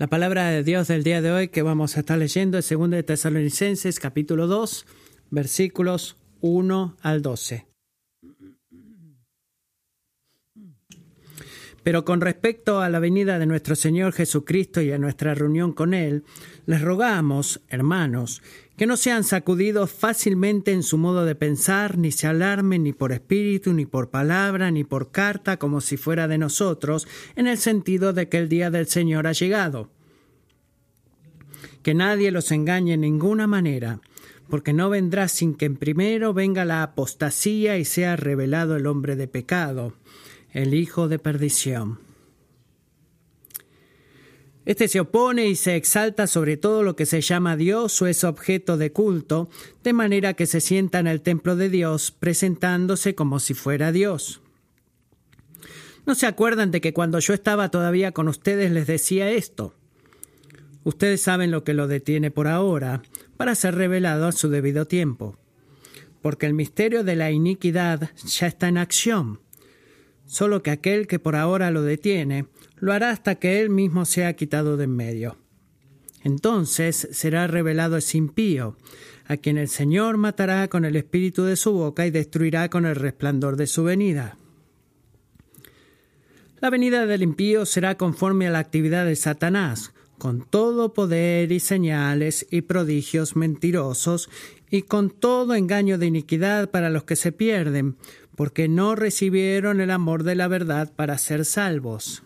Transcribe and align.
La 0.00 0.06
palabra 0.06 0.48
de 0.48 0.64
Dios 0.64 0.88
del 0.88 1.04
día 1.04 1.20
de 1.20 1.30
hoy 1.30 1.48
que 1.48 1.60
vamos 1.60 1.94
a 1.94 2.00
estar 2.00 2.16
leyendo 2.16 2.56
es 2.56 2.70
2 2.70 2.88
de 2.88 3.02
Tesalonicenses 3.02 4.00
capítulo 4.00 4.46
2 4.46 4.86
versículos 5.28 6.16
1 6.40 6.96
al 7.02 7.20
12. 7.20 7.66
Pero 11.82 12.06
con 12.06 12.22
respecto 12.22 12.80
a 12.80 12.88
la 12.88 12.98
venida 12.98 13.38
de 13.38 13.44
nuestro 13.44 13.76
Señor 13.76 14.14
Jesucristo 14.14 14.80
y 14.80 14.90
a 14.90 14.96
nuestra 14.96 15.34
reunión 15.34 15.74
con 15.74 15.92
Él, 15.92 16.24
les 16.64 16.80
rogamos, 16.80 17.60
hermanos, 17.68 18.40
que 18.80 18.86
no 18.86 18.96
sean 18.96 19.24
sacudidos 19.24 19.90
fácilmente 19.90 20.72
en 20.72 20.82
su 20.82 20.96
modo 20.96 21.26
de 21.26 21.34
pensar, 21.34 21.98
ni 21.98 22.12
se 22.12 22.26
alarmen 22.26 22.82
ni 22.82 22.94
por 22.94 23.12
espíritu, 23.12 23.74
ni 23.74 23.84
por 23.84 24.08
palabra, 24.08 24.70
ni 24.70 24.84
por 24.84 25.10
carta, 25.10 25.58
como 25.58 25.82
si 25.82 25.98
fuera 25.98 26.28
de 26.28 26.38
nosotros, 26.38 27.06
en 27.36 27.46
el 27.46 27.58
sentido 27.58 28.14
de 28.14 28.30
que 28.30 28.38
el 28.38 28.48
día 28.48 28.70
del 28.70 28.86
Señor 28.86 29.26
ha 29.26 29.32
llegado. 29.32 29.90
Que 31.82 31.92
nadie 31.92 32.30
los 32.30 32.52
engañe 32.52 32.94
en 32.94 33.02
ninguna 33.02 33.46
manera, 33.46 34.00
porque 34.48 34.72
no 34.72 34.88
vendrá 34.88 35.28
sin 35.28 35.56
que 35.56 35.66
en 35.66 35.76
primero 35.76 36.32
venga 36.32 36.64
la 36.64 36.82
apostasía 36.82 37.76
y 37.76 37.84
sea 37.84 38.16
revelado 38.16 38.76
el 38.76 38.86
hombre 38.86 39.14
de 39.14 39.28
pecado, 39.28 39.92
el 40.54 40.72
hijo 40.72 41.06
de 41.06 41.18
perdición 41.18 42.09
este 44.66 44.88
se 44.88 45.00
opone 45.00 45.48
y 45.48 45.56
se 45.56 45.76
exalta 45.76 46.26
sobre 46.26 46.56
todo 46.56 46.82
lo 46.82 46.94
que 46.94 47.06
se 47.06 47.20
llama 47.22 47.56
Dios 47.56 48.00
o 48.02 48.06
es 48.06 48.24
objeto 48.24 48.76
de 48.76 48.92
culto, 48.92 49.48
de 49.82 49.92
manera 49.92 50.34
que 50.34 50.46
se 50.46 50.60
sienta 50.60 50.98
en 50.98 51.06
el 51.06 51.22
templo 51.22 51.56
de 51.56 51.70
Dios 51.70 52.10
presentándose 52.10 53.14
como 53.14 53.40
si 53.40 53.54
fuera 53.54 53.90
Dios. 53.90 54.42
¿No 56.06 56.14
se 56.14 56.26
acuerdan 56.26 56.70
de 56.70 56.80
que 56.80 56.92
cuando 56.92 57.18
yo 57.20 57.34
estaba 57.34 57.70
todavía 57.70 58.12
con 58.12 58.28
ustedes 58.28 58.70
les 58.70 58.86
decía 58.86 59.30
esto? 59.30 59.74
Ustedes 60.82 61.20
saben 61.20 61.50
lo 61.50 61.62
que 61.62 61.74
lo 61.74 61.86
detiene 61.86 62.30
por 62.30 62.48
ahora, 62.48 63.02
para 63.36 63.54
ser 63.54 63.74
revelado 63.74 64.26
a 64.26 64.32
su 64.32 64.48
debido 64.48 64.86
tiempo. 64.86 65.38
Porque 66.22 66.46
el 66.46 66.54
misterio 66.54 67.04
de 67.04 67.16
la 67.16 67.30
iniquidad 67.30 68.10
ya 68.24 68.46
está 68.46 68.68
en 68.68 68.78
acción. 68.78 69.40
Solo 70.26 70.62
que 70.62 70.70
aquel 70.70 71.06
que 71.06 71.18
por 71.18 71.36
ahora 71.36 71.70
lo 71.70 71.82
detiene, 71.82 72.46
lo 72.80 72.92
hará 72.92 73.10
hasta 73.10 73.36
que 73.36 73.60
él 73.60 73.70
mismo 73.70 74.04
sea 74.04 74.34
quitado 74.34 74.76
de 74.76 74.84
en 74.84 74.96
medio. 74.96 75.36
Entonces 76.22 77.08
será 77.12 77.46
revelado 77.46 77.96
ese 77.96 78.18
impío, 78.18 78.76
a 79.26 79.36
quien 79.36 79.58
el 79.58 79.68
Señor 79.68 80.16
matará 80.16 80.68
con 80.68 80.84
el 80.84 80.96
espíritu 80.96 81.44
de 81.44 81.56
su 81.56 81.72
boca 81.72 82.06
y 82.06 82.10
destruirá 82.10 82.68
con 82.68 82.84
el 82.84 82.96
resplandor 82.96 83.56
de 83.56 83.66
su 83.66 83.84
venida. 83.84 84.36
La 86.60 86.68
venida 86.68 87.06
del 87.06 87.22
impío 87.22 87.64
será 87.64 87.96
conforme 87.96 88.46
a 88.46 88.50
la 88.50 88.58
actividad 88.58 89.06
de 89.06 89.16
Satanás, 89.16 89.92
con 90.18 90.44
todo 90.44 90.92
poder 90.92 91.52
y 91.52 91.60
señales 91.60 92.46
y 92.50 92.62
prodigios 92.62 93.34
mentirosos, 93.36 94.28
y 94.70 94.82
con 94.82 95.10
todo 95.10 95.54
engaño 95.54 95.96
de 95.96 96.06
iniquidad 96.06 96.70
para 96.70 96.90
los 96.90 97.04
que 97.04 97.16
se 97.16 97.32
pierden, 97.32 97.96
porque 98.36 98.68
no 98.68 98.94
recibieron 98.94 99.80
el 99.80 99.90
amor 99.90 100.22
de 100.22 100.34
la 100.34 100.48
verdad 100.48 100.92
para 100.94 101.16
ser 101.16 101.46
salvos. 101.46 102.22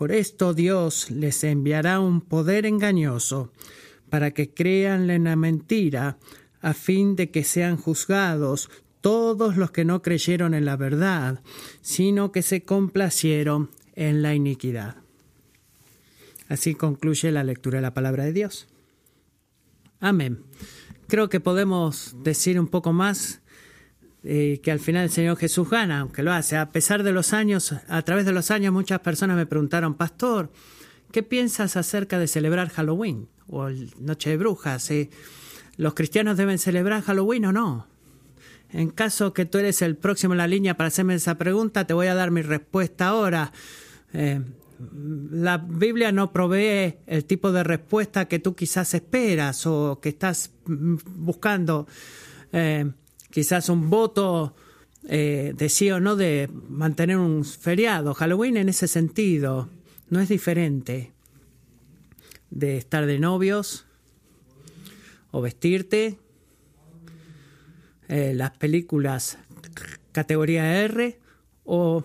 Por 0.00 0.12
esto 0.12 0.54
Dios 0.54 1.10
les 1.10 1.44
enviará 1.44 2.00
un 2.00 2.22
poder 2.22 2.64
engañoso 2.64 3.52
para 4.08 4.30
que 4.30 4.54
crean 4.54 5.10
en 5.10 5.24
la 5.24 5.36
mentira, 5.36 6.16
a 6.62 6.72
fin 6.72 7.16
de 7.16 7.30
que 7.30 7.44
sean 7.44 7.76
juzgados 7.76 8.70
todos 9.02 9.58
los 9.58 9.72
que 9.72 9.84
no 9.84 10.00
creyeron 10.00 10.54
en 10.54 10.64
la 10.64 10.78
verdad, 10.78 11.42
sino 11.82 12.32
que 12.32 12.40
se 12.40 12.62
complacieron 12.62 13.72
en 13.94 14.22
la 14.22 14.34
iniquidad. 14.34 14.96
Así 16.48 16.74
concluye 16.74 17.30
la 17.30 17.44
lectura 17.44 17.76
de 17.76 17.82
la 17.82 17.92
palabra 17.92 18.24
de 18.24 18.32
Dios. 18.32 18.68
Amén. 20.00 20.44
Creo 21.08 21.28
que 21.28 21.40
podemos 21.40 22.16
decir 22.22 22.58
un 22.58 22.68
poco 22.68 22.94
más 22.94 23.39
eh, 24.22 24.60
que 24.62 24.70
al 24.70 24.80
final 24.80 25.04
el 25.04 25.10
Señor 25.10 25.36
Jesús 25.36 25.70
gana, 25.70 26.00
aunque 26.00 26.22
lo 26.22 26.32
hace. 26.32 26.56
A 26.56 26.70
pesar 26.72 27.02
de 27.02 27.12
los 27.12 27.32
años, 27.32 27.74
a 27.88 28.02
través 28.02 28.26
de 28.26 28.32
los 28.32 28.50
años 28.50 28.72
muchas 28.72 29.00
personas 29.00 29.36
me 29.36 29.46
preguntaron, 29.46 29.94
Pastor, 29.94 30.50
¿qué 31.12 31.22
piensas 31.22 31.76
acerca 31.76 32.18
de 32.18 32.26
celebrar 32.26 32.68
Halloween 32.70 33.28
o 33.46 33.68
Noche 33.98 34.30
de 34.30 34.36
Brujas? 34.36 34.90
¿Los 35.76 35.94
cristianos 35.94 36.36
deben 36.36 36.58
celebrar 36.58 37.02
Halloween 37.02 37.46
o 37.46 37.52
no? 37.52 37.86
En 38.72 38.90
caso 38.90 39.32
que 39.32 39.46
tú 39.46 39.58
eres 39.58 39.82
el 39.82 39.96
próximo 39.96 40.34
en 40.34 40.38
la 40.38 40.46
línea 40.46 40.76
para 40.76 40.88
hacerme 40.88 41.14
esa 41.14 41.36
pregunta, 41.36 41.86
te 41.86 41.94
voy 41.94 42.06
a 42.06 42.14
dar 42.14 42.30
mi 42.30 42.42
respuesta 42.42 43.08
ahora. 43.08 43.52
Eh, 44.12 44.40
la 45.30 45.58
Biblia 45.58 46.12
no 46.12 46.32
provee 46.32 46.96
el 47.06 47.24
tipo 47.24 47.52
de 47.52 47.64
respuesta 47.64 48.26
que 48.26 48.38
tú 48.38 48.54
quizás 48.54 48.94
esperas 48.94 49.66
o 49.66 49.98
que 50.00 50.10
estás 50.10 50.52
mm, 50.66 50.96
buscando. 51.16 51.86
Eh, 52.52 52.90
quizás 53.30 53.68
un 53.68 53.90
voto 53.90 54.54
eh, 55.08 55.54
de 55.56 55.68
sí 55.68 55.90
o 55.90 56.00
no 56.00 56.16
de 56.16 56.50
mantener 56.68 57.16
un 57.16 57.44
feriado. 57.44 58.14
Halloween 58.14 58.56
en 58.56 58.68
ese 58.68 58.86
sentido 58.86 59.68
no 60.08 60.20
es 60.20 60.28
diferente 60.28 61.12
de 62.50 62.76
estar 62.76 63.06
de 63.06 63.18
novios 63.18 63.86
o 65.30 65.40
vestirte. 65.40 66.18
Eh, 68.08 68.34
las 68.34 68.50
películas 68.50 69.38
categoría 70.12 70.82
R 70.82 71.20
o 71.64 72.04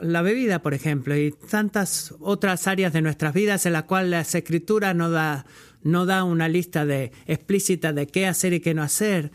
la 0.00 0.22
bebida, 0.22 0.60
por 0.60 0.74
ejemplo, 0.74 1.16
y 1.16 1.30
tantas 1.30 2.14
otras 2.20 2.66
áreas 2.66 2.92
de 2.92 3.02
nuestras 3.02 3.32
vidas 3.32 3.64
en 3.66 3.72
las 3.72 3.84
cuales 3.84 4.10
la 4.10 4.20
escritura 4.20 4.94
no 4.94 5.10
da, 5.10 5.46
no 5.82 6.04
da 6.04 6.24
una 6.24 6.48
lista 6.48 6.84
de, 6.84 7.12
explícita 7.26 7.92
de 7.92 8.06
qué 8.08 8.26
hacer 8.26 8.52
y 8.52 8.60
qué 8.60 8.74
no 8.74 8.82
hacer 8.82 9.30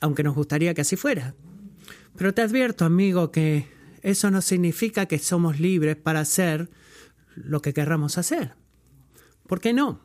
aunque 0.00 0.22
nos 0.22 0.34
gustaría 0.34 0.74
que 0.74 0.82
así 0.82 0.96
fuera. 0.96 1.34
Pero 2.16 2.34
te 2.34 2.42
advierto, 2.42 2.84
amigo, 2.84 3.30
que 3.30 3.66
eso 4.02 4.30
no 4.30 4.40
significa 4.40 5.06
que 5.06 5.18
somos 5.18 5.60
libres 5.60 5.96
para 5.96 6.20
hacer 6.20 6.70
lo 7.34 7.60
que 7.60 7.74
querramos 7.74 8.18
hacer. 8.18 8.54
¿Por 9.46 9.60
qué 9.60 9.72
no? 9.72 10.00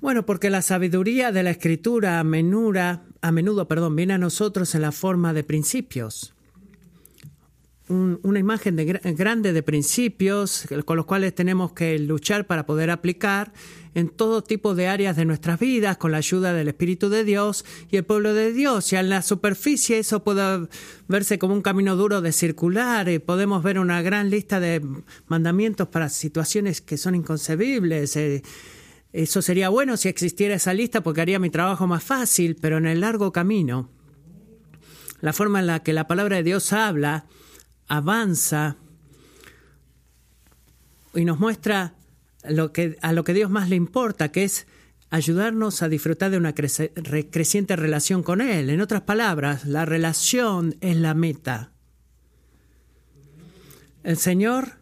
Bueno, 0.00 0.24
porque 0.24 0.50
la 0.50 0.62
sabiduría 0.62 1.30
de 1.30 1.42
la 1.42 1.50
escritura 1.50 2.20
a 2.20 2.24
menudo, 2.24 3.00
a 3.20 3.32
menudo 3.32 3.68
perdón, 3.68 3.96
viene 3.96 4.14
a 4.14 4.18
nosotros 4.18 4.74
en 4.74 4.82
la 4.82 4.92
forma 4.92 5.32
de 5.32 5.44
principios 5.44 6.34
una 7.90 8.38
imagen 8.38 8.76
de, 8.76 8.84
grande 8.84 9.52
de 9.52 9.62
principios 9.62 10.66
con 10.84 10.96
los 10.96 11.06
cuales 11.06 11.34
tenemos 11.34 11.72
que 11.72 11.98
luchar 11.98 12.46
para 12.46 12.64
poder 12.64 12.90
aplicar 12.90 13.52
en 13.94 14.08
todo 14.08 14.42
tipo 14.42 14.76
de 14.76 14.86
áreas 14.86 15.16
de 15.16 15.24
nuestras 15.24 15.58
vidas 15.58 15.96
con 15.96 16.12
la 16.12 16.18
ayuda 16.18 16.52
del 16.52 16.68
Espíritu 16.68 17.08
de 17.08 17.24
Dios 17.24 17.64
y 17.90 17.96
el 17.96 18.04
pueblo 18.04 18.32
de 18.32 18.52
Dios. 18.52 18.92
Y 18.92 18.96
en 18.96 19.08
la 19.08 19.22
superficie 19.22 19.98
eso 19.98 20.22
puede 20.22 20.68
verse 21.08 21.38
como 21.38 21.54
un 21.54 21.62
camino 21.62 21.96
duro 21.96 22.20
de 22.20 22.30
circular 22.32 23.08
y 23.08 23.18
podemos 23.18 23.62
ver 23.64 23.80
una 23.80 24.00
gran 24.02 24.30
lista 24.30 24.60
de 24.60 24.80
mandamientos 25.26 25.88
para 25.88 26.08
situaciones 26.08 26.80
que 26.80 26.96
son 26.96 27.16
inconcebibles. 27.16 28.14
Eh, 28.14 28.42
eso 29.12 29.42
sería 29.42 29.68
bueno 29.68 29.96
si 29.96 30.08
existiera 30.08 30.54
esa 30.54 30.72
lista 30.72 31.02
porque 31.02 31.22
haría 31.22 31.40
mi 31.40 31.50
trabajo 31.50 31.88
más 31.88 32.04
fácil, 32.04 32.56
pero 32.60 32.78
en 32.78 32.86
el 32.86 33.00
largo 33.00 33.32
camino, 33.32 33.90
la 35.20 35.32
forma 35.32 35.58
en 35.58 35.66
la 35.66 35.82
que 35.82 35.92
la 35.92 36.06
palabra 36.06 36.36
de 36.36 36.44
Dios 36.44 36.72
habla, 36.72 37.26
avanza 37.90 38.76
y 41.12 41.24
nos 41.24 41.40
muestra 41.40 41.94
lo 42.48 42.72
que, 42.72 42.96
a 43.02 43.12
lo 43.12 43.24
que 43.24 43.34
Dios 43.34 43.50
más 43.50 43.68
le 43.68 43.76
importa, 43.76 44.30
que 44.30 44.44
es 44.44 44.66
ayudarnos 45.10 45.82
a 45.82 45.88
disfrutar 45.88 46.30
de 46.30 46.36
una 46.36 46.54
creciente 46.54 47.74
relación 47.74 48.22
con 48.22 48.40
Él. 48.40 48.70
En 48.70 48.80
otras 48.80 49.02
palabras, 49.02 49.66
la 49.66 49.84
relación 49.84 50.76
es 50.80 50.96
la 50.96 51.14
meta. 51.14 51.72
El 54.04 54.16
Señor 54.16 54.78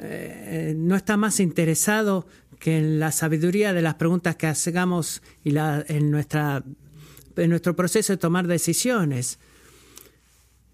eh, 0.00 0.74
no 0.74 0.96
está 0.96 1.18
más 1.18 1.40
interesado 1.40 2.26
que 2.58 2.78
en 2.78 2.98
la 2.98 3.12
sabiduría 3.12 3.74
de 3.74 3.82
las 3.82 3.96
preguntas 3.96 4.36
que 4.36 4.46
hagamos 4.46 5.22
y 5.44 5.54
en, 5.54 5.84
en 5.86 7.50
nuestro 7.50 7.76
proceso 7.76 8.14
de 8.14 8.16
tomar 8.16 8.46
decisiones, 8.46 9.38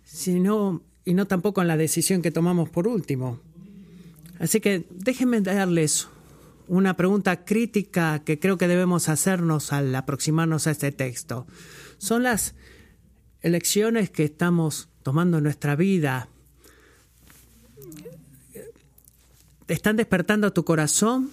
sino 0.05 0.83
y 1.05 1.15
no 1.15 1.27
tampoco 1.27 1.61
en 1.61 1.69
la 1.69 1.77
decisión 1.77 2.23
que 2.23 2.31
tomamos 2.31 2.71
por 2.71 2.89
último. 2.89 3.41
Así 4.39 4.61
que 4.61 4.87
déjenme 4.91 5.41
darles 5.41 6.09
una 6.67 6.97
pregunta 6.97 7.45
crítica 7.45 8.23
que 8.25 8.39
creo 8.39 8.57
que 8.57 8.69
debemos 8.69 9.09
hacernos 9.09 9.73
al 9.73 9.95
aproximarnos 9.95 10.67
a 10.67 10.71
este 10.71 10.93
texto. 10.93 11.47
Son 11.99 12.23
las 12.23 12.55
elecciones 13.43 14.11
que 14.11 14.25
estamos 14.25 14.89
tomando 15.03 15.39
en 15.39 15.45
nuestra 15.45 15.77
vida. 15.77 16.29
¿Están 19.69 19.97
despertando 19.97 20.53
tu 20.53 20.65
corazón 20.65 21.31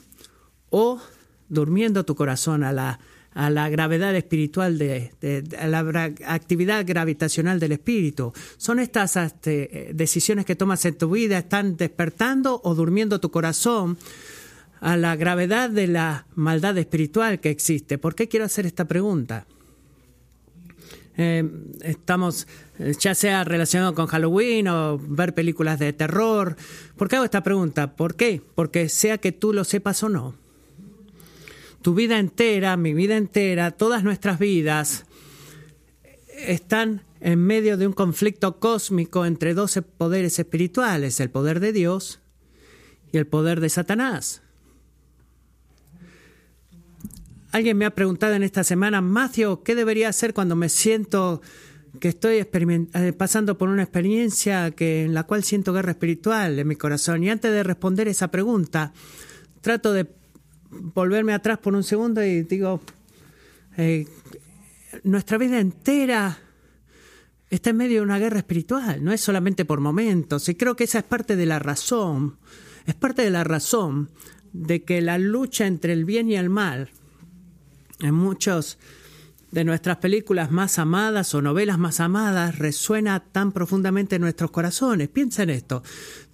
o 0.70 1.02
durmiendo 1.50 2.06
tu 2.06 2.16
corazón 2.16 2.64
a 2.64 2.72
la 2.72 3.00
a 3.34 3.50
la 3.50 3.70
gravedad 3.70 4.16
espiritual, 4.16 4.78
de, 4.78 5.12
a 5.58 5.68
la 5.68 6.14
actividad 6.26 6.86
gravitacional 6.86 7.60
del 7.60 7.74
espíritu. 7.74 8.34
Son 8.58 8.80
estas 8.80 9.16
este, 9.16 9.92
decisiones 9.94 10.46
que 10.46 10.56
tomas 10.56 10.84
en 10.86 10.98
tu 10.98 11.12
vida, 11.12 11.38
están 11.38 11.78
despertando 11.78 12.62
o 12.64 12.76
durmiendo 12.76 13.20
tu 13.20 13.32
corazón 13.32 13.98
a 14.82 14.98
la 14.98 15.16
gravedad 15.16 15.70
de 15.70 15.88
la 15.88 16.26
maldad 16.36 16.78
espiritual 16.78 17.40
que 17.40 17.52
existe. 17.52 17.98
¿Por 17.98 18.16
qué 18.16 18.28
quiero 18.28 18.46
hacer 18.46 18.66
esta 18.66 18.86
pregunta? 18.86 19.46
Eh, 21.18 21.48
estamos, 21.82 22.48
ya 23.00 23.14
sea 23.14 23.44
relacionado 23.44 23.94
con 23.94 24.08
Halloween 24.08 24.68
o 24.68 24.98
ver 24.98 25.34
películas 25.34 25.78
de 25.78 25.94
terror. 25.94 26.56
¿Por 26.98 27.08
qué 27.08 27.18
hago 27.18 27.26
esta 27.26 27.44
pregunta? 27.44 27.96
¿Por 27.96 28.16
qué? 28.16 28.42
Porque 28.56 28.90
sea 28.90 29.20
que 29.20 29.32
tú 29.32 29.54
lo 29.54 29.64
sepas 29.64 30.02
o 30.04 30.10
no, 30.10 30.36
tu 31.82 31.94
vida 31.94 32.20
entera, 32.20 32.78
mi 32.78 32.94
vida 32.94 33.18
entera, 33.18 33.72
todas 33.72 34.04
nuestras 34.04 34.40
vidas 34.40 35.06
están 36.36 37.04
en 37.20 37.40
medio 37.40 37.78
de 37.78 37.88
un 37.88 37.94
conflicto 37.94 38.60
cósmico 38.60 39.26
entre 39.26 39.54
dos 39.54 39.80
poderes 39.98 40.40
espirituales, 40.40 41.20
el 41.20 41.30
poder 41.30 41.60
de 41.60 41.72
Dios 41.72 42.20
y 43.12 43.18
el 43.18 43.28
poder 43.28 43.60
de 43.60 43.70
Satanás. 43.70 44.42
Alguien 47.52 47.78
me 47.78 47.86
ha 47.86 47.94
preguntado 47.94 48.34
en 48.34 48.44
esta 48.44 48.64
semana, 48.64 49.02
Matthew, 49.02 49.62
¿qué 49.64 49.76
debería 49.76 50.10
hacer 50.10 50.34
cuando 50.34 50.56
me 50.56 50.70
siento 50.70 51.42
que 52.00 52.08
estoy 52.08 52.38
eh, 52.38 53.14
pasando 53.18 53.58
por 53.58 53.68
una 53.68 53.84
experiencia 53.84 54.72
que, 54.72 55.04
en 55.04 55.14
la 55.14 55.24
cual 55.24 55.44
siento 55.44 55.74
guerra 55.74 55.92
espiritual 55.92 56.58
en 56.58 56.68
mi 56.68 56.78
corazón? 56.78 57.24
Y 57.24 57.30
antes 57.30 57.52
de 57.52 57.64
responder 57.64 58.08
esa 58.08 58.32
pregunta, 58.32 58.94
trato 59.60 59.92
de 59.92 60.06
volverme 60.72 61.34
atrás 61.34 61.60
por 61.60 61.76
un 61.76 61.84
segundo 61.84 62.24
y 62.24 62.44
digo, 62.44 62.82
eh, 63.78 64.08
nuestra 65.04 65.38
vida 65.38 65.60
entera 65.60 66.38
está 67.50 67.72
en 67.72 67.78
medio 67.78 68.00
de 68.00 68.06
una 68.06 68.20
guerra 68.20 68.40
espiritual, 68.40 69.04
no 69.04 69.12
es 69.12 69.22
solamente 69.22 69.66
por 69.66 69.82
momentos. 69.82 70.48
Y 70.50 70.56
creo 70.56 70.76
que 70.76 70.86
esa 70.86 71.00
es 71.00 71.04
parte 71.04 71.36
de 71.36 71.46
la 71.46 71.60
razón, 71.60 72.38
es 72.86 72.96
parte 72.96 73.22
de 73.22 73.30
la 73.30 73.44
razón 73.44 74.10
de 74.54 74.84
que 74.84 75.02
la 75.02 75.18
lucha 75.18 75.68
entre 75.68 75.94
el 75.94 76.06
bien 76.06 76.30
y 76.30 76.36
el 76.36 76.50
mal 76.50 76.90
en 78.00 78.16
muchas 78.16 78.78
de 79.52 79.66
nuestras 79.66 79.98
películas 79.98 80.50
más 80.50 80.80
amadas 80.80 81.36
o 81.36 81.42
novelas 81.42 81.78
más 81.78 82.00
amadas 82.00 82.58
resuena 82.58 83.20
tan 83.20 83.52
profundamente 83.52 84.16
en 84.16 84.22
nuestros 84.22 84.50
corazones. 84.52 85.10
Piensa 85.10 85.44
en 85.44 85.50
esto. 85.52 85.84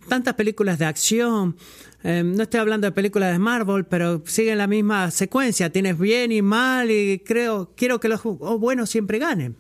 Tantas 0.08 0.36
películas 0.36 0.80
de 0.80 0.86
acción, 0.86 1.58
eh, 2.04 2.24
no 2.24 2.44
estoy 2.44 2.60
hablando 2.60 2.88
de 2.88 2.92
películas 2.92 3.34
de 3.34 3.40
Marvel, 3.40 3.86
pero 3.86 4.24
siguen 4.26 4.58
la 4.58 4.68
misma 4.68 5.12
secuencia. 5.12 5.70
Tienes 5.72 6.00
bien 6.00 6.32
y 6.32 6.42
mal 6.42 6.90
y 6.90 7.20
creo, 7.20 7.74
quiero 7.76 8.00
que 8.00 8.08
los 8.08 8.22
buenos 8.24 8.90
siempre 8.90 9.20
ganen. 9.20 9.58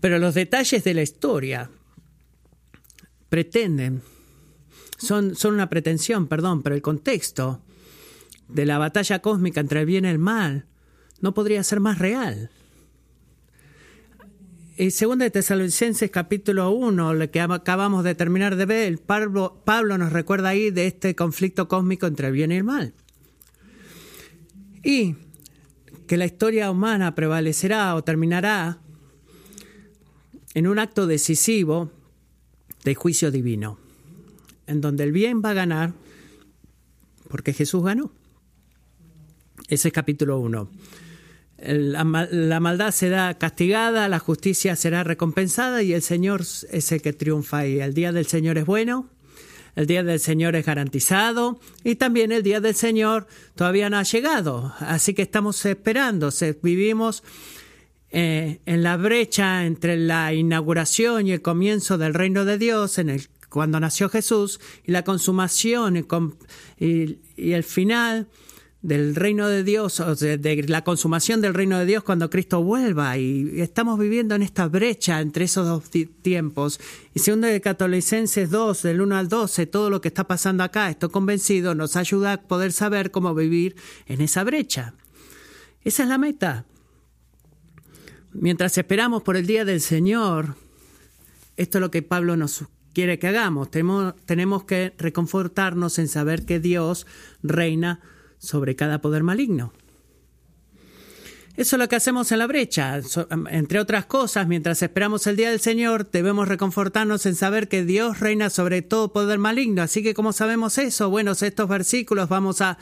Pero 0.00 0.18
los 0.18 0.34
detalles 0.34 0.84
de 0.84 0.94
la 0.94 1.02
historia 1.02 1.70
pretenden, 3.28 4.02
son, 4.98 5.34
son 5.34 5.54
una 5.54 5.70
pretensión, 5.70 6.26
perdón, 6.26 6.62
pero 6.62 6.74
el 6.74 6.82
contexto 6.82 7.62
de 8.48 8.66
la 8.66 8.78
batalla 8.78 9.20
cósmica 9.20 9.60
entre 9.60 9.80
el 9.80 9.86
bien 9.86 10.04
y 10.04 10.08
el 10.08 10.18
mal 10.18 10.66
no 11.20 11.32
podría 11.32 11.64
ser 11.64 11.80
más 11.80 11.98
real. 11.98 12.50
Y 14.76 14.90
segunda 14.90 15.24
de 15.24 15.30
Tesalonicenses 15.30 16.10
capítulo 16.10 16.72
1, 16.72 17.14
lo 17.14 17.30
que 17.30 17.40
acabamos 17.40 18.02
de 18.02 18.16
terminar 18.16 18.56
de 18.56 18.66
ver, 18.66 18.98
Pablo, 18.98 19.62
Pablo 19.64 19.96
nos 19.98 20.12
recuerda 20.12 20.48
ahí 20.48 20.72
de 20.72 20.88
este 20.88 21.14
conflicto 21.14 21.68
cósmico 21.68 22.06
entre 22.06 22.26
el 22.26 22.32
bien 22.32 22.50
y 22.50 22.56
el 22.56 22.64
mal. 22.64 22.92
Y 24.82 25.14
que 26.08 26.16
la 26.16 26.24
historia 26.24 26.72
humana 26.72 27.14
prevalecerá 27.14 27.94
o 27.94 28.02
terminará 28.02 28.80
en 30.54 30.66
un 30.66 30.80
acto 30.80 31.06
decisivo 31.06 31.92
de 32.82 32.96
juicio 32.96 33.30
divino, 33.30 33.78
en 34.66 34.80
donde 34.80 35.04
el 35.04 35.12
bien 35.12 35.40
va 35.40 35.50
a 35.50 35.54
ganar 35.54 35.92
porque 37.28 37.52
Jesús 37.52 37.84
ganó. 37.84 38.10
Ese 39.68 39.88
es 39.88 39.94
capítulo 39.94 40.40
1 40.40 40.68
la, 41.66 42.60
maldad 42.60 42.90
será 42.90 43.34
castigada, 43.38 44.08
la 44.08 44.18
justicia 44.18 44.76
será 44.76 45.04
recompensada 45.04 45.82
y 45.82 45.92
el 45.92 46.02
Señor 46.02 46.42
es 46.42 46.92
el 46.92 47.02
que 47.02 47.12
triunfa. 47.12 47.66
Y 47.66 47.80
el 47.80 47.94
día 47.94 48.12
del 48.12 48.26
Señor 48.26 48.58
es 48.58 48.66
bueno, 48.66 49.08
el 49.76 49.86
día 49.86 50.02
del 50.02 50.20
Señor 50.20 50.56
es 50.56 50.66
garantizado 50.66 51.58
y 51.82 51.96
también 51.96 52.32
el 52.32 52.42
día 52.42 52.60
del 52.60 52.74
Señor 52.74 53.26
todavía 53.54 53.90
no 53.90 53.98
ha 53.98 54.02
llegado. 54.02 54.74
Así 54.80 55.14
que 55.14 55.22
estamos 55.22 55.64
esperando, 55.64 56.30
vivimos 56.62 57.22
eh, 58.10 58.60
en 58.66 58.82
la 58.82 58.96
brecha 58.96 59.64
entre 59.64 59.96
la 59.96 60.32
inauguración 60.34 61.26
y 61.26 61.32
el 61.32 61.42
comienzo 61.42 61.98
del 61.98 62.14
reino 62.14 62.44
de 62.44 62.58
Dios, 62.58 62.98
en 62.98 63.08
el, 63.08 63.26
cuando 63.48 63.80
nació 63.80 64.08
Jesús, 64.08 64.60
y 64.84 64.92
la 64.92 65.02
consumación 65.02 66.06
y 66.78 67.52
el 67.52 67.64
final 67.64 68.28
del 68.84 69.16
reino 69.16 69.48
de 69.48 69.64
Dios, 69.64 69.98
o 69.98 70.14
de, 70.14 70.64
la 70.68 70.84
consumación 70.84 71.40
del 71.40 71.54
reino 71.54 71.78
de 71.78 71.86
Dios 71.86 72.04
cuando 72.04 72.28
Cristo 72.28 72.62
vuelva. 72.62 73.16
Y 73.16 73.62
estamos 73.62 73.98
viviendo 73.98 74.34
en 74.34 74.42
esta 74.42 74.68
brecha 74.68 75.22
entre 75.22 75.46
esos 75.46 75.66
dos 75.66 75.90
tiempos. 76.20 76.78
Y 77.14 77.20
segundo 77.20 77.46
de 77.46 77.62
Catolicenses 77.62 78.50
2, 78.50 78.82
del 78.82 79.00
1 79.00 79.16
al 79.16 79.30
12, 79.30 79.64
todo 79.66 79.88
lo 79.88 80.02
que 80.02 80.08
está 80.08 80.24
pasando 80.24 80.62
acá, 80.62 80.90
estoy 80.90 81.08
convencido, 81.08 81.74
nos 81.74 81.96
ayuda 81.96 82.34
a 82.34 82.42
poder 82.42 82.72
saber 82.72 83.10
cómo 83.10 83.34
vivir 83.34 83.74
en 84.04 84.20
esa 84.20 84.44
brecha. 84.44 84.92
Esa 85.82 86.02
es 86.02 86.08
la 86.10 86.18
meta. 86.18 86.66
Mientras 88.34 88.76
esperamos 88.76 89.22
por 89.22 89.38
el 89.38 89.46
día 89.46 89.64
del 89.64 89.80
Señor, 89.80 90.56
esto 91.56 91.78
es 91.78 91.80
lo 91.80 91.90
que 91.90 92.02
Pablo 92.02 92.36
nos 92.36 92.64
quiere 92.92 93.18
que 93.18 93.28
hagamos. 93.28 93.70
Tenemos, 93.70 94.14
tenemos 94.26 94.64
que 94.64 94.92
reconfortarnos 94.98 95.98
en 95.98 96.08
saber 96.08 96.44
que 96.44 96.60
Dios 96.60 97.06
reina 97.42 98.02
sobre 98.44 98.76
cada 98.76 99.00
poder 99.00 99.22
maligno. 99.22 99.72
Eso 101.56 101.76
es 101.76 101.80
lo 101.80 101.88
que 101.88 101.94
hacemos 101.94 102.32
en 102.32 102.40
la 102.40 102.48
brecha. 102.48 103.00
Entre 103.48 103.78
otras 103.78 104.06
cosas, 104.06 104.48
mientras 104.48 104.82
esperamos 104.82 105.28
el 105.28 105.36
día 105.36 105.50
del 105.50 105.60
Señor, 105.60 106.10
debemos 106.10 106.48
reconfortarnos 106.48 107.26
en 107.26 107.36
saber 107.36 107.68
que 107.68 107.84
Dios 107.84 108.18
reina 108.18 108.50
sobre 108.50 108.82
todo 108.82 109.12
poder 109.12 109.38
maligno. 109.38 109.82
Así 109.82 110.02
que, 110.02 110.14
¿cómo 110.14 110.32
sabemos 110.32 110.78
eso? 110.78 111.10
Bueno, 111.10 111.30
estos 111.30 111.68
versículos 111.68 112.28
vamos 112.28 112.60
a 112.60 112.76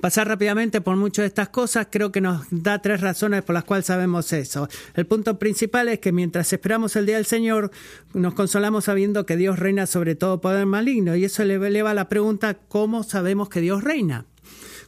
pasar 0.00 0.26
rápidamente 0.26 0.80
por 0.80 0.96
muchas 0.96 1.22
de 1.22 1.26
estas 1.28 1.50
cosas. 1.50 1.86
Creo 1.92 2.10
que 2.10 2.20
nos 2.20 2.44
da 2.50 2.82
tres 2.82 3.02
razones 3.02 3.44
por 3.44 3.54
las 3.54 3.62
cuales 3.62 3.86
sabemos 3.86 4.32
eso. 4.32 4.68
El 4.94 5.06
punto 5.06 5.38
principal 5.38 5.88
es 5.88 6.00
que 6.00 6.10
mientras 6.10 6.52
esperamos 6.52 6.96
el 6.96 7.06
día 7.06 7.16
del 7.16 7.26
Señor, 7.26 7.70
nos 8.14 8.34
consolamos 8.34 8.86
sabiendo 8.86 9.26
que 9.26 9.36
Dios 9.36 9.60
reina 9.60 9.86
sobre 9.86 10.16
todo 10.16 10.40
poder 10.40 10.66
maligno. 10.66 11.14
Y 11.14 11.24
eso 11.24 11.44
eleva 11.44 11.94
la 11.94 12.08
pregunta, 12.08 12.54
¿cómo 12.54 13.04
sabemos 13.04 13.48
que 13.48 13.60
Dios 13.60 13.84
reina? 13.84 14.26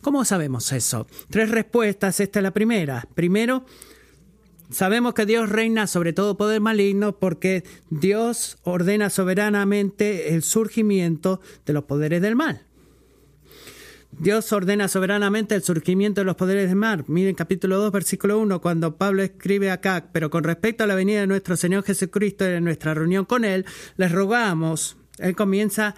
¿Cómo 0.00 0.24
sabemos 0.24 0.72
eso? 0.72 1.06
Tres 1.28 1.50
respuestas, 1.50 2.20
esta 2.20 2.38
es 2.38 2.42
la 2.42 2.52
primera. 2.52 3.06
Primero, 3.14 3.66
sabemos 4.70 5.12
que 5.12 5.26
Dios 5.26 5.50
reina 5.50 5.86
sobre 5.86 6.12
todo 6.12 6.38
poder 6.38 6.60
maligno 6.60 7.18
porque 7.18 7.64
Dios 7.90 8.58
ordena 8.62 9.10
soberanamente 9.10 10.34
el 10.34 10.42
surgimiento 10.42 11.40
de 11.66 11.72
los 11.74 11.84
poderes 11.84 12.22
del 12.22 12.34
mal. 12.34 12.62
Dios 14.18 14.52
ordena 14.52 14.88
soberanamente 14.88 15.54
el 15.54 15.62
surgimiento 15.62 16.22
de 16.22 16.24
los 16.24 16.36
poderes 16.36 16.68
del 16.68 16.76
mal. 16.76 17.04
Miren 17.06 17.34
capítulo 17.34 17.78
2, 17.78 17.92
versículo 17.92 18.38
1, 18.38 18.60
cuando 18.60 18.96
Pablo 18.96 19.22
escribe 19.22 19.70
acá, 19.70 20.08
pero 20.12 20.30
con 20.30 20.44
respecto 20.44 20.82
a 20.82 20.86
la 20.86 20.94
venida 20.94 21.20
de 21.20 21.26
nuestro 21.26 21.56
Señor 21.56 21.84
Jesucristo 21.84 22.44
y 22.44 22.48
de 22.48 22.60
nuestra 22.60 22.94
reunión 22.94 23.24
con 23.24 23.44
Él, 23.44 23.66
les 23.96 24.10
rogamos, 24.10 24.96
Él 25.18 25.36
comienza 25.36 25.94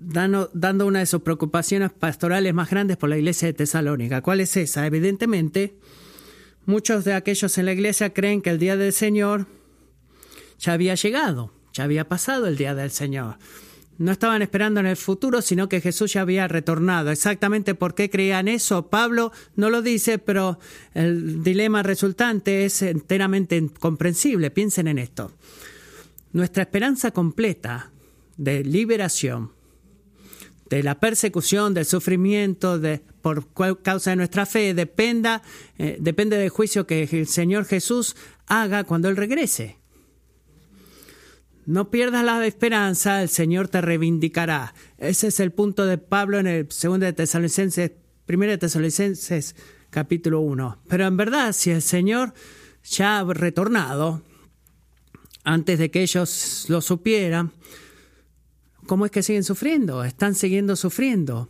dando, 0.00 0.86
una 0.86 1.00
de 1.00 1.06
sus 1.06 1.22
preocupaciones 1.22 1.92
pastorales 1.92 2.54
más 2.54 2.70
grandes 2.70 2.96
por 2.96 3.08
la 3.08 3.18
iglesia 3.18 3.48
de 3.48 3.54
Tesalónica. 3.54 4.22
¿Cuál 4.22 4.40
es 4.40 4.56
esa? 4.56 4.86
Evidentemente, 4.86 5.76
muchos 6.66 7.04
de 7.04 7.14
aquellos 7.14 7.56
en 7.58 7.66
la 7.66 7.72
iglesia 7.72 8.12
creen 8.12 8.42
que 8.42 8.50
el 8.50 8.58
día 8.58 8.76
del 8.76 8.92
Señor 8.92 9.46
ya 10.58 10.72
había 10.72 10.94
llegado, 10.94 11.52
ya 11.72 11.84
había 11.84 12.08
pasado 12.08 12.46
el 12.46 12.56
día 12.56 12.74
del 12.74 12.90
Señor. 12.90 13.36
No 13.98 14.12
estaban 14.12 14.42
esperando 14.42 14.78
en 14.78 14.86
el 14.86 14.96
futuro, 14.96 15.42
sino 15.42 15.68
que 15.68 15.80
Jesús 15.80 16.12
ya 16.12 16.20
había 16.20 16.46
retornado. 16.46 17.10
Exactamente 17.10 17.74
por 17.74 17.96
qué 17.96 18.08
creían 18.08 18.46
eso, 18.46 18.88
Pablo 18.88 19.32
no 19.56 19.70
lo 19.70 19.82
dice, 19.82 20.18
pero 20.18 20.60
el 20.94 21.42
dilema 21.42 21.82
resultante 21.82 22.64
es 22.64 22.80
enteramente 22.82 23.68
comprensible. 23.80 24.52
Piensen 24.52 24.86
en 24.86 24.98
esto. 24.98 25.32
Nuestra 26.32 26.62
esperanza 26.62 27.10
completa 27.10 27.90
de 28.36 28.62
liberación 28.62 29.57
de 30.70 30.82
la 30.82 31.00
persecución, 31.00 31.74
del 31.74 31.84
sufrimiento, 31.84 32.78
de, 32.78 33.00
por 33.22 33.52
causa 33.82 34.10
de 34.10 34.16
nuestra 34.16 34.46
fe, 34.46 34.74
dependa, 34.74 35.42
eh, 35.78 35.96
depende 36.00 36.36
del 36.36 36.50
juicio 36.50 36.86
que 36.86 37.02
el 37.04 37.26
Señor 37.26 37.64
Jesús 37.64 38.16
haga 38.46 38.84
cuando 38.84 39.08
Él 39.08 39.16
regrese. 39.16 39.78
No 41.66 41.90
pierdas 41.90 42.24
la 42.24 42.46
esperanza, 42.46 43.22
el 43.22 43.28
Señor 43.28 43.68
te 43.68 43.80
reivindicará. 43.80 44.74
Ese 44.96 45.26
es 45.26 45.38
el 45.38 45.52
punto 45.52 45.84
de 45.84 45.98
Pablo 45.98 46.38
en 46.38 46.46
el 46.46 46.70
segundo 46.70 47.04
de 47.04 47.12
Tesalonicenses, 47.12 47.92
primero 48.24 48.52
de 48.52 48.58
Tesalonicenses 48.58 49.54
capítulo 49.90 50.40
1. 50.40 50.82
Pero 50.88 51.06
en 51.06 51.16
verdad, 51.16 51.52
si 51.52 51.70
el 51.70 51.82
Señor 51.82 52.32
ya 52.84 53.18
ha 53.18 53.24
retornado, 53.24 54.22
antes 55.44 55.78
de 55.78 55.90
que 55.90 56.02
ellos 56.02 56.66
lo 56.68 56.80
supieran, 56.80 57.52
¿cómo 58.88 59.06
es 59.06 59.12
que 59.12 59.22
siguen 59.22 59.44
sufriendo? 59.44 60.02
Están 60.02 60.34
siguiendo 60.34 60.74
sufriendo 60.74 61.48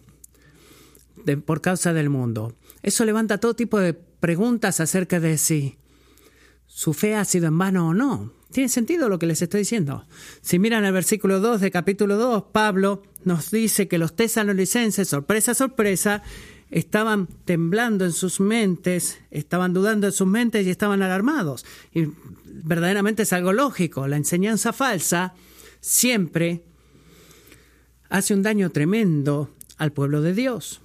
por 1.46 1.62
causa 1.62 1.94
del 1.94 2.10
mundo. 2.10 2.54
Eso 2.82 3.06
levanta 3.06 3.38
todo 3.38 3.54
tipo 3.54 3.78
de 3.78 3.94
preguntas 3.94 4.80
acerca 4.80 5.20
de 5.20 5.38
si 5.38 5.78
su 6.66 6.92
fe 6.92 7.14
ha 7.14 7.24
sido 7.24 7.46
en 7.46 7.56
vano 7.56 7.88
o 7.88 7.94
no. 7.94 8.32
¿Tiene 8.52 8.68
sentido 8.68 9.08
lo 9.08 9.18
que 9.18 9.26
les 9.26 9.40
estoy 9.40 9.60
diciendo? 9.60 10.06
Si 10.40 10.58
miran 10.58 10.84
el 10.84 10.92
versículo 10.92 11.40
2 11.40 11.60
de 11.60 11.70
capítulo 11.70 12.16
2, 12.16 12.44
Pablo 12.52 13.02
nos 13.24 13.50
dice 13.50 13.88
que 13.88 13.98
los 13.98 14.16
tesalonicenses, 14.16 15.08
sorpresa, 15.08 15.54
sorpresa, 15.54 16.22
estaban 16.70 17.28
temblando 17.44 18.04
en 18.04 18.12
sus 18.12 18.40
mentes, 18.40 19.18
estaban 19.30 19.72
dudando 19.74 20.06
en 20.06 20.12
sus 20.12 20.26
mentes 20.26 20.66
y 20.66 20.70
estaban 20.70 21.02
alarmados. 21.02 21.64
Y 21.94 22.08
verdaderamente 22.44 23.22
es 23.22 23.32
algo 23.32 23.52
lógico. 23.52 24.08
La 24.08 24.16
enseñanza 24.16 24.72
falsa 24.72 25.34
siempre 25.80 26.62
hace 28.08 28.34
un 28.34 28.42
daño 28.42 28.70
tremendo 28.70 29.50
al 29.76 29.92
pueblo 29.92 30.22
de 30.22 30.34
Dios. 30.34 30.80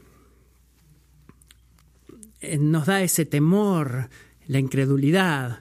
Eh, 2.41 2.57
nos 2.57 2.85
da 2.85 3.01
ese 3.01 3.25
temor, 3.25 4.09
la 4.47 4.59
incredulidad, 4.59 5.59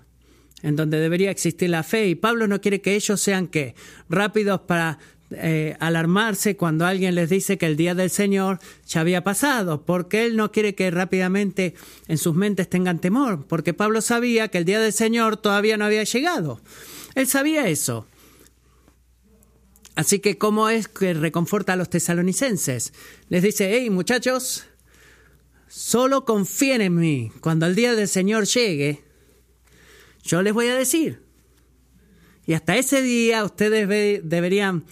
en 0.63 0.77
donde 0.77 0.99
debería 0.99 1.31
existir 1.31 1.71
la 1.71 1.83
fe. 1.83 2.09
Y 2.09 2.15
Pablo 2.15 2.47
no 2.47 2.61
quiere 2.61 2.81
que 2.81 2.95
ellos 2.95 3.21
sean 3.21 3.47
qué? 3.47 3.75
Rápidos 4.09 4.61
para 4.63 4.99
eh, 5.31 5.77
alarmarse 5.81 6.57
cuando 6.57 6.85
alguien 6.85 7.15
les 7.15 7.31
dice 7.31 7.57
que 7.57 7.67
el 7.67 7.77
día 7.77 7.95
del 7.95 8.11
Señor 8.11 8.59
ya 8.87 9.01
había 9.01 9.25
pasado, 9.25 9.83
porque 9.85 10.25
Él 10.25 10.37
no 10.37 10.53
quiere 10.53 10.75
que 10.75 10.91
rápidamente 10.91 11.75
en 12.09 12.19
sus 12.19 12.35
mentes 12.35 12.69
tengan 12.69 13.01
temor, 13.01 13.47
porque 13.47 13.73
Pablo 13.73 14.01
sabía 14.01 14.49
que 14.49 14.59
el 14.59 14.65
día 14.65 14.81
del 14.81 14.93
Señor 14.93 15.37
todavía 15.37 15.77
no 15.77 15.85
había 15.85 16.05
llegado. 16.05 16.61
Él 17.15 17.27
sabía 17.27 17.69
eso. 17.69 18.07
Así 19.95 20.21
que, 20.21 20.39
¿cómo 20.39 20.69
es 20.69 20.89
que 20.89 21.15
reconforta 21.15 21.75
a 21.75 21.77
los 21.77 21.91
tesalonicenses? 21.91 22.93
Les 23.29 23.43
dice, 23.43 23.71
hey 23.73 23.91
muchachos, 23.91 24.65
solo 25.69 26.25
confíen 26.25 26.81
en 26.81 26.95
mí. 26.95 27.31
Cuando 27.41 27.67
el 27.67 27.75
día 27.75 27.95
del 27.95 28.09
Señor 28.09 28.47
llegue, 28.47 29.05
yo 30.23 30.43
les 30.43 30.55
voy 30.55 30.69
a 30.69 30.77
decir. 30.77 31.23
Y 32.47 32.55
hasta 32.55 32.77
ese 32.77 33.03
día 33.03 33.45
ustedes 33.45 33.89
deberían 34.25 34.85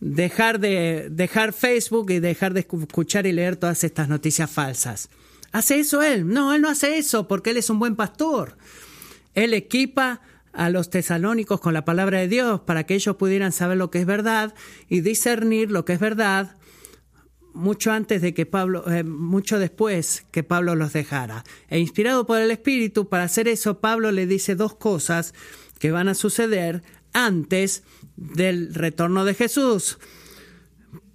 dejar 0.00 0.58
de 0.60 1.08
dejar 1.10 1.52
Facebook 1.52 2.10
y 2.10 2.20
dejar 2.20 2.54
de 2.54 2.60
escuchar 2.60 3.26
y 3.26 3.32
leer 3.32 3.56
todas 3.56 3.84
estas 3.84 4.08
noticias 4.08 4.50
falsas. 4.50 5.10
¿Hace 5.52 5.80
eso 5.80 6.02
él? 6.02 6.26
No, 6.26 6.54
él 6.54 6.62
no 6.62 6.68
hace 6.68 6.98
eso 6.98 7.26
porque 7.28 7.50
él 7.50 7.56
es 7.56 7.70
un 7.70 7.78
buen 7.78 7.96
pastor. 7.96 8.56
Él 9.34 9.54
equipa 9.54 10.20
a 10.52 10.70
los 10.70 10.90
tesalónicos 10.90 11.60
con 11.60 11.74
la 11.74 11.84
palabra 11.84 12.18
de 12.18 12.28
Dios 12.28 12.60
para 12.60 12.84
que 12.84 12.94
ellos 12.94 13.16
pudieran 13.16 13.52
saber 13.52 13.76
lo 13.76 13.90
que 13.90 14.00
es 14.00 14.06
verdad 14.06 14.54
y 14.88 15.00
discernir 15.00 15.70
lo 15.70 15.84
que 15.84 15.94
es 15.94 16.00
verdad 16.00 16.56
mucho 17.52 17.92
antes 17.92 18.22
de 18.22 18.34
que 18.34 18.46
Pablo, 18.46 18.90
eh, 18.90 19.04
mucho 19.04 19.58
después 19.58 20.24
que 20.30 20.42
Pablo 20.42 20.74
los 20.74 20.92
dejara. 20.92 21.44
E 21.68 21.78
inspirado 21.78 22.26
por 22.26 22.38
el 22.38 22.50
Espíritu 22.50 23.08
para 23.08 23.24
hacer 23.24 23.48
eso, 23.48 23.80
Pablo 23.80 24.12
le 24.12 24.26
dice 24.26 24.54
dos 24.54 24.74
cosas 24.74 25.34
que 25.78 25.90
van 25.90 26.08
a 26.08 26.14
suceder 26.14 26.82
antes 27.12 27.82
del 28.16 28.74
retorno 28.74 29.24
de 29.24 29.34
Jesús. 29.34 29.98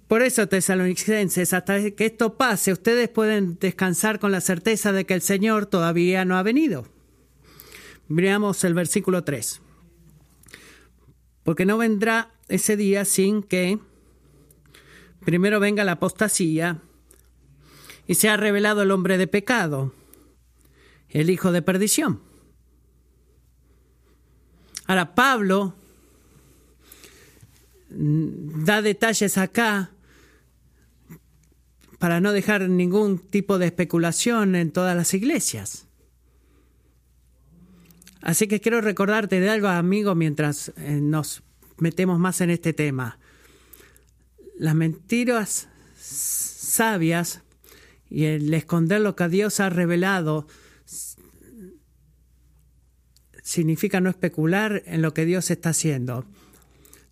Por 0.08 0.22
eso, 0.22 0.46
tesalonicenses, 0.48 1.52
hasta 1.52 1.90
que 1.90 2.06
esto 2.06 2.36
pase, 2.36 2.72
ustedes 2.72 3.08
pueden 3.08 3.58
descansar 3.58 4.20
con 4.20 4.30
la 4.30 4.40
certeza 4.40 4.92
de 4.92 5.04
que 5.04 5.14
el 5.14 5.22
Señor 5.22 5.66
todavía 5.66 6.24
no 6.24 6.36
ha 6.36 6.42
venido. 6.42 6.86
Veamos 8.08 8.62
el 8.64 8.74
versículo 8.74 9.24
3. 9.24 9.60
Porque 11.42 11.66
no 11.66 11.78
vendrá 11.78 12.30
ese 12.48 12.76
día 12.76 13.04
sin 13.04 13.42
que 13.42 13.78
primero 15.24 15.60
venga 15.60 15.84
la 15.84 15.92
apostasía 15.92 16.82
y 18.06 18.14
se 18.14 18.28
ha 18.28 18.36
revelado 18.36 18.82
el 18.82 18.90
hombre 18.90 19.18
de 19.18 19.26
pecado, 19.26 19.92
el 21.08 21.30
hijo 21.30 21.52
de 21.52 21.62
perdición. 21.62 22.20
Ahora, 24.86 25.14
Pablo 25.16 25.74
da 27.88 28.82
detalles 28.82 29.38
acá 29.38 29.90
para 31.98 32.20
no 32.20 32.32
dejar 32.32 32.68
ningún 32.68 33.18
tipo 33.18 33.58
de 33.58 33.66
especulación 33.66 34.54
en 34.54 34.70
todas 34.70 34.96
las 34.96 35.12
iglesias. 35.14 35.85
Así 38.26 38.48
que 38.48 38.60
quiero 38.60 38.80
recordarte 38.80 39.38
de 39.38 39.48
algo, 39.48 39.68
amigo, 39.68 40.16
mientras 40.16 40.72
eh, 40.78 40.98
nos 41.00 41.44
metemos 41.78 42.18
más 42.18 42.40
en 42.40 42.50
este 42.50 42.72
tema. 42.72 43.20
Las 44.58 44.74
mentiras 44.74 45.68
sabias 45.94 47.42
y 48.10 48.24
el 48.24 48.52
esconder 48.52 49.00
lo 49.00 49.14
que 49.14 49.28
Dios 49.28 49.60
ha 49.60 49.70
revelado 49.70 50.48
significa 53.44 54.00
no 54.00 54.10
especular 54.10 54.82
en 54.86 55.02
lo 55.02 55.14
que 55.14 55.24
Dios 55.24 55.52
está 55.52 55.68
haciendo. 55.68 56.26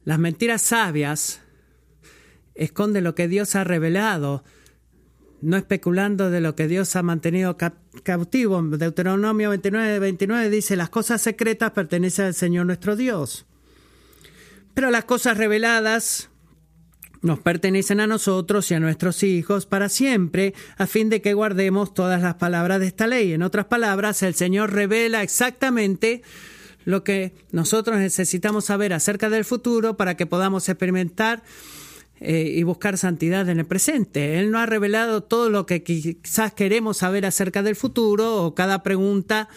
Las 0.03 0.19
mentiras 0.19 0.63
sabias 0.63 1.43
esconden 2.57 3.05
lo 3.05 3.15
que 3.15 3.29
Dios 3.29 3.55
ha 3.55 3.63
revelado, 3.63 4.43
no 5.45 5.57
especulando 5.59 6.31
de 6.31 6.41
lo 6.41 6.57
que 6.57 6.67
Dios 6.67 6.97
ha 6.97 7.03
mantenido 7.03 7.57
cautivo. 8.03 8.63
Deuteronomio 8.63 9.51
29, 9.51 9.99
29 9.99 10.51
dice, 10.51 10.75
las 10.75 10.89
cosas 10.89 11.21
secretas 11.21 11.73
pertenecen 11.73 12.27
al 12.27 12.35
Señor 12.35 12.67
nuestro 12.67 12.97
Dios. 12.97 13.45
Pero 14.73 14.91
las 14.91 15.05
cosas 15.05 15.37
reveladas 15.37 16.31
nos 17.21 17.41
pertenecen 17.41 18.01
a 18.01 18.07
nosotros 18.07 18.71
y 18.71 18.75
a 18.75 18.81
nuestros 18.81 19.23
hijos 19.23 19.67
para 19.67 19.89
siempre, 19.89 20.55
a 20.77 20.87
fin 20.87 21.11
de 21.11 21.21
que 21.21 21.35
guardemos 21.35 21.95
todas 21.95 22.23
las 22.23 22.35
palabras 22.35 22.81
de 22.81 22.87
esta 22.87 23.07
ley. 23.07 23.33
En 23.33 23.43
otras 23.43 23.67
palabras, 23.67 24.23
el 24.23 24.35
Señor 24.35 24.73
revela 24.73 25.23
exactamente 25.23 26.23
lo 26.85 27.05
que 27.05 27.35
nosotros 27.51 27.99
necesitamos 27.99 28.67
saber 28.67 28.93
acerca 28.93 29.31
del 29.31 29.45
futuro 29.45 29.97
para 29.97 30.17
que 30.17 30.27
podamos 30.27 30.69
experimentar 30.69 31.43
eh, 32.27 32.55
y 32.57 32.63
buscar 32.63 32.97
santidad 32.97 33.47
en 33.51 33.59
el 33.59 33.67
presente. 33.67 34.39
Él 34.41 34.51
no 34.51 34.59
ha 34.59 34.65
revelado 34.65 35.23
todo 35.23 35.51
lo 35.51 35.67
que 35.67 35.83
quizás 35.83 36.55
queremos 36.55 36.97
saber 36.97 37.27
acerca 37.27 37.63
del 37.63 37.77
futuro 37.77 38.43
o 38.45 38.55
cada 38.55 38.83
pregunta 38.83 39.51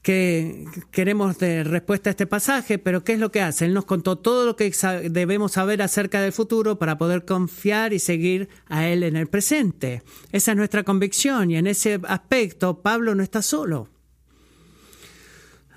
que 0.00 0.64
queremos 0.90 1.38
de 1.38 1.64
respuesta 1.64 2.08
a 2.08 2.12
este 2.12 2.26
pasaje, 2.26 2.78
pero 2.78 3.04
¿qué 3.04 3.12
es 3.12 3.18
lo 3.18 3.30
que 3.30 3.42
hace? 3.42 3.66
Él 3.66 3.74
nos 3.74 3.84
contó 3.84 4.16
todo 4.16 4.46
lo 4.46 4.56
que 4.56 4.72
debemos 5.10 5.52
saber 5.52 5.82
acerca 5.82 6.22
del 6.22 6.32
futuro 6.32 6.78
para 6.78 6.96
poder 6.96 7.26
confiar 7.26 7.92
y 7.92 7.98
seguir 7.98 8.48
a 8.66 8.88
Él 8.88 9.02
en 9.02 9.16
el 9.16 9.26
presente. 9.26 10.02
Esa 10.32 10.52
es 10.52 10.56
nuestra 10.56 10.82
convicción 10.82 11.50
y 11.50 11.58
en 11.58 11.66
ese 11.66 12.00
aspecto 12.08 12.80
Pablo 12.80 13.14
no 13.14 13.22
está 13.22 13.42
solo. 13.42 13.88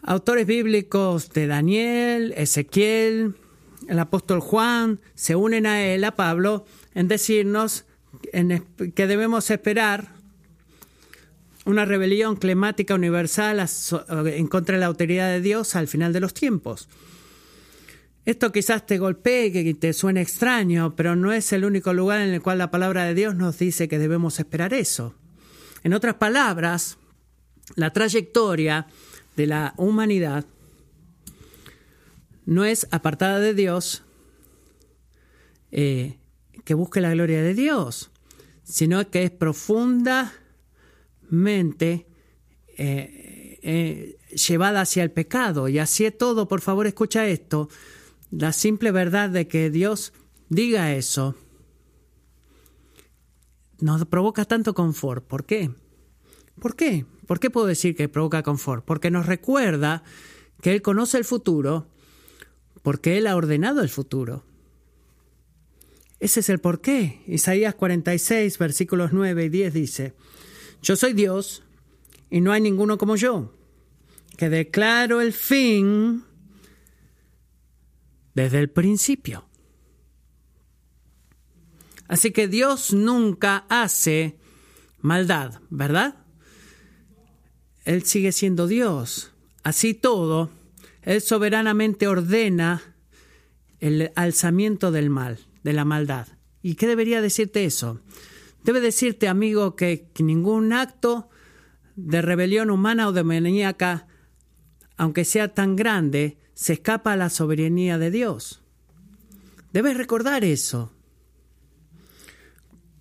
Autores 0.02 0.48
bíblicos 0.48 1.30
de 1.34 1.48
Daniel, 1.48 2.34
Ezequiel, 2.38 3.36
el 3.88 4.00
apóstol 4.00 4.40
Juan 4.40 5.00
se 5.16 5.36
unen 5.36 5.66
a 5.66 5.84
él, 5.84 6.04
a 6.04 6.16
Pablo, 6.16 6.66
en 6.94 7.08
decirnos 7.08 7.86
que 8.32 9.08
debemos 9.08 9.50
esperar 9.50 10.14
una 11.66 11.86
rebelión 11.86 12.36
climática 12.36 12.96
universal 12.96 13.66
en 14.28 14.48
contra 14.48 14.76
de 14.76 14.80
la 14.80 14.88
autoridad 14.88 15.30
de 15.30 15.42
Dios 15.42 15.76
al 15.76 15.88
final 15.88 16.14
de 16.14 16.20
los 16.20 16.34
tiempos. 16.34 16.90
Esto 18.26 18.52
quizás 18.52 18.86
te 18.86 18.98
golpee, 18.98 19.52
que 19.52 19.74
te 19.74 19.92
suene 19.92 20.22
extraño, 20.22 20.96
pero 20.96 21.16
no 21.16 21.34
es 21.34 21.52
el 21.52 21.66
único 21.66 21.94
lugar 21.94 22.22
en 22.22 22.34
el 22.34 22.42
cual 22.42 22.58
la 22.58 22.72
palabra 22.72 23.04
de 23.04 23.14
Dios 23.14 23.36
nos 23.36 23.58
dice 23.60 23.88
que 23.88 24.00
debemos 24.00 24.40
esperar 24.40 24.74
eso. 24.74 25.14
En 25.84 25.94
otras 25.94 26.16
palabras, 26.16 26.98
la 27.76 27.92
trayectoria 27.92 28.88
de 29.36 29.48
la 29.48 29.74
humanidad 29.78 30.46
no 32.46 32.66
es 32.66 32.88
apartada 32.92 33.40
de 33.40 33.54
Dios 33.54 34.04
eh, 35.72 36.18
que 36.66 36.74
busque 36.74 37.02
la 37.02 37.12
gloria 37.12 37.42
de 37.42 37.54
Dios, 37.54 38.12
sino 38.64 39.10
que 39.10 39.24
es 39.24 39.32
profundamente 39.32 42.08
eh, 42.78 43.60
eh, 43.62 44.18
llevada 44.48 44.82
hacia 44.82 45.04
el 45.04 45.12
pecado. 45.12 45.70
Y 45.70 45.80
así 45.80 46.06
es 46.06 46.18
todo, 46.18 46.48
por 46.48 46.62
favor 46.62 46.88
escucha 46.88 47.28
esto, 47.28 47.70
la 48.32 48.54
simple 48.54 48.92
verdad 48.92 49.30
de 49.30 49.48
que 49.48 49.70
Dios 49.70 50.14
diga 50.50 50.94
eso 50.94 51.36
nos 53.84 54.06
provoca 54.06 54.46
tanto 54.46 54.74
confort. 54.74 55.26
¿Por 55.26 55.46
qué? 55.46 55.70
¿Por 56.60 56.76
qué? 56.76 57.06
¿Por 57.28 57.40
qué 57.40 57.50
puedo 57.50 57.68
decir 57.68 57.96
que 57.96 58.08
provoca 58.08 58.42
confort? 58.42 58.86
Porque 58.86 59.12
nos 59.12 59.26
recuerda 59.26 60.04
que 60.62 60.72
Él 60.72 60.82
conoce 60.82 61.18
el 61.18 61.26
futuro, 61.26 61.88
porque 62.84 63.18
Él 63.18 63.26
ha 63.26 63.36
ordenado 63.36 63.82
el 63.82 63.90
futuro. 63.90 64.46
Ese 66.20 66.42
es 66.42 66.50
el 66.50 66.60
porqué. 66.60 67.22
Isaías 67.28 67.74
46, 67.76 68.58
versículos 68.60 69.12
9 69.12 69.46
y 69.46 69.50
10 69.50 69.74
dice, 69.74 70.14
Yo 70.82 70.96
soy 70.96 71.14
Dios 71.14 71.64
y 72.30 72.42
no 72.42 72.52
hay 72.52 72.62
ninguno 72.62 72.98
como 72.98 73.16
yo, 73.16 73.54
que 74.38 74.50
declaro 74.50 75.22
el 75.22 75.34
fin 75.34 76.24
desde 78.34 78.60
el 78.60 78.70
principio. 78.70 79.46
Así 82.08 82.32
que 82.32 82.48
Dios 82.48 82.94
nunca 82.94 83.66
hace 83.70 84.38
maldad, 85.00 85.62
¿verdad? 85.70 86.16
Él 87.86 88.04
sigue 88.04 88.32
siendo 88.32 88.68
Dios. 88.68 89.32
Así 89.64 89.94
todo, 89.94 90.52
Él 91.04 91.22
soberanamente 91.22 92.08
ordena 92.08 92.82
el 93.80 94.12
alzamiento 94.16 94.92
del 94.92 95.10
mal, 95.10 95.40
de 95.64 95.74
la 95.74 95.86
maldad. 95.86 96.28
¿Y 96.62 96.76
qué 96.76 96.88
debería 96.88 97.22
decirte 97.22 97.66
eso? 97.66 98.02
Debe 98.64 98.80
decirte, 98.80 99.28
amigo, 99.28 99.76
que 99.76 100.10
ningún 100.20 100.72
acto 100.72 101.30
de 101.96 102.22
rebelión 102.22 102.70
humana 102.70 103.08
o 103.08 103.12
demoníaca, 103.12 104.08
aunque 104.98 105.26
sea 105.26 105.54
tan 105.54 105.76
grande, 105.76 106.38
se 106.54 106.74
escapa 106.74 107.14
a 107.14 107.18
la 107.18 107.30
soberanía 107.30 107.98
de 107.98 108.12
Dios. 108.12 108.64
Debes 109.74 109.98
recordar 109.98 110.44
eso. 110.44 110.94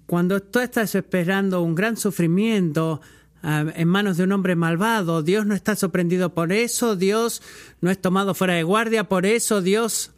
Cuando 0.06 0.42
tú 0.42 0.58
estás 0.58 0.94
esperando 0.94 1.62
un 1.62 1.74
gran 1.74 1.96
sufrimiento 1.96 3.00
ah, 3.42 3.64
en 3.74 3.88
manos 3.88 4.16
de 4.16 4.24
un 4.24 4.32
hombre 4.32 4.56
malvado, 4.56 5.22
Dios 5.22 5.46
no 5.46 5.54
está 5.54 5.76
sorprendido 5.76 6.34
por 6.34 6.52
eso, 6.52 6.96
Dios 6.96 7.42
no 7.80 7.90
es 7.90 8.00
tomado 8.00 8.34
fuera 8.34 8.54
de 8.54 8.62
guardia 8.62 9.08
por 9.08 9.26
eso, 9.26 9.62
Dios 9.62 10.12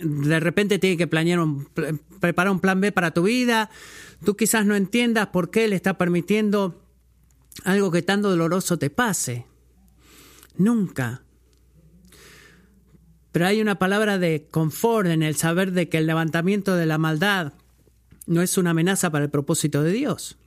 de 0.00 0.40
repente 0.40 0.78
tiene 0.78 0.96
que 0.96 1.06
planear 1.06 1.40
un, 1.40 1.68
preparar 2.20 2.52
un 2.52 2.60
plan 2.60 2.80
B 2.80 2.92
para 2.92 3.10
tu 3.10 3.24
vida. 3.24 3.70
Tú 4.24 4.36
quizás 4.36 4.64
no 4.64 4.76
entiendas 4.76 5.28
por 5.28 5.50
qué 5.50 5.64
Él 5.64 5.72
está 5.72 5.98
permitiendo 5.98 6.82
algo 7.64 7.90
que 7.90 8.02
tan 8.02 8.22
doloroso 8.22 8.78
te 8.78 8.90
pase. 8.90 9.46
Nunca. 10.56 11.22
Pero 13.32 13.46
hay 13.46 13.60
una 13.60 13.78
palabra 13.78 14.18
de 14.18 14.48
confort 14.50 15.08
en 15.08 15.22
el 15.22 15.36
saber 15.36 15.72
de 15.72 15.88
que 15.88 15.98
el 15.98 16.06
levantamiento 16.06 16.76
de 16.76 16.86
la 16.86 16.98
maldad 16.98 17.52
no 18.26 18.42
es 18.42 18.58
una 18.58 18.70
amenaza 18.70 19.10
para 19.10 19.24
el 19.24 19.30
propósito 19.30 19.82
de 19.82 19.92
Dios. 19.92 20.38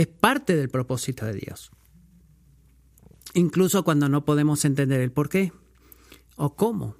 Es 0.00 0.06
parte 0.06 0.56
del 0.56 0.70
propósito 0.70 1.26
de 1.26 1.34
Dios. 1.34 1.70
Incluso 3.34 3.84
cuando 3.84 4.08
no 4.08 4.24
podemos 4.24 4.64
entender 4.64 4.98
el 5.02 5.12
por 5.12 5.28
qué 5.28 5.52
o 6.36 6.54
cómo. 6.56 6.96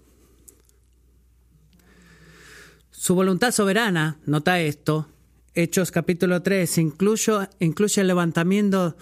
Su 2.91 3.15
voluntad 3.15 3.53
soberana, 3.53 4.19
nota 4.27 4.61
esto, 4.61 5.09
Hechos 5.55 5.93
capítulo 5.93 6.43
3, 6.43 6.77
incluye, 6.77 7.49
incluye 7.59 8.03
el 8.03 8.07
levantamiento 8.07 8.99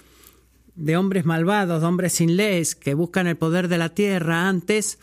de 0.77 0.97
hombres 0.97 1.25
malvados, 1.25 1.81
de 1.81 1.89
hombres 1.89 2.13
sin 2.13 2.37
leyes, 2.37 2.77
que 2.77 2.95
buscan 2.95 3.27
el 3.27 3.37
poder 3.37 3.67
de 3.67 3.79
la 3.79 3.89
tierra 3.89 4.49
antes 4.49 5.01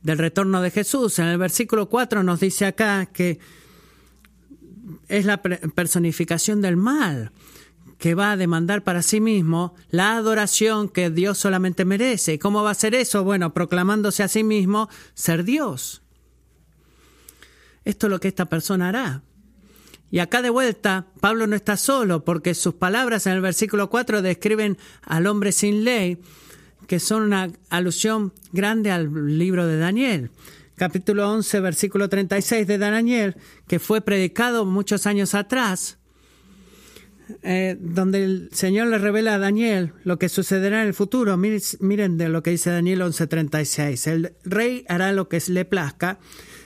del 0.00 0.16
retorno 0.16 0.62
de 0.62 0.70
Jesús. 0.70 1.18
En 1.18 1.26
el 1.26 1.36
versículo 1.36 1.90
4 1.90 2.22
nos 2.22 2.40
dice 2.40 2.64
acá 2.64 3.04
que 3.04 3.40
es 5.08 5.26
la 5.26 5.42
personificación 5.42 6.62
del 6.62 6.78
mal 6.78 7.30
que 8.02 8.16
va 8.16 8.32
a 8.32 8.36
demandar 8.36 8.82
para 8.82 9.00
sí 9.00 9.20
mismo 9.20 9.76
la 9.88 10.16
adoración 10.16 10.88
que 10.88 11.08
Dios 11.08 11.38
solamente 11.38 11.84
merece. 11.84 12.32
¿Y 12.32 12.38
cómo 12.38 12.64
va 12.64 12.72
a 12.72 12.74
ser 12.74 12.96
eso? 12.96 13.22
Bueno, 13.22 13.54
proclamándose 13.54 14.24
a 14.24 14.28
sí 14.28 14.42
mismo 14.42 14.88
ser 15.14 15.44
Dios. 15.44 16.02
Esto 17.84 18.08
es 18.08 18.10
lo 18.10 18.18
que 18.18 18.26
esta 18.26 18.46
persona 18.46 18.88
hará. 18.88 19.22
Y 20.10 20.18
acá 20.18 20.42
de 20.42 20.50
vuelta, 20.50 21.06
Pablo 21.20 21.46
no 21.46 21.54
está 21.54 21.76
solo, 21.76 22.24
porque 22.24 22.54
sus 22.54 22.74
palabras 22.74 23.28
en 23.28 23.34
el 23.34 23.40
versículo 23.40 23.88
4 23.88 24.20
describen 24.20 24.78
al 25.02 25.28
hombre 25.28 25.52
sin 25.52 25.84
ley, 25.84 26.20
que 26.88 26.98
son 26.98 27.22
una 27.22 27.52
alusión 27.70 28.32
grande 28.50 28.90
al 28.90 29.38
libro 29.38 29.64
de 29.64 29.78
Daniel 29.78 30.32
capítulo 30.74 31.30
11, 31.30 31.60
versículo 31.60 32.08
36 32.08 32.66
de 32.66 32.78
Daniel, 32.78 33.36
que 33.68 33.78
fue 33.78 34.00
predicado 34.00 34.64
muchos 34.64 35.06
años 35.06 35.36
atrás, 35.36 35.98
eh, 37.42 37.76
donde 37.80 38.24
el 38.24 38.48
Señor 38.52 38.88
le 38.88 38.98
revela 38.98 39.34
a 39.34 39.38
Daniel 39.38 39.92
lo 40.04 40.18
que 40.18 40.28
sucederá 40.28 40.82
en 40.82 40.88
el 40.88 40.94
futuro. 40.94 41.36
Miren, 41.36 42.18
de 42.18 42.28
lo 42.28 42.42
que 42.42 42.50
dice 42.50 42.70
Daniel 42.70 43.02
11:36. 43.02 44.06
El 44.06 44.34
rey 44.44 44.84
hará 44.88 45.12
lo 45.12 45.28
que 45.28 45.42
le 45.48 45.64
plazca, 45.64 46.18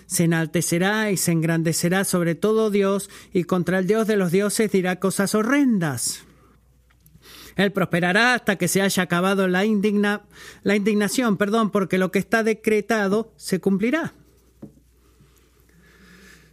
se 0.07 0.25
enaltecerá 0.25 1.11
y 1.11 1.17
se 1.17 1.33
engrandecerá 1.33 2.05
sobre 2.05 2.35
todo 2.35 2.71
Dios, 2.71 3.11
y 3.33 3.45
contra 3.45 3.79
el 3.79 3.87
Dios 3.87 4.07
de 4.07 4.17
los 4.17 4.33
dioses 4.33 4.71
dirá 4.71 4.97
cosas 4.97 5.35
horrendas. 5.35 6.25
Él 7.57 7.73
prosperará 7.73 8.35
hasta 8.35 8.57
que 8.57 8.69
se 8.69 8.83
haya 8.83 9.03
acabado 9.03 9.49
la, 9.49 9.65
indigna, 9.65 10.23
la 10.63 10.77
indignación, 10.77 11.39
perdón, 11.39 11.71
porque 11.71 11.97
lo 11.97 12.13
que 12.13 12.19
está 12.19 12.43
decretado 12.43 13.33
se 13.37 13.61
cumplirá. 13.61 14.13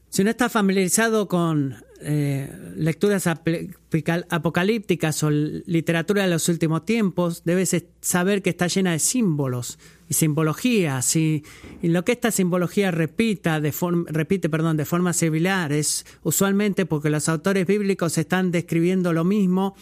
Si 0.10 0.24
no 0.24 0.30
está 0.30 0.48
familiarizado 0.48 1.28
con 1.28 1.84
eh, 2.06 2.52
lecturas 2.76 3.28
apocalípticas 3.28 5.24
o 5.24 5.30
literatura 5.32 6.24
de 6.24 6.30
los 6.30 6.50
últimos 6.50 6.86
tiempos, 6.86 7.44
debes 7.46 7.76
saber 8.02 8.42
que 8.42 8.50
está 8.52 8.68
llena 8.68 8.92
de 8.92 9.00
símbolos 9.00 9.80
y 10.10 10.14
simbologías. 10.14 11.16
Y, 11.16 11.44
lo 11.82 12.04
que 12.04 12.12
esta 12.12 12.32
simbología 12.32 12.92
repita 12.92 13.60
de 13.60 13.74
repite 14.08 14.50
perdón, 14.50 14.78
de 14.78 14.86
forma 14.86 15.14
similar 15.14 15.72
es 15.72 16.06
usualmente 16.24 16.86
porque 16.86 17.10
los 17.10 17.30
autores 17.30 17.66
bíblicos 17.66 18.18
están 18.18 18.52
describiendo 18.52 19.14
lo 19.14 19.24
mismo 19.24 19.76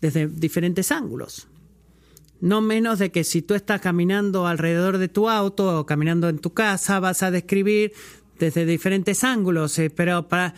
desde 0.00 0.28
diferentes 0.28 0.92
ángulos. 0.92 1.48
No 2.40 2.62
menos 2.62 2.98
de 2.98 3.10
que 3.10 3.22
si 3.22 3.42
tú 3.42 3.54
estás 3.54 3.80
caminando 3.82 4.46
alrededor 4.46 4.96
de 4.96 5.08
tu 5.08 5.28
auto 5.28 5.80
o 5.80 5.86
caminando 5.86 6.28
en 6.28 6.38
tu 6.38 6.54
casa, 6.54 6.98
vas 6.98 7.22
a 7.22 7.30
describir 7.30 7.92
desde 8.38 8.64
diferentes 8.64 9.22
ángulos, 9.22 9.78
eh, 9.78 9.90
pero 9.90 10.26
para, 10.26 10.54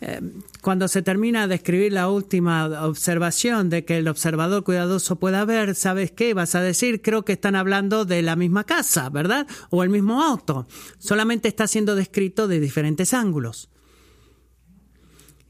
eh, 0.00 0.20
cuando 0.60 0.88
se 0.88 1.00
termina 1.00 1.48
de 1.48 1.54
escribir 1.54 1.92
la 1.92 2.10
última 2.10 2.84
observación 2.86 3.70
de 3.70 3.86
que 3.86 3.96
el 3.96 4.08
observador 4.08 4.62
cuidadoso 4.62 5.16
pueda 5.16 5.44
ver, 5.46 5.74
¿sabes 5.74 6.10
qué? 6.10 6.34
Vas 6.34 6.54
a 6.54 6.60
decir, 6.60 7.00
creo 7.00 7.24
que 7.24 7.32
están 7.32 7.56
hablando 7.56 8.04
de 8.04 8.20
la 8.20 8.36
misma 8.36 8.64
casa, 8.64 9.08
¿verdad? 9.08 9.46
O 9.70 9.82
el 9.82 9.88
mismo 9.88 10.22
auto. 10.22 10.66
Solamente 10.98 11.48
está 11.48 11.66
siendo 11.66 11.94
descrito 11.94 12.46
de 12.46 12.60
diferentes 12.60 13.14
ángulos. 13.14 13.70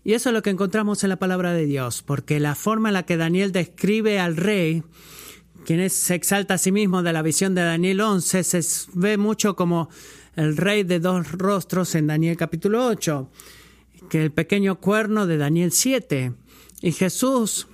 Y 0.04 0.14
eso 0.14 0.28
es 0.28 0.34
lo 0.34 0.42
que 0.42 0.50
encontramos 0.50 1.02
en 1.02 1.10
la 1.10 1.18
palabra 1.18 1.52
de 1.52 1.66
Dios, 1.66 2.04
porque 2.04 2.38
la 2.38 2.54
forma 2.54 2.90
en 2.90 2.94
la 2.94 3.02
que 3.02 3.16
Daniel 3.16 3.50
describe 3.50 4.20
al 4.20 4.36
rey, 4.36 4.84
quien 5.64 5.90
se 5.90 6.14
exalta 6.14 6.54
a 6.54 6.58
sí 6.58 6.70
mismo 6.70 7.02
de 7.02 7.12
la 7.12 7.22
visión 7.22 7.56
de 7.56 7.62
Daniel 7.62 8.00
11, 8.00 8.44
se 8.44 8.60
ve 8.94 9.16
mucho 9.16 9.56
como 9.56 9.88
el 10.36 10.56
rey 10.56 10.84
de 10.84 11.00
dos 11.00 11.32
rostros 11.32 11.96
en 11.96 12.06
Daniel 12.06 12.36
capítulo 12.36 12.86
8, 12.86 13.28
que 14.08 14.22
el 14.22 14.32
pequeño 14.32 14.80
cuerno 14.80 15.26
de 15.26 15.36
Daniel 15.36 15.72
7. 15.72 16.32
Y 16.82 16.92
Jesús 16.92 17.68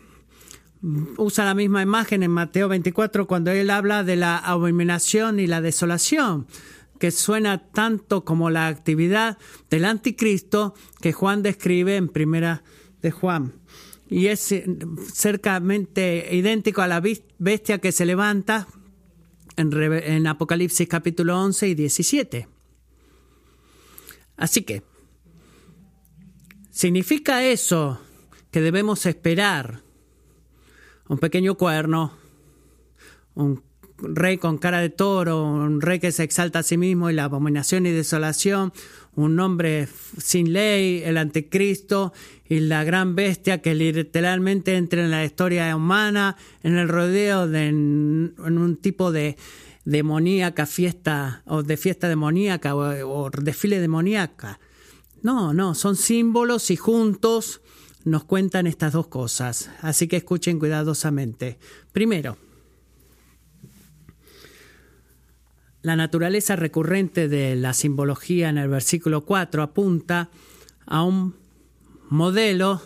usa 1.17 1.45
la 1.45 1.55
misma 1.55 1.83
imagen 1.83 2.23
en 2.23 2.31
Mateo 2.31 2.69
24 2.69 3.27
cuando 3.27 3.51
él 3.51 3.71
habla 3.71 4.03
de 4.03 4.17
la 4.17 4.37
abominación 4.37 5.39
y 5.39 5.47
la 5.47 5.61
desolación 5.61 6.47
que 6.99 7.11
suena 7.11 7.71
tanto 7.71 8.25
como 8.25 8.49
la 8.51 8.69
actividad 8.69 9.39
del 9.71 9.85
anticristo 9.85 10.75
que 11.01 11.13
Juan 11.13 11.43
describe 11.43 11.97
en 11.97 12.09
primera 12.09 12.63
de 13.01 13.11
Juan. 13.11 13.55
Y 14.09 14.29
es 14.29 14.53
eh, 14.53 14.65
cercamente 15.13 16.29
idéntico 16.31 16.81
a 16.81 16.87
la 16.87 17.03
bestia 17.39 17.79
que 17.79 17.91
se 17.91 18.07
levanta 18.07 18.69
en, 19.57 20.27
Apocalipsis 20.27 20.87
capítulo 20.87 21.41
11 21.41 21.69
y 21.69 21.75
17. 21.75 22.49
Así 24.37 24.63
que, 24.63 24.83
¿significa 26.73 27.45
eso 27.45 28.01
que 28.51 28.61
debemos 28.61 29.07
esperar 29.07 29.83
un 31.09 31.19
pequeño 31.19 31.57
cuerno, 31.57 32.13
un 33.35 33.63
rey 33.99 34.39
con 34.39 34.59
cara 34.59 34.81
de 34.81 34.91
toro, 34.91 35.45
un 35.45 35.81
rey 35.81 36.01
que 36.01 36.11
se 36.11 36.25
exalta 36.25 36.61
a 36.61 36.63
sí 36.63 36.77
mismo 36.77 37.11
y 37.11 37.15
la 37.15 37.25
abominación 37.25 37.87
y 37.87 37.91
desolación, 37.91 38.73
un 39.15 39.39
hombre 39.39 39.89
sin 40.19 40.53
ley, 40.53 41.03
el 41.05 41.19
anticristo 41.19 42.13
y 42.49 42.61
la 42.61 42.83
gran 42.83 43.15
bestia 43.15 43.61
que 43.61 43.75
literalmente 43.75 44.77
entra 44.77 45.05
en 45.05 45.11
la 45.11 45.25
historia 45.25 45.75
humana, 45.77 46.37
en 46.63 46.77
el 46.77 46.89
rodeo 46.89 47.47
de 47.47 47.67
en, 47.69 48.35
un 48.39 48.77
tipo 48.77 49.13
de 49.13 49.37
demoníaca 49.85 50.67
fiesta 50.67 51.43
o 51.47 51.63
de 51.63 51.77
fiesta 51.77 52.09
demoníaca 52.09 52.75
o, 52.75 53.25
o 53.25 53.31
desfile 53.31 53.81
demoníaca. 53.81 54.59
No, 55.23 55.55
no, 55.55 55.75
son 55.75 55.97
símbolos 55.97 56.71
y 56.71 56.77
juntos 56.77 57.61
nos 58.05 58.25
cuentan 58.25 58.67
estas 58.67 58.93
dos 58.93 59.07
cosas. 59.07 59.71
Así 59.81 60.09
que 60.09 60.17
escuchen 60.17 60.59
cuidadosamente. 60.59 61.59
Primero, 61.93 62.37
La 65.83 65.97
naturaleza 65.97 66.55
recurrente 66.55 67.27
de 67.27 67.57
la 67.57 67.75
simbología 67.75 68.49
en 68.49 68.57
el 68.57 68.69
versículo 68.69 69.25
4 69.25 69.65
apunta 69.65 70.31
a 70.87 71.03
un 71.03 71.35
modelo 72.09 72.81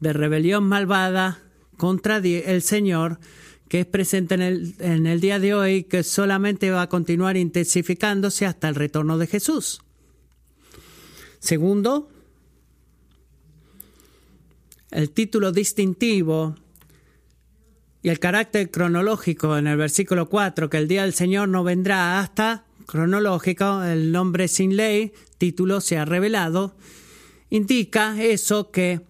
de 0.00 0.12
rebelión 0.12 0.64
malvada 0.64 1.38
contra 1.76 2.16
el 2.16 2.62
Señor 2.62 3.20
que 3.68 3.80
es 3.80 3.86
presente 3.86 4.34
en 4.34 4.42
el, 4.42 4.74
en 4.80 5.06
el 5.06 5.20
día 5.20 5.38
de 5.38 5.54
hoy, 5.54 5.84
que 5.84 6.02
solamente 6.02 6.72
va 6.72 6.82
a 6.82 6.88
continuar 6.88 7.36
intensificándose 7.36 8.44
hasta 8.44 8.68
el 8.68 8.74
retorno 8.74 9.16
de 9.16 9.28
Jesús. 9.28 9.80
Segundo, 11.40 12.10
el 14.90 15.10
título 15.10 15.52
distintivo 15.52 16.54
y 18.02 18.10
el 18.10 18.18
carácter 18.18 18.70
cronológico 18.70 19.56
en 19.56 19.66
el 19.66 19.78
versículo 19.78 20.28
4, 20.28 20.68
que 20.68 20.76
el 20.76 20.86
día 20.86 21.02
del 21.02 21.14
Señor 21.14 21.48
no 21.48 21.64
vendrá 21.64 22.20
hasta 22.20 22.64
cronológico, 22.86 23.82
el 23.82 24.12
nombre 24.12 24.48
sin 24.48 24.76
ley, 24.76 25.14
título 25.38 25.80
se 25.80 25.96
ha 25.96 26.04
revelado, 26.04 26.74
indica 27.48 28.22
eso 28.22 28.70
que 28.70 29.00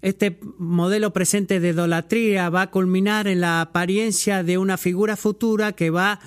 este 0.00 0.38
modelo 0.58 1.12
presente 1.12 1.60
de 1.60 1.70
idolatría 1.70 2.48
va 2.48 2.62
a 2.62 2.70
culminar 2.70 3.26
en 3.26 3.40
la 3.40 3.60
apariencia 3.60 4.42
de 4.42 4.56
una 4.56 4.78
figura 4.78 5.16
futura 5.16 5.72
que 5.72 5.90
va, 5.90 6.20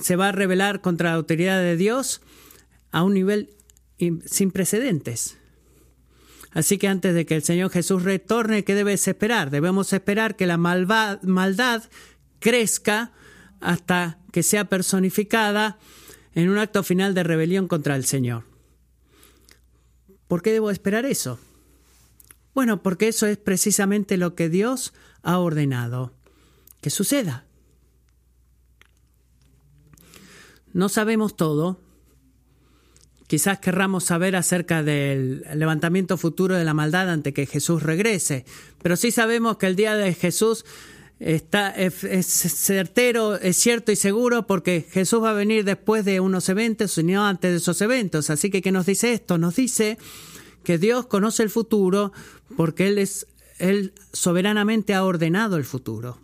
se 0.00 0.16
va 0.16 0.28
a 0.28 0.32
revelar 0.32 0.80
contra 0.80 1.10
la 1.10 1.16
autoridad 1.16 1.60
de 1.60 1.76
Dios 1.76 2.22
a 2.90 3.02
un 3.02 3.14
nivel 3.14 3.50
sin 3.98 4.50
precedentes. 4.50 5.36
Así 6.52 6.78
que 6.78 6.88
antes 6.88 7.14
de 7.14 7.26
que 7.26 7.34
el 7.34 7.42
Señor 7.42 7.70
Jesús 7.70 8.04
retorne, 8.04 8.64
¿qué 8.64 8.74
debes 8.74 9.08
esperar? 9.08 9.50
Debemos 9.50 9.92
esperar 9.92 10.36
que 10.36 10.46
la 10.46 10.56
maldad 10.56 11.82
crezca 12.38 13.12
hasta 13.60 14.18
que 14.30 14.42
sea 14.42 14.66
personificada 14.66 15.78
en 16.32 16.48
un 16.48 16.58
acto 16.58 16.82
final 16.82 17.14
de 17.14 17.24
rebelión 17.24 17.66
contra 17.66 17.96
el 17.96 18.04
Señor. 18.04 18.44
¿Por 20.28 20.42
qué 20.42 20.52
debo 20.52 20.70
esperar 20.70 21.06
eso? 21.06 21.38
Bueno, 22.54 22.82
porque 22.82 23.08
eso 23.08 23.26
es 23.26 23.36
precisamente 23.36 24.16
lo 24.16 24.34
que 24.34 24.48
Dios 24.48 24.94
ha 25.22 25.38
ordenado 25.38 26.12
que 26.80 26.90
suceda. 26.90 27.46
No 30.72 30.88
sabemos 30.88 31.36
todo. 31.36 31.80
Quizás 33.34 33.58
querramos 33.58 34.04
saber 34.04 34.36
acerca 34.36 34.84
del 34.84 35.44
levantamiento 35.56 36.16
futuro 36.16 36.54
de 36.54 36.62
la 36.62 36.72
maldad 36.72 37.10
antes 37.10 37.34
que 37.34 37.46
Jesús 37.46 37.82
regrese, 37.82 38.44
pero 38.80 38.94
sí 38.94 39.10
sabemos 39.10 39.56
que 39.56 39.66
el 39.66 39.74
día 39.74 39.96
de 39.96 40.14
Jesús 40.14 40.64
está, 41.18 41.70
es, 41.70 41.94
certero, 41.96 43.34
es 43.34 43.56
cierto 43.56 43.90
y 43.90 43.96
seguro 43.96 44.46
porque 44.46 44.86
Jesús 44.88 45.20
va 45.20 45.30
a 45.30 45.32
venir 45.32 45.64
después 45.64 46.04
de 46.04 46.20
unos 46.20 46.48
eventos 46.48 46.96
no 46.98 47.26
antes 47.26 47.50
de 47.50 47.56
esos 47.56 47.82
eventos. 47.82 48.30
Así 48.30 48.50
que, 48.50 48.62
¿qué 48.62 48.70
nos 48.70 48.86
dice 48.86 49.12
esto? 49.12 49.36
Nos 49.36 49.56
dice 49.56 49.98
que 50.62 50.78
Dios 50.78 51.06
conoce 51.06 51.42
el 51.42 51.50
futuro 51.50 52.12
porque 52.56 52.86
Él, 52.86 52.98
es, 52.98 53.26
Él 53.58 53.94
soberanamente 54.12 54.94
ha 54.94 55.02
ordenado 55.02 55.56
el 55.56 55.64
futuro, 55.64 56.20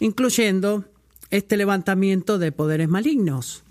incluyendo 0.00 0.86
este 1.30 1.56
levantamiento 1.56 2.40
de 2.40 2.50
poderes 2.50 2.88
malignos. 2.88 3.62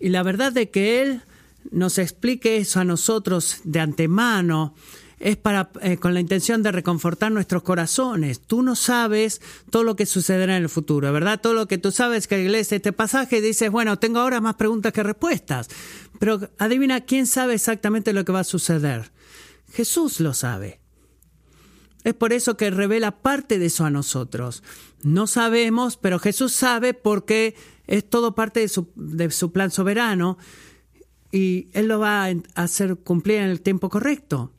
Y 0.00 0.10
la 0.10 0.22
verdad 0.22 0.52
de 0.52 0.68
que 0.68 1.00
Él 1.00 1.22
nos 1.70 1.98
explique 1.98 2.56
eso 2.56 2.80
a 2.80 2.84
nosotros 2.84 3.60
de 3.64 3.80
antemano 3.80 4.74
es 5.20 5.36
para 5.36 5.70
eh, 5.82 5.96
con 5.96 6.14
la 6.14 6.20
intención 6.20 6.62
de 6.62 6.72
reconfortar 6.72 7.32
nuestros 7.32 7.62
corazones. 7.62 8.40
Tú 8.40 8.62
no 8.62 8.76
sabes 8.76 9.40
todo 9.70 9.82
lo 9.82 9.96
que 9.96 10.06
sucederá 10.06 10.56
en 10.56 10.62
el 10.62 10.68
futuro, 10.68 11.12
¿verdad? 11.12 11.40
Todo 11.40 11.54
lo 11.54 11.66
que 11.66 11.78
tú 11.78 11.90
sabes 11.90 12.28
que 12.28 12.48
lees 12.48 12.72
este 12.72 12.92
pasaje 12.92 13.40
dices, 13.40 13.70
bueno, 13.70 13.98
tengo 13.98 14.20
ahora 14.20 14.40
más 14.40 14.54
preguntas 14.54 14.92
que 14.92 15.02
respuestas. 15.02 15.68
Pero 16.18 16.48
adivina 16.58 17.00
quién 17.00 17.26
sabe 17.26 17.54
exactamente 17.54 18.12
lo 18.12 18.24
que 18.24 18.32
va 18.32 18.40
a 18.40 18.44
suceder. 18.44 19.10
Jesús 19.72 20.20
lo 20.20 20.34
sabe. 20.34 20.80
Es 22.04 22.14
por 22.14 22.32
eso 22.32 22.56
que 22.56 22.70
revela 22.70 23.20
parte 23.20 23.58
de 23.58 23.66
eso 23.66 23.84
a 23.84 23.90
nosotros. 23.90 24.62
No 25.02 25.26
sabemos, 25.26 25.96
pero 25.96 26.18
Jesús 26.18 26.52
sabe 26.52 26.94
porque 26.94 27.56
es 27.86 28.08
todo 28.08 28.34
parte 28.34 28.60
de 28.60 28.68
su, 28.68 28.88
de 28.94 29.30
su 29.30 29.52
plan 29.52 29.70
soberano 29.70 30.38
y 31.32 31.68
Él 31.72 31.88
lo 31.88 31.98
va 31.98 32.26
a 32.26 32.34
hacer 32.54 32.96
cumplir 32.96 33.38
en 33.38 33.50
el 33.50 33.60
tiempo 33.60 33.88
correcto. 33.88 34.52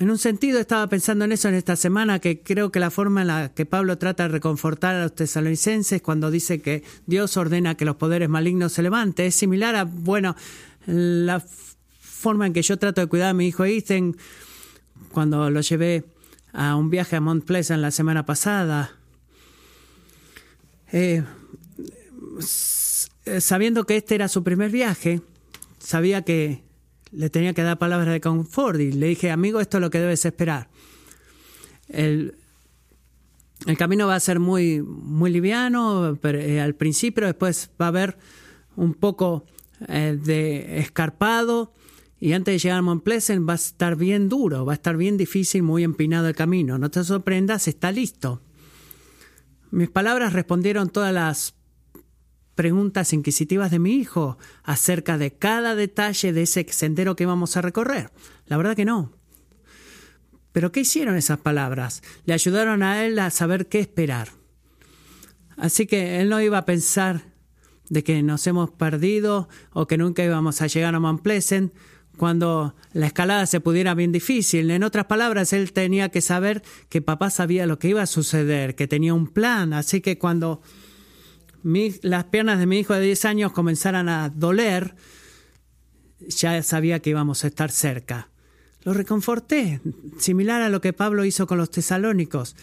En 0.00 0.10
un 0.10 0.18
sentido, 0.18 0.58
estaba 0.58 0.86
pensando 0.88 1.24
en 1.24 1.32
eso 1.32 1.48
en 1.48 1.54
esta 1.54 1.76
semana, 1.76 2.18
que 2.18 2.42
creo 2.42 2.72
que 2.72 2.80
la 2.80 2.90
forma 2.90 3.22
en 3.22 3.28
la 3.28 3.54
que 3.54 3.64
Pablo 3.64 3.96
trata 3.96 4.24
de 4.24 4.30
reconfortar 4.30 4.96
a 4.96 5.02
los 5.04 5.14
tesalonicenses 5.14 6.02
cuando 6.02 6.30
dice 6.30 6.60
que 6.60 6.82
Dios 7.06 7.36
ordena 7.36 7.76
que 7.76 7.84
los 7.84 7.96
poderes 7.96 8.28
malignos 8.28 8.72
se 8.72 8.82
levanten 8.82 9.26
es 9.26 9.36
similar 9.36 9.76
a, 9.76 9.84
bueno, 9.84 10.34
la 10.86 11.40
forma 11.40 12.46
en 12.46 12.52
que 12.52 12.62
yo 12.62 12.76
trato 12.76 13.00
de 13.00 13.06
cuidar 13.06 13.30
a 13.30 13.34
mi 13.34 13.46
hijo 13.46 13.64
Ethan 13.64 14.16
cuando 15.12 15.48
lo 15.48 15.60
llevé 15.60 16.04
a 16.52 16.76
un 16.76 16.90
viaje 16.90 17.16
a 17.16 17.20
Mont 17.20 17.44
Pleasant 17.44 17.80
la 17.80 17.90
semana 17.90 18.26
pasada. 18.26 18.96
Eh, 20.92 21.22
sabiendo 23.40 23.84
que 23.84 23.96
este 23.96 24.14
era 24.14 24.28
su 24.28 24.42
primer 24.42 24.70
viaje, 24.70 25.20
sabía 25.78 26.22
que 26.22 26.62
le 27.14 27.30
tenía 27.30 27.54
que 27.54 27.62
dar 27.62 27.78
palabras 27.78 28.12
de 28.12 28.20
confort 28.20 28.80
y 28.80 28.92
le 28.92 29.06
dije, 29.06 29.30
amigo, 29.30 29.60
esto 29.60 29.78
es 29.78 29.80
lo 29.80 29.90
que 29.90 30.00
debes 30.00 30.24
esperar. 30.24 30.68
El, 31.88 32.36
camino 33.78 34.06
va 34.06 34.16
a 34.16 34.20
ser 34.20 34.40
muy, 34.40 34.82
muy 34.82 35.30
liviano 35.30 36.18
eh, 36.22 36.60
al 36.60 36.74
principio, 36.74 37.26
después 37.26 37.70
va 37.80 37.86
a 37.86 37.88
haber 37.88 38.18
un 38.76 38.94
poco 38.94 39.46
eh, 39.88 40.18
de 40.20 40.80
escarpado 40.80 41.72
y 42.18 42.32
antes 42.32 42.54
de 42.54 42.58
llegar 42.58 42.78
a 42.78 42.82
Mont 42.82 43.02
Pleasant 43.02 43.48
va 43.48 43.52
a 43.52 43.56
estar 43.56 43.96
bien 43.96 44.28
duro, 44.28 44.64
va 44.64 44.72
a 44.72 44.76
estar 44.76 44.96
bien 44.96 45.16
difícil, 45.16 45.62
muy 45.62 45.84
empinado 45.84 46.26
el 46.26 46.34
camino. 46.34 46.78
No 46.78 46.90
te 46.90 47.04
sorprendas, 47.04 47.68
está 47.68 47.92
listo. 47.92 48.40
Mis 49.70 49.90
palabras 49.90 50.32
respondieron 50.32 50.88
todas 50.88 51.12
las 51.12 51.54
preguntas 52.54 53.12
inquisitivas 53.12 53.70
de 53.70 53.78
mi 53.78 53.94
hijo 53.94 54.38
acerca 54.62 55.18
de 55.18 55.32
cada 55.32 55.74
detalle 55.74 56.32
de 56.32 56.42
ese 56.42 56.66
sendero 56.70 57.16
que 57.16 57.26
vamos 57.26 57.56
a 57.56 57.62
recorrer. 57.62 58.10
La 58.46 58.56
verdad 58.56 58.76
que 58.76 58.84
no. 58.84 59.12
Pero 60.52 60.70
¿qué 60.70 60.80
hicieron 60.80 61.16
esas 61.16 61.38
palabras? 61.38 62.02
Le 62.26 62.34
ayudaron 62.34 62.82
a 62.82 63.04
él 63.04 63.18
a 63.18 63.30
saber 63.30 63.66
qué 63.66 63.80
esperar. 63.80 64.28
Así 65.56 65.86
que 65.86 66.20
él 66.20 66.28
no 66.28 66.40
iba 66.40 66.58
a 66.58 66.64
pensar 66.64 67.22
de 67.88 68.04
que 68.04 68.22
nos 68.22 68.46
hemos 68.46 68.70
perdido 68.70 69.48
o 69.72 69.86
que 69.86 69.98
nunca 69.98 70.24
íbamos 70.24 70.62
a 70.62 70.66
llegar 70.66 70.94
a 70.94 71.00
Mount 71.00 71.22
Pleasant 71.22 71.72
cuando 72.16 72.74
la 72.92 73.06
escalada 73.06 73.46
se 73.46 73.60
pudiera 73.60 73.94
bien 73.94 74.12
difícil. 74.12 74.70
En 74.70 74.84
otras 74.84 75.06
palabras, 75.06 75.52
él 75.52 75.72
tenía 75.72 76.08
que 76.10 76.20
saber 76.20 76.62
que 76.88 77.02
papá 77.02 77.30
sabía 77.30 77.66
lo 77.66 77.78
que 77.78 77.88
iba 77.88 78.02
a 78.02 78.06
suceder, 78.06 78.74
que 78.74 78.86
tenía 78.86 79.14
un 79.14 79.26
plan. 79.26 79.72
Así 79.72 80.00
que 80.00 80.18
cuando 80.18 80.62
las 82.02 82.24
piernas 82.24 82.58
de 82.58 82.66
mi 82.66 82.78
hijo 82.78 82.94
de 82.94 83.00
10 83.00 83.24
años 83.24 83.52
comenzaran 83.52 84.08
a 84.08 84.28
doler, 84.28 84.94
ya 86.20 86.62
sabía 86.62 87.00
que 87.00 87.10
íbamos 87.10 87.44
a 87.44 87.48
estar 87.48 87.70
cerca. 87.70 88.28
Lo 88.82 88.92
reconforté, 88.92 89.80
similar 90.18 90.60
a 90.60 90.68
lo 90.68 90.80
que 90.80 90.92
Pablo 90.92 91.24
hizo 91.24 91.46
con 91.46 91.56
los 91.56 91.70
tesalónicos, 91.70 92.54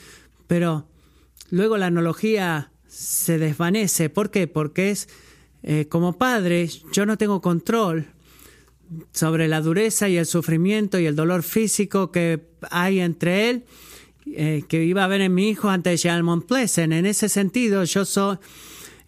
pero 0.46 0.88
luego 1.50 1.78
la 1.78 1.88
analogía 1.88 2.72
se 2.88 3.40
desvanece. 3.40 4.10
¿Por 4.10 4.30
qué? 4.30 4.48
Porque 4.48 4.92
es 4.92 5.10
eh, 5.64 5.88
como 5.90 6.18
padre, 6.18 6.70
yo 6.92 7.06
no 7.08 7.18
tengo 7.18 7.42
control 7.42 8.08
sobre 9.12 9.48
la 9.48 9.62
dureza 9.62 10.10
y 10.10 10.18
el 10.18 10.26
sufrimiento 10.26 11.00
y 11.00 11.08
el 11.08 11.16
dolor 11.16 11.44
físico 11.44 12.12
que 12.12 12.50
hay 12.70 13.00
entre 13.00 13.50
él, 13.50 13.66
eh, 14.28 14.64
que 14.68 14.84
iba 14.84 15.04
a 15.04 15.08
ver 15.08 15.22
en 15.22 15.34
mi 15.34 15.50
hijo 15.50 15.70
antes 15.70 15.92
de 15.92 15.98
llegar 15.98 16.18
al 16.18 16.24
Mont 16.24 16.46
Pleasant. 16.46 16.94
En 16.94 17.08
ese 17.08 17.30
sentido, 17.30 17.84
yo 17.84 18.06
soy 18.06 18.38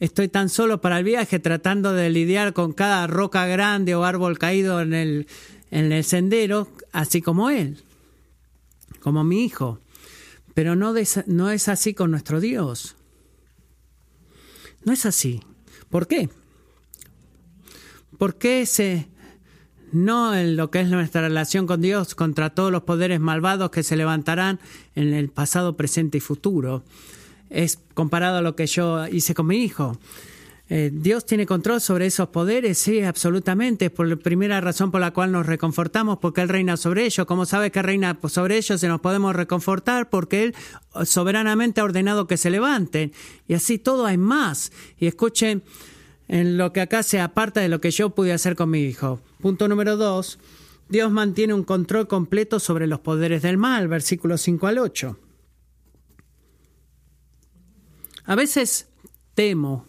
Estoy 0.04 0.28
tan 0.28 0.50
solo 0.50 0.82
para 0.82 0.98
el 0.98 1.06
viaje 1.06 1.40
tratando 1.40 1.94
de 1.94 2.10
lidiar 2.10 2.52
con 2.52 2.74
cada 2.74 3.08
roca 3.08 3.46
grande 3.46 3.96
o 3.96 4.04
árbol 4.04 4.38
caído 4.38 4.82
en 4.82 4.94
el, 4.94 5.28
en 5.72 5.94
el 5.94 6.04
sendero, 6.04 6.68
así 6.92 7.22
como 7.22 7.50
él, 7.50 7.82
como 9.00 9.24
mi 9.24 9.46
hijo. 9.46 9.80
Pero 10.54 10.76
no, 10.76 10.94
no 11.28 11.50
es 11.52 11.68
así 11.70 11.94
con 11.94 12.12
nuestro 12.12 12.42
Dios. 12.42 12.98
No 14.84 14.92
es 14.92 15.06
así. 15.06 15.40
¿Por 15.90 16.06
qué? 16.08 16.30
¿Por 18.18 18.36
qué 18.36 18.64
ese 18.64 19.08
no 19.94 20.36
en 20.36 20.58
lo 20.58 20.70
que 20.70 20.82
es 20.82 20.90
nuestra 20.90 21.22
relación 21.22 21.66
con 21.66 21.80
Dios 21.80 22.14
contra 22.14 22.50
todos 22.50 22.74
los 22.74 22.84
poderes 22.84 23.22
malvados 23.22 23.72
que 23.72 23.84
se 23.84 23.96
levantarán 23.96 24.60
en 24.96 25.14
el 25.14 25.30
pasado, 25.30 25.78
presente 25.78 26.18
y 26.18 26.20
futuro? 26.20 26.84
Es 27.54 27.80
comparado 27.94 28.40
a 28.40 28.42
lo 28.42 28.56
que 28.56 28.68
yo 28.68 29.08
hice 29.08 29.34
con 29.34 29.48
mi 29.48 29.64
hijo. 29.64 29.98
Eh, 30.70 30.90
Dios 30.92 31.26
tiene 31.26 31.46
control 31.46 31.82
sobre 31.82 32.08
esos 32.08 32.30
poderes, 32.30 32.78
sí, 32.78 33.02
absolutamente. 33.02 33.90
Por 33.90 34.08
la 34.08 34.16
primera 34.16 34.60
razón 34.60 34.92
por 34.92 35.02
la 35.02 35.12
cual 35.12 35.32
nos 35.32 35.46
reconfortamos, 35.46 36.18
porque 36.18 36.42
Él 36.42 36.50
reina 36.50 36.78
sobre 36.78 37.06
ellos. 37.06 37.28
Como 37.28 37.46
sabe 37.46 37.70
que 37.72 37.82
reina 37.82 38.18
sobre 38.28 38.58
ellos, 38.58 38.82
se 38.82 38.88
nos 38.88 39.02
podemos 39.02 39.36
reconfortar 39.36 40.10
porque 40.10 40.44
Él 40.44 40.56
soberanamente 41.06 41.82
ha 41.82 41.84
ordenado 41.84 42.28
que 42.28 42.38
se 42.38 42.50
levanten. 42.50 43.12
Y 43.48 43.54
así 43.54 43.78
todo 43.78 44.06
hay 44.06 44.18
más. 44.18 44.72
Y 44.98 45.06
escuchen 45.06 45.64
en 46.28 46.58
lo 46.58 46.74
que 46.74 46.82
acá 46.82 47.04
se 47.04 47.20
aparta 47.20 47.60
de 47.60 47.70
lo 47.70 47.80
que 47.80 47.92
yo 47.92 48.10
pude 48.10 48.34
hacer 48.34 48.56
con 48.56 48.72
mi 48.72 48.82
hijo. 48.82 49.20
Punto 49.42 49.68
número 49.68 49.96
dos. 49.96 50.40
Dios 50.90 51.12
mantiene 51.12 51.54
un 51.54 51.64
control 51.64 52.08
completo 52.08 52.60
sobre 52.60 52.88
los 52.88 53.00
poderes 53.00 53.42
del 53.42 53.58
mal, 53.58 53.88
versículos 53.88 54.42
5 54.42 54.68
al 54.68 54.78
8. 54.80 55.18
A 58.26 58.36
veces 58.36 58.90
temo 59.34 59.86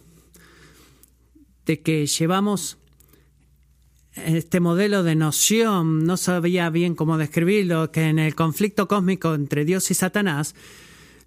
de 1.65 1.81
que 1.81 2.05
llevamos 2.05 2.77
este 4.13 4.59
modelo 4.59 5.03
de 5.03 5.15
noción, 5.15 6.05
no 6.05 6.17
sabía 6.17 6.69
bien 6.69 6.95
cómo 6.95 7.17
describirlo, 7.17 7.91
que 7.91 8.09
en 8.09 8.19
el 8.19 8.35
conflicto 8.35 8.87
cósmico 8.87 9.33
entre 9.33 9.65
Dios 9.65 9.89
y 9.91 9.93
Satanás, 9.93 10.55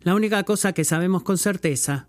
la 0.03 0.15
única 0.15 0.43
cosa 0.45 0.73
que 0.73 0.85
sabemos 0.85 1.23
con 1.23 1.39
certeza 1.39 2.09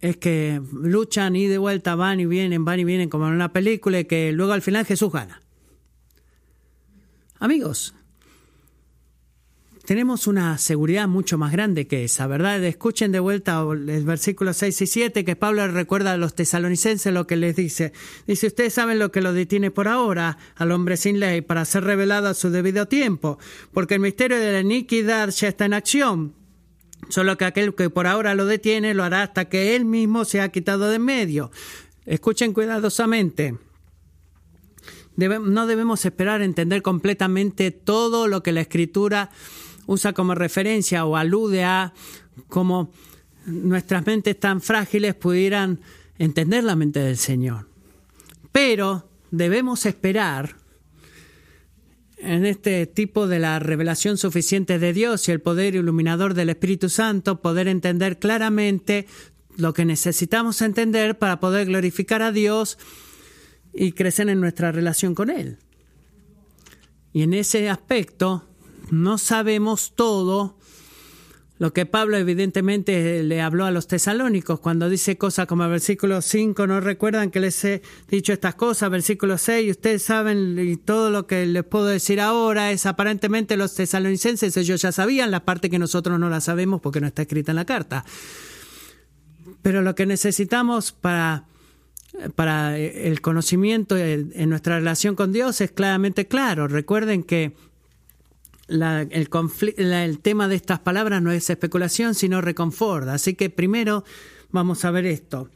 es 0.00 0.16
que 0.16 0.60
luchan 0.72 1.36
y 1.36 1.46
de 1.46 1.58
vuelta, 1.58 1.94
van 1.94 2.20
y 2.20 2.26
vienen, 2.26 2.64
van 2.64 2.80
y 2.80 2.84
vienen 2.84 3.08
como 3.08 3.28
en 3.28 3.34
una 3.34 3.52
película 3.52 4.00
y 4.00 4.04
que 4.04 4.32
luego 4.32 4.52
al 4.52 4.62
final 4.62 4.84
Jesús 4.84 5.12
gana. 5.12 5.40
Amigos, 7.38 7.94
tenemos 9.84 10.26
una 10.26 10.58
seguridad 10.58 11.08
mucho 11.08 11.38
más 11.38 11.52
grande 11.52 11.86
que 11.86 12.04
esa, 12.04 12.26
¿verdad? 12.26 12.62
Escuchen 12.62 13.10
de 13.10 13.20
vuelta 13.20 13.64
el 13.70 14.04
versículo 14.04 14.52
6 14.52 14.82
y 14.82 14.86
7 14.86 15.24
que 15.24 15.36
Pablo 15.36 15.66
recuerda 15.68 16.12
a 16.12 16.16
los 16.16 16.34
tesalonicenses 16.34 17.12
lo 17.12 17.26
que 17.26 17.36
les 17.36 17.56
dice. 17.56 17.92
Dice, 18.26 18.46
ustedes 18.46 18.74
saben 18.74 18.98
lo 18.98 19.10
que 19.10 19.20
lo 19.20 19.32
detiene 19.32 19.70
por 19.70 19.88
ahora 19.88 20.38
al 20.56 20.70
hombre 20.72 20.96
sin 20.96 21.18
ley 21.18 21.40
para 21.40 21.64
ser 21.64 21.84
revelado 21.84 22.28
a 22.28 22.34
su 22.34 22.50
debido 22.50 22.86
tiempo, 22.86 23.38
porque 23.72 23.94
el 23.94 24.00
misterio 24.00 24.38
de 24.38 24.52
la 24.52 24.60
iniquidad 24.60 25.30
ya 25.30 25.48
está 25.48 25.64
en 25.64 25.74
acción. 25.74 26.34
Solo 27.08 27.36
que 27.36 27.44
aquel 27.44 27.74
que 27.74 27.90
por 27.90 28.06
ahora 28.06 28.34
lo 28.34 28.46
detiene 28.46 28.94
lo 28.94 29.02
hará 29.02 29.22
hasta 29.22 29.48
que 29.48 29.74
él 29.74 29.84
mismo 29.84 30.24
se 30.24 30.40
ha 30.40 30.50
quitado 30.50 30.88
de 30.88 31.00
medio. 31.00 31.50
Escuchen 32.06 32.52
cuidadosamente 32.52 33.58
no 35.16 35.66
debemos 35.66 36.04
esperar 36.04 36.42
entender 36.42 36.82
completamente 36.82 37.70
todo 37.70 38.28
lo 38.28 38.42
que 38.42 38.52
la 38.52 38.62
escritura 38.62 39.30
usa 39.92 40.12
como 40.12 40.34
referencia 40.34 41.04
o 41.04 41.16
alude 41.16 41.64
a 41.64 41.92
cómo 42.48 42.90
nuestras 43.46 44.04
mentes 44.06 44.38
tan 44.38 44.60
frágiles 44.60 45.14
pudieran 45.14 45.80
entender 46.18 46.64
la 46.64 46.76
mente 46.76 47.00
del 47.00 47.16
Señor. 47.16 47.68
Pero 48.50 49.08
debemos 49.30 49.86
esperar 49.86 50.56
en 52.18 52.46
este 52.46 52.86
tipo 52.86 53.26
de 53.26 53.40
la 53.40 53.58
revelación 53.58 54.16
suficiente 54.16 54.78
de 54.78 54.92
Dios 54.92 55.28
y 55.28 55.32
el 55.32 55.40
poder 55.40 55.74
iluminador 55.74 56.34
del 56.34 56.50
Espíritu 56.50 56.88
Santo, 56.88 57.40
poder 57.40 57.66
entender 57.66 58.18
claramente 58.18 59.06
lo 59.56 59.74
que 59.74 59.84
necesitamos 59.84 60.62
entender 60.62 61.18
para 61.18 61.40
poder 61.40 61.66
glorificar 61.66 62.22
a 62.22 62.32
Dios 62.32 62.78
y 63.74 63.92
crecer 63.92 64.28
en 64.28 64.40
nuestra 64.40 64.70
relación 64.70 65.14
con 65.14 65.30
Él. 65.30 65.58
Y 67.12 67.22
en 67.22 67.34
ese 67.34 67.68
aspecto 67.68 68.48
no 68.92 69.16
sabemos 69.16 69.94
todo 69.96 70.58
lo 71.58 71.72
que 71.72 71.86
Pablo 71.86 72.18
evidentemente 72.18 73.22
le 73.22 73.40
habló 73.40 73.64
a 73.64 73.70
los 73.70 73.86
tesalónicos 73.86 74.60
cuando 74.60 74.90
dice 74.90 75.16
cosas 75.16 75.46
como 75.46 75.64
el 75.64 75.70
versículo 75.70 76.20
5, 76.20 76.66
no 76.66 76.80
recuerdan 76.80 77.30
que 77.30 77.40
les 77.40 77.64
he 77.64 77.82
dicho 78.10 78.34
estas 78.34 78.54
cosas, 78.54 78.90
versículo 78.90 79.38
6, 79.38 79.70
ustedes 79.70 80.02
saben 80.02 80.58
y 80.58 80.76
todo 80.76 81.08
lo 81.10 81.26
que 81.26 81.46
les 81.46 81.64
puedo 81.64 81.86
decir 81.86 82.20
ahora 82.20 82.70
es 82.70 82.84
aparentemente 82.84 83.56
los 83.56 83.74
tesalonicenses, 83.74 84.56
ellos 84.58 84.82
ya 84.82 84.92
sabían 84.92 85.30
la 85.30 85.44
parte 85.44 85.70
que 85.70 85.78
nosotros 85.78 86.18
no 86.20 86.28
la 86.28 86.42
sabemos 86.42 86.82
porque 86.82 87.00
no 87.00 87.06
está 87.06 87.22
escrita 87.22 87.52
en 87.52 87.56
la 87.56 87.64
carta. 87.64 88.04
Pero 89.62 89.80
lo 89.80 89.94
que 89.94 90.04
necesitamos 90.04 90.92
para 90.92 91.46
para 92.34 92.76
el 92.76 93.22
conocimiento 93.22 93.96
en 93.96 94.50
nuestra 94.50 94.76
relación 94.76 95.16
con 95.16 95.32
Dios 95.32 95.62
es 95.62 95.70
claramente 95.70 96.26
claro. 96.26 96.68
Recuerden 96.68 97.22
que 97.22 97.54
el, 98.68 100.18
tema 100.20 100.48
de 100.48 100.54
estas 100.54 100.80
palabras 100.80 101.22
no 101.22 101.32
es 101.32 101.50
especulación, 101.50 102.14
sino 102.14 102.40
reconforta. 102.40 103.14
Así 103.14 103.34
que 103.34 103.50
primero 103.50 104.04
vamos 104.50 104.84
a 104.84 104.90
ver 104.90 105.06
esto. 105.06 105.50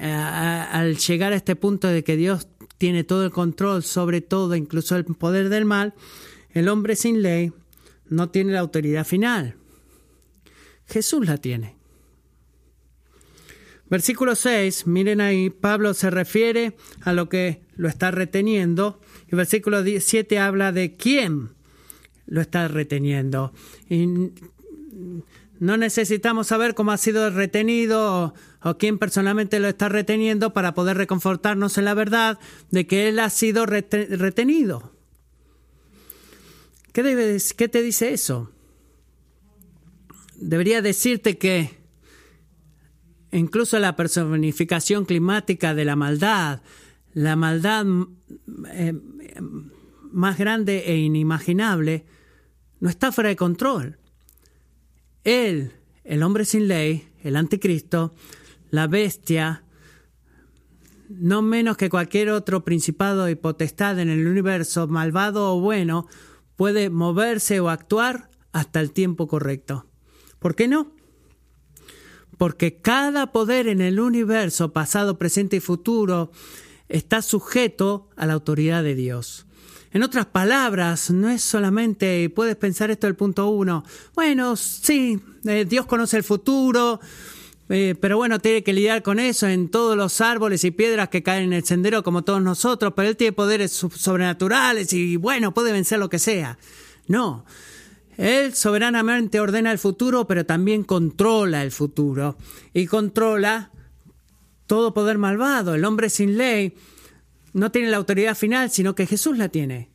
al 0.00 0.96
llegar 0.96 1.32
a 1.32 1.36
este 1.36 1.56
punto 1.56 1.88
de 1.88 2.04
que 2.04 2.16
Dios 2.16 2.48
tiene 2.78 3.04
todo 3.04 3.24
el 3.24 3.30
control 3.30 3.82
sobre 3.82 4.20
todo, 4.20 4.56
incluso 4.56 4.96
el 4.96 5.04
poder 5.04 5.48
del 5.48 5.64
mal, 5.64 5.94
el 6.50 6.68
hombre 6.68 6.96
sin 6.96 7.22
ley 7.22 7.52
no 8.08 8.30
tiene 8.30 8.52
la 8.52 8.60
autoridad 8.60 9.06
final. 9.06 9.56
Jesús 10.86 11.26
la 11.26 11.38
tiene. 11.38 11.76
Versículo 13.88 14.34
6, 14.34 14.86
miren 14.86 15.20
ahí, 15.20 15.50
Pablo 15.50 15.94
se 15.94 16.10
refiere 16.10 16.76
a 17.02 17.12
lo 17.12 17.28
que 17.28 17.62
lo 17.76 17.88
está 17.88 18.10
reteniendo. 18.10 19.00
Y 19.30 19.36
versículo 19.36 19.82
7 19.84 20.38
habla 20.38 20.72
de 20.72 20.94
quién 20.96 21.50
lo 22.26 22.40
está 22.40 22.68
reteniendo. 22.68 23.52
Y 23.88 24.06
no 25.60 25.76
necesitamos 25.76 26.48
saber 26.48 26.74
cómo 26.74 26.92
ha 26.92 26.96
sido 26.96 27.30
retenido 27.30 28.34
o, 28.62 28.78
quién 28.78 28.98
personalmente 28.98 29.60
lo 29.60 29.68
está 29.68 29.88
reteniendo 29.88 30.52
para 30.52 30.74
poder 30.74 30.96
reconfortarnos 30.96 31.78
en 31.78 31.84
la 31.84 31.94
verdad 31.94 32.38
de 32.70 32.86
que 32.86 33.08
él 33.08 33.18
ha 33.18 33.30
sido 33.30 33.66
retenido. 33.66 34.92
¿Qué, 36.92 37.38
¿Qué 37.56 37.68
te 37.68 37.82
dice 37.82 38.12
eso? 38.12 38.50
Debería 40.36 40.82
decirte 40.82 41.38
que 41.38 41.78
incluso 43.32 43.78
la 43.78 43.96
personificación 43.96 45.04
climática 45.04 45.74
de 45.74 45.84
la 45.84 45.96
maldad, 45.96 46.62
la 47.12 47.36
maldad 47.36 47.86
eh, 48.72 48.92
más 50.12 50.38
grande 50.38 50.84
e 50.86 50.96
inimaginable, 50.96 52.04
no 52.84 52.90
está 52.90 53.12
fuera 53.12 53.30
de 53.30 53.36
control. 53.36 53.96
Él, 55.24 55.72
el 56.04 56.22
hombre 56.22 56.44
sin 56.44 56.68
ley, 56.68 57.08
el 57.22 57.36
anticristo, 57.36 58.14
la 58.68 58.88
bestia, 58.88 59.64
no 61.08 61.40
menos 61.40 61.78
que 61.78 61.88
cualquier 61.88 62.28
otro 62.28 62.62
principado 62.62 63.30
y 63.30 63.36
potestad 63.36 63.98
en 64.00 64.10
el 64.10 64.26
universo, 64.26 64.86
malvado 64.86 65.56
o 65.56 65.60
bueno, 65.60 66.08
puede 66.56 66.90
moverse 66.90 67.58
o 67.58 67.70
actuar 67.70 68.28
hasta 68.52 68.82
el 68.82 68.92
tiempo 68.92 69.28
correcto. 69.28 69.86
¿Por 70.38 70.54
qué 70.54 70.68
no? 70.68 70.92
Porque 72.36 72.82
cada 72.82 73.32
poder 73.32 73.66
en 73.66 73.80
el 73.80 73.98
universo, 73.98 74.74
pasado, 74.74 75.18
presente 75.18 75.56
y 75.56 75.60
futuro, 75.60 76.32
está 76.90 77.22
sujeto 77.22 78.10
a 78.14 78.26
la 78.26 78.34
autoridad 78.34 78.82
de 78.82 78.94
Dios. 78.94 79.46
En 79.94 80.02
otras 80.02 80.26
palabras, 80.26 81.12
no 81.12 81.28
es 81.28 81.40
solamente, 81.40 82.28
puedes 82.28 82.56
pensar 82.56 82.90
esto 82.90 83.06
del 83.06 83.14
punto 83.14 83.48
uno, 83.48 83.84
bueno, 84.16 84.56
sí, 84.56 85.20
eh, 85.44 85.64
Dios 85.68 85.86
conoce 85.86 86.16
el 86.16 86.24
futuro, 86.24 86.98
eh, 87.68 87.94
pero 88.00 88.16
bueno, 88.16 88.40
tiene 88.40 88.64
que 88.64 88.72
lidiar 88.72 89.04
con 89.04 89.20
eso 89.20 89.46
en 89.46 89.68
todos 89.68 89.96
los 89.96 90.20
árboles 90.20 90.64
y 90.64 90.72
piedras 90.72 91.10
que 91.10 91.22
caen 91.22 91.44
en 91.44 91.52
el 91.52 91.64
sendero 91.64 92.02
como 92.02 92.24
todos 92.24 92.42
nosotros, 92.42 92.92
pero 92.96 93.08
Él 93.08 93.16
tiene 93.16 93.34
poderes 93.34 93.70
sobrenaturales 93.70 94.92
y 94.92 95.14
bueno, 95.14 95.54
puede 95.54 95.70
vencer 95.70 96.00
lo 96.00 96.08
que 96.08 96.18
sea. 96.18 96.58
No, 97.06 97.44
Él 98.16 98.52
soberanamente 98.52 99.38
ordena 99.38 99.70
el 99.70 99.78
futuro, 99.78 100.26
pero 100.26 100.44
también 100.44 100.82
controla 100.82 101.62
el 101.62 101.70
futuro 101.70 102.36
y 102.72 102.86
controla 102.86 103.70
todo 104.66 104.92
poder 104.92 105.18
malvado. 105.18 105.76
El 105.76 105.84
hombre 105.84 106.10
sin 106.10 106.36
ley 106.36 106.74
no 107.54 107.70
tiene 107.70 107.88
la 107.88 107.96
autoridad 107.96 108.36
final, 108.36 108.70
sino 108.70 108.94
que 108.94 109.06
Jesús 109.06 109.38
la 109.38 109.48
tiene. 109.48 109.88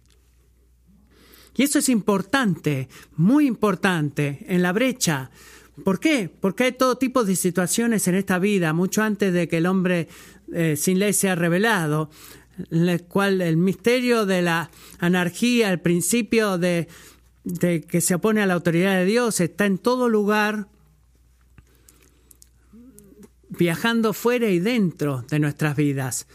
Y 1.55 1.63
eso 1.63 1.79
es 1.79 1.89
importante, 1.89 2.87
muy 3.17 3.45
importante, 3.45 4.45
en 4.47 4.61
la 4.61 4.71
brecha. 4.71 5.29
¿Por 5.83 5.99
qué? 5.99 6.29
Porque 6.29 6.63
hay 6.63 6.71
todo 6.71 6.97
tipo 6.97 7.25
de 7.25 7.35
situaciones 7.35 8.07
en 8.07 8.15
esta 8.15 8.39
vida, 8.39 8.71
mucho 8.71 9.03
antes 9.03 9.33
de 9.33 9.47
que 9.49 9.57
el 9.57 9.65
hombre 9.65 10.07
eh, 10.53 10.75
sin 10.77 10.99
ley 10.99 11.11
sea 11.11 11.35
revelado, 11.35 12.09
el 12.71 13.03
cual 13.03 13.41
el 13.41 13.57
misterio 13.57 14.25
de 14.25 14.41
la 14.41 14.71
anarquía, 14.99 15.71
el 15.71 15.81
principio 15.81 16.57
de 16.57 16.87
que 17.43 18.01
se 18.01 18.15
opone 18.15 18.41
a 18.41 18.45
la 18.45 18.53
autoridad 18.53 18.95
de 18.95 19.05
Dios, 19.05 19.41
está 19.41 19.65
en 19.65 19.79
todo 19.79 20.07
lugar, 20.07 20.67
viajando 23.49 24.13
fuera 24.13 24.49
y 24.49 24.59
dentro 24.59 25.25
de 25.29 25.39
nuestras 25.39 25.75
vidas. 25.75 26.25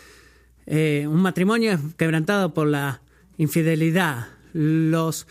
Eh, 0.67 1.07
un 1.09 1.21
matrimonio 1.21 1.73
es 1.73 1.81
quebrantado 1.97 2.55
por 2.55 2.67
la 2.67 3.01
infidelidad. 3.37 4.29
Los 4.53 5.27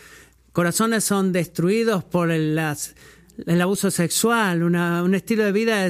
corazones 0.52 1.04
son 1.04 1.32
destruidos 1.32 2.04
por 2.04 2.30
el, 2.30 2.58
abuso 2.58 3.90
sexual, 3.90 4.62
un 4.62 5.14
estilo 5.14 5.44
de 5.44 5.52
vida 5.52 5.84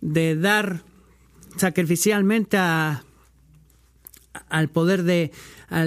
de, 0.00 0.36
dar 0.36 0.82
sacrificialmente 1.56 2.56
al 2.56 3.00
poder 4.72 5.02
de, 5.02 5.32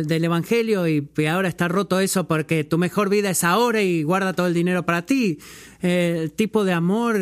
del 0.05 0.23
Evangelio 0.23 0.87
y 0.87 1.09
ahora 1.25 1.47
está 1.47 1.67
roto 1.67 1.99
eso 1.99 2.27
porque 2.27 2.63
tu 2.63 2.77
mejor 2.77 3.09
vida 3.09 3.29
es 3.29 3.43
ahora 3.43 3.81
y 3.81 4.03
guarda 4.03 4.33
todo 4.33 4.47
el 4.47 4.53
dinero 4.53 4.85
para 4.85 5.05
ti. 5.05 5.39
el 5.81 6.31
tipo 6.31 6.63
de 6.63 6.73
amor 6.73 7.17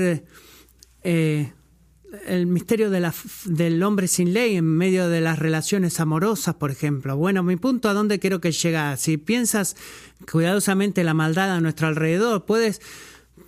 eh, 1.04 1.54
el 2.26 2.48
misterio 2.48 2.90
de 2.90 3.00
la, 3.00 3.14
del 3.46 3.82
hombre 3.84 4.08
sin 4.08 4.34
ley 4.34 4.56
en 4.58 4.66
medio 4.66 5.10
de 5.10 5.22
las 5.22 5.40
relaciones 5.40 6.00
amorosas, 6.00 6.56
por 6.56 6.72
ejemplo. 6.72 7.16
Bueno, 7.18 7.44
mi 7.44 7.56
punto 7.56 7.90
a 7.90 7.94
dónde 7.94 8.20
quiero 8.20 8.42
que 8.42 8.52
llegue. 8.52 8.98
Si 8.98 9.18
piensas 9.18 9.76
cuidadosamente 10.30 11.04
la 11.04 11.14
maldad 11.14 11.52
a 11.52 11.62
nuestro 11.62 11.88
alrededor, 11.88 12.46
puedes 12.46 12.82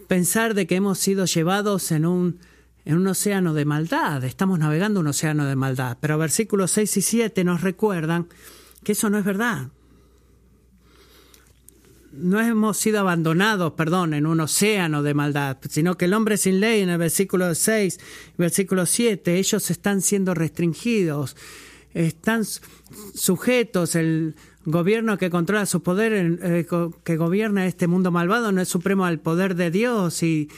pensar 0.07 0.53
de 0.53 0.67
que 0.67 0.75
hemos 0.75 0.99
sido 0.99 1.25
llevados 1.25 1.91
en 1.91 2.05
un, 2.05 2.39
en 2.85 2.97
un 2.97 3.07
océano 3.07 3.53
de 3.53 3.65
maldad. 3.65 4.23
Estamos 4.23 4.59
navegando 4.59 4.99
un 4.99 5.07
océano 5.07 5.45
de 5.45 5.55
maldad. 5.55 5.97
Pero 5.99 6.17
versículos 6.17 6.71
6 6.71 6.97
y 6.97 7.01
7 7.01 7.43
nos 7.43 7.61
recuerdan 7.61 8.27
que 8.83 8.93
eso 8.93 9.09
no 9.09 9.17
es 9.17 9.25
verdad 9.25 9.69
no 12.13 12.39
hemos 12.39 12.77
sido 12.77 12.99
abandonados, 12.99 13.73
perdón, 13.73 14.13
en 14.13 14.25
un 14.25 14.39
océano 14.39 15.01
de 15.01 15.13
maldad, 15.13 15.57
sino 15.69 15.97
que 15.97 16.05
el 16.05 16.13
hombre 16.13 16.37
sin 16.37 16.59
ley 16.59 16.81
en 16.81 16.89
el 16.89 16.97
versículo 16.97 17.53
6, 17.55 17.99
versículo 18.37 18.85
7, 18.85 19.37
ellos 19.37 19.71
están 19.71 20.01
siendo 20.01 20.33
restringidos, 20.33 21.35
están 21.93 22.43
sujetos, 23.15 23.95
el 23.95 24.35
gobierno 24.65 25.17
que 25.17 25.29
controla 25.29 25.65
su 25.65 25.81
poder, 25.81 26.39
eh, 26.41 26.67
que 27.03 27.17
gobierna 27.17 27.65
este 27.65 27.87
mundo 27.87 28.11
malvado, 28.11 28.51
no 28.51 28.61
es 28.61 28.69
supremo 28.69 29.05
al 29.05 29.19
poder 29.19 29.55
de 29.55 29.71
Dios 29.71 30.21
y 30.23 30.49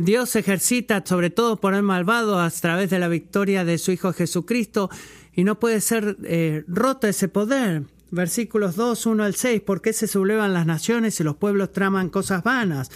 Dios 0.00 0.34
ejercita 0.36 1.02
sobre 1.04 1.30
todo 1.30 1.56
por 1.56 1.74
el 1.74 1.82
malvado 1.82 2.40
a 2.40 2.48
través 2.50 2.90
de 2.90 2.98
la 2.98 3.08
victoria 3.08 3.64
de 3.64 3.78
su 3.78 3.92
Hijo 3.92 4.12
Jesucristo 4.12 4.90
y 5.34 5.44
no 5.44 5.58
puede 5.58 5.80
ser 5.80 6.16
eh, 6.24 6.64
roto 6.68 7.06
ese 7.06 7.28
poder 7.28 7.82
versículos 8.14 8.76
2, 8.76 9.06
1 9.06 9.24
al 9.24 9.34
6, 9.34 9.60
¿por 9.62 9.82
qué 9.82 9.92
se 9.92 10.06
sublevan 10.06 10.52
las 10.52 10.66
naciones 10.66 11.18
y 11.20 11.24
los 11.24 11.36
pueblos 11.36 11.72
traman 11.72 12.08
cosas 12.08 12.42
vanas? 12.42 12.90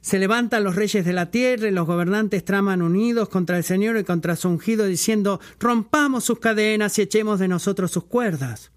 Se 0.00 0.18
levantan 0.18 0.64
los 0.64 0.74
reyes 0.74 1.04
de 1.04 1.12
la 1.12 1.30
tierra 1.30 1.68
y 1.68 1.70
los 1.70 1.86
gobernantes 1.86 2.44
traman 2.44 2.82
unidos 2.82 3.28
contra 3.28 3.56
el 3.56 3.64
Señor 3.64 3.96
y 3.96 4.04
contra 4.04 4.36
su 4.36 4.48
ungido, 4.48 4.84
diciendo, 4.86 5.40
rompamos 5.60 6.24
sus 6.24 6.40
cadenas 6.40 6.98
y 6.98 7.02
echemos 7.02 7.38
de 7.38 7.48
nosotros 7.48 7.92
sus 7.92 8.04
cuerdas. 8.04 8.72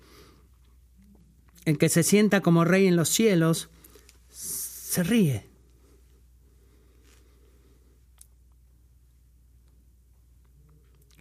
El 1.66 1.80
que 1.80 1.90
se 1.90 2.04
sienta 2.04 2.42
como 2.42 2.64
rey 2.64 2.86
en 2.86 2.96
los 2.96 3.10
cielos 3.10 3.70
se 4.30 5.04
ríe. 5.04 5.50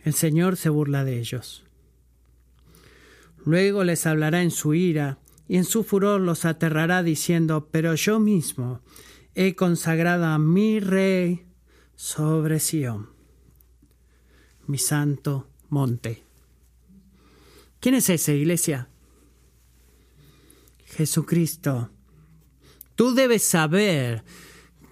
El 0.05 0.13
Señor 0.13 0.59
se 0.59 0.69
burla 0.69 1.03
de 1.03 1.19
ellos. 1.19 1.64
Luego 3.45 3.85
les 3.85 4.07
hablará 4.07 4.43
en 4.43 4.51
su 4.51 4.75
ira, 4.75 5.19
y 5.47 5.57
en 5.57 5.65
su 5.65 5.85
furor 5.85 6.21
los 6.21 6.45
aterrará 6.45 7.03
diciendo, 7.03 7.69
pero 7.71 7.95
yo 7.95 8.19
mismo 8.19 8.81
he 9.35 9.55
consagrado 9.55 10.25
a 10.27 10.39
mi 10.39 10.81
rey 10.81 11.45
sobre 11.95 12.61
Sión, 12.61 13.11
mi 14.67 14.79
santo 14.79 15.49
monte. 15.69 16.25
¿Quién 17.81 17.97
es 17.97 18.09
ese, 18.09 18.37
iglesia? 18.37 18.89
Jesucristo. 20.87 21.91
Tú 22.95 23.15
debes 23.15 23.43
saber 23.43 24.25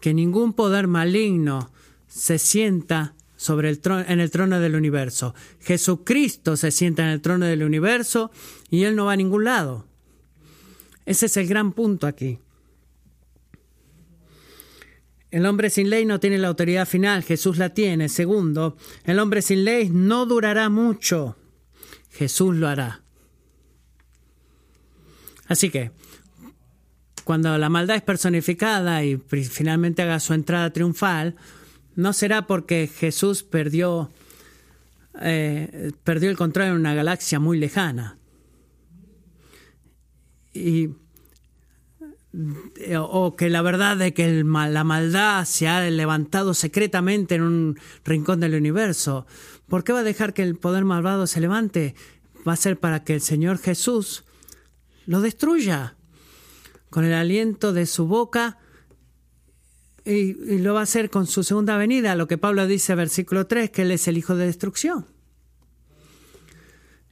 que 0.00 0.12
ningún 0.12 0.52
poder 0.52 0.88
maligno 0.88 1.70
se 2.08 2.38
sienta 2.38 3.14
sobre 3.42 3.68
el 3.68 3.81
trono, 3.81 4.05
en 4.07 4.20
el 4.20 4.31
trono 4.31 4.61
del 4.61 4.76
universo. 4.76 5.35
Jesucristo 5.61 6.57
se 6.57 6.70
sienta 6.70 7.02
en 7.02 7.09
el 7.09 7.20
trono 7.20 7.46
del 7.46 7.64
universo 7.64 8.31
y 8.70 8.85
Él 8.85 8.94
no 8.96 9.07
va 9.07 9.12
a 9.12 9.16
ningún 9.16 9.44
lado. 9.44 9.87
Ese 11.05 11.26
es 11.26 11.37
el 11.37 11.48
gran 11.48 11.72
punto 11.72 12.07
aquí. 12.07 12.38
El 15.33 15.46
hombre 15.46 15.70
sin 15.70 15.88
ley 15.90 16.05
no 16.05 16.20
tiene 16.20 16.38
la 16.38 16.48
autoridad 16.48 16.87
final, 16.87 17.24
Jesús 17.24 17.57
la 17.57 17.70
tiene. 17.70 18.09
Segundo, 18.09 18.76
el 19.05 19.18
hombre 19.18 19.42
sin 19.42 19.64
ley 19.64 19.88
no 19.88 20.26
durará 20.26 20.68
mucho, 20.68 21.37
Jesús 22.11 22.55
lo 22.55 22.68
hará. 22.68 23.02
Así 25.48 25.70
que, 25.70 25.90
cuando 27.24 27.57
la 27.57 27.70
maldad 27.70 27.96
es 27.96 28.02
personificada 28.02 29.05
y 29.05 29.16
finalmente 29.16 30.02
haga 30.02 30.20
su 30.20 30.35
entrada 30.35 30.70
triunfal, 30.70 31.37
no 31.94 32.12
será 32.12 32.46
porque 32.46 32.88
Jesús 32.88 33.42
perdió, 33.42 34.11
eh, 35.20 35.92
perdió 36.05 36.31
el 36.31 36.37
control 36.37 36.68
en 36.68 36.72
una 36.74 36.94
galaxia 36.94 37.38
muy 37.38 37.59
lejana. 37.59 38.18
Y, 40.55 40.90
eh, 42.76 42.96
o 42.96 43.37
que 43.37 43.50
la 43.50 43.61
verdad 43.61 43.96
de 43.96 44.14
que 44.14 44.42
la 44.42 44.85
maldad 44.85 45.44
se 45.44 45.68
ha 45.68 45.83
levantado 45.90 46.55
secretamente 46.55 47.35
en 47.35 47.42
un 47.42 47.78
rincón 48.05 48.40
del 48.40 48.55
universo. 48.55 49.26
¿Por 49.68 49.85
qué 49.85 49.92
va 49.92 50.00
a 50.00 50.05
dejar 50.05 50.33
que 50.33 50.42
el 50.42 50.57
poder 50.57 50.85
malvado 50.85 51.26
se 51.26 51.40
levante? 51.40 51.94
Va 52.46 52.55
a 52.55 52.57
ser 52.57 52.78
para 52.78 53.05
que 53.05 53.14
el 53.14 53.20
Señor 53.20 53.59
Jesús 53.59 54.24
lo 55.07 55.20
destruya. 55.20 55.96
Con 56.88 57.05
el 57.05 57.14
aliento 57.14 57.72
de 57.72 57.87
su 57.87 58.07
boca 58.07 58.59
y, 60.04 60.58
lo 60.58 60.74
va 60.74 60.80
a 60.80 60.82
hacer 60.84 61.10
con 61.10 61.26
su 61.26 61.44
segunda 61.44 61.76
venida, 61.76 62.14
lo 62.14 62.26
que 62.26 62.38
Pablo 62.38 62.66
dice, 62.66 62.94
versículo 62.94 63.46
3, 63.46 63.70
que 63.70 63.82
Él 63.82 63.90
es 63.92 64.08
el 64.08 64.18
Hijo 64.18 64.34
de 64.34 64.46
destrucción. 64.46 65.06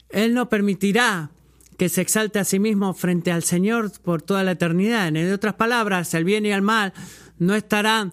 Él 0.08 0.34
no 0.34 0.48
permitirá 0.48 1.30
que 1.76 1.88
se 1.88 2.00
exalte 2.00 2.38
a 2.38 2.44
sí 2.44 2.58
mismo 2.58 2.92
frente 2.94 3.32
al 3.32 3.42
Señor 3.42 3.92
por 4.02 4.22
toda 4.22 4.44
la 4.44 4.52
eternidad. 4.52 5.08
En 5.08 5.32
otras 5.32 5.54
palabras, 5.54 6.12
el 6.14 6.24
bien 6.24 6.44
y 6.44 6.50
el 6.50 6.62
mal 6.62 6.92
no 7.38 7.54
estarán 7.54 8.12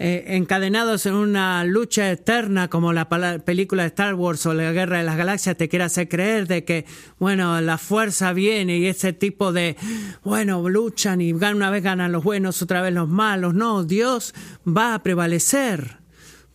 eh, 0.00 0.36
encadenados 0.36 1.06
en 1.06 1.14
una 1.14 1.64
lucha 1.64 2.08
eterna 2.08 2.68
como 2.68 2.92
la 2.92 3.08
película 3.08 3.82
de 3.82 3.88
Star 3.88 4.14
Wars 4.14 4.46
o 4.46 4.54
la 4.54 4.70
Guerra 4.70 4.98
de 4.98 5.02
las 5.02 5.16
Galaxias 5.16 5.56
te 5.56 5.68
quiere 5.68 5.86
hacer 5.86 6.08
creer 6.08 6.46
de 6.46 6.64
que, 6.64 6.84
bueno, 7.18 7.60
la 7.60 7.78
fuerza 7.78 8.32
viene 8.32 8.78
y 8.78 8.86
ese 8.86 9.12
tipo 9.12 9.52
de, 9.52 9.76
bueno, 10.22 10.68
luchan 10.68 11.20
y 11.20 11.32
una 11.32 11.68
vez 11.70 11.82
ganan 11.82 12.12
los 12.12 12.22
buenos, 12.22 12.62
otra 12.62 12.80
vez 12.80 12.94
los 12.94 13.08
malos. 13.08 13.54
No, 13.54 13.82
Dios 13.82 14.34
va 14.64 14.94
a 14.94 15.02
prevalecer 15.02 15.98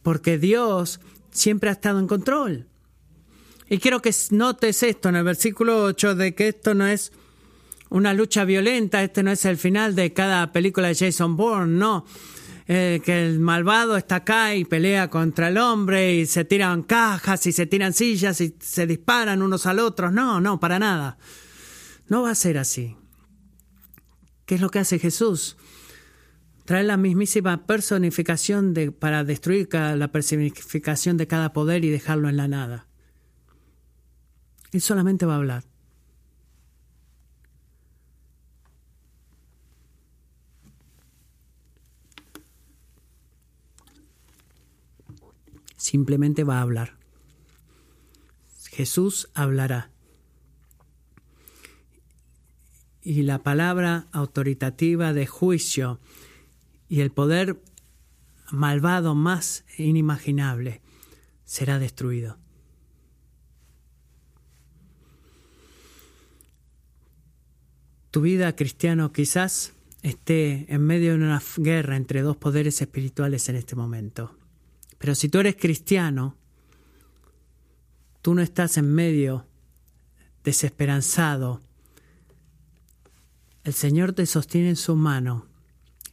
porque 0.03 0.37
Dios 0.37 1.01
siempre 1.29 1.69
ha 1.69 1.73
estado 1.73 1.99
en 1.99 2.07
control. 2.07 2.67
Y 3.67 3.79
quiero 3.79 4.01
que 4.01 4.15
notes 4.29 4.83
esto 4.83 5.09
en 5.09 5.17
el 5.17 5.25
versículo 5.25 5.83
8 5.83 6.15
de 6.15 6.33
que 6.33 6.47
esto 6.47 6.75
no 6.75 6.87
es 6.87 7.11
una 7.89 8.13
lucha 8.13 8.45
violenta, 8.45 9.03
este 9.03 9.21
no 9.21 9.31
es 9.31 9.43
el 9.43 9.57
final 9.57 9.95
de 9.95 10.13
cada 10.13 10.53
película 10.53 10.87
de 10.87 10.95
Jason 10.95 11.35
Bourne, 11.35 11.77
no 11.77 12.05
eh, 12.67 13.01
que 13.03 13.25
el 13.25 13.39
malvado 13.39 13.97
está 13.97 14.17
acá 14.17 14.55
y 14.55 14.63
pelea 14.63 15.09
contra 15.09 15.49
el 15.49 15.57
hombre 15.57 16.15
y 16.15 16.25
se 16.25 16.45
tiran 16.45 16.83
cajas 16.83 17.45
y 17.45 17.51
se 17.51 17.65
tiran 17.65 17.93
sillas 17.93 18.39
y 18.41 18.55
se 18.59 18.87
disparan 18.87 19.41
unos 19.41 19.65
al 19.65 19.79
otro. 19.79 20.11
No, 20.11 20.39
no, 20.39 20.59
para 20.59 20.79
nada. 20.79 21.17
No 22.07 22.21
va 22.21 22.31
a 22.31 22.35
ser 22.35 22.57
así. 22.57 22.95
¿Qué 24.45 24.55
es 24.55 24.61
lo 24.61 24.69
que 24.69 24.79
hace 24.79 24.99
Jesús? 24.99 25.57
Trae 26.65 26.83
la 26.83 26.95
mismísima 26.95 27.65
personificación 27.65 28.73
de, 28.73 28.91
para 28.91 29.23
destruir 29.23 29.67
la 29.73 30.11
personificación 30.11 31.17
de 31.17 31.27
cada 31.27 31.51
poder 31.51 31.83
y 31.83 31.89
dejarlo 31.89 32.29
en 32.29 32.37
la 32.37 32.47
nada. 32.47 32.87
Él 34.71 34.81
solamente 34.81 35.25
va 35.25 35.33
a 35.33 35.37
hablar. 35.37 35.72
Simplemente 45.83 46.45
va 46.45 46.59
a 46.59 46.61
hablar. 46.61 46.97
Jesús 48.71 49.29
hablará. 49.33 49.91
Y 53.01 53.23
la 53.23 53.43
palabra 53.43 54.07
autoritativa 54.13 55.11
de 55.11 55.27
juicio 55.27 55.99
y 56.87 57.01
el 57.01 57.11
poder 57.11 57.61
malvado 58.49 59.13
más 59.13 59.65
inimaginable 59.77 60.81
será 61.43 61.79
destruido. 61.79 62.37
Tu 68.09 68.21
vida, 68.21 68.55
cristiano, 68.55 69.11
quizás 69.11 69.73
esté 70.01 70.73
en 70.73 70.85
medio 70.85 71.11
de 71.11 71.17
una 71.17 71.41
guerra 71.57 71.97
entre 71.97 72.21
dos 72.21 72.37
poderes 72.37 72.81
espirituales 72.81 73.49
en 73.49 73.57
este 73.57 73.75
momento. 73.75 74.42
Pero 75.03 75.15
si 75.15 75.27
tú 75.27 75.39
eres 75.39 75.57
cristiano, 75.57 76.37
tú 78.21 78.33
no 78.33 78.41
estás 78.41 78.77
en 78.77 78.95
medio 78.95 79.45
desesperanzado. 80.45 81.59
El 83.65 83.73
Señor 83.73 84.13
te 84.13 84.25
sostiene 84.25 84.69
en 84.69 84.75
su 84.77 84.95
mano. 84.95 85.45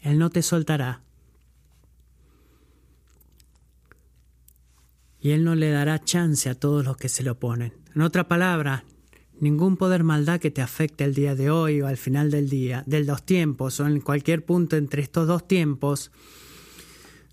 Él 0.00 0.18
no 0.18 0.30
te 0.30 0.42
soltará. 0.42 1.02
Y 5.20 5.30
Él 5.30 5.44
no 5.44 5.54
le 5.54 5.70
dará 5.70 6.02
chance 6.02 6.48
a 6.48 6.56
todos 6.56 6.84
los 6.84 6.96
que 6.96 7.08
se 7.08 7.22
le 7.22 7.30
oponen. 7.30 7.72
En 7.94 8.02
otra 8.02 8.26
palabra, 8.26 8.82
ningún 9.38 9.76
poder 9.76 10.02
maldad 10.02 10.40
que 10.40 10.50
te 10.50 10.62
afecte 10.62 11.04
el 11.04 11.14
día 11.14 11.36
de 11.36 11.48
hoy 11.48 11.80
o 11.80 11.86
al 11.86 11.96
final 11.96 12.32
del 12.32 12.50
día, 12.50 12.82
del 12.88 13.06
dos 13.06 13.22
tiempos 13.22 13.78
o 13.78 13.86
en 13.86 14.00
cualquier 14.00 14.44
punto 14.44 14.76
entre 14.76 15.00
estos 15.00 15.28
dos 15.28 15.46
tiempos, 15.46 16.10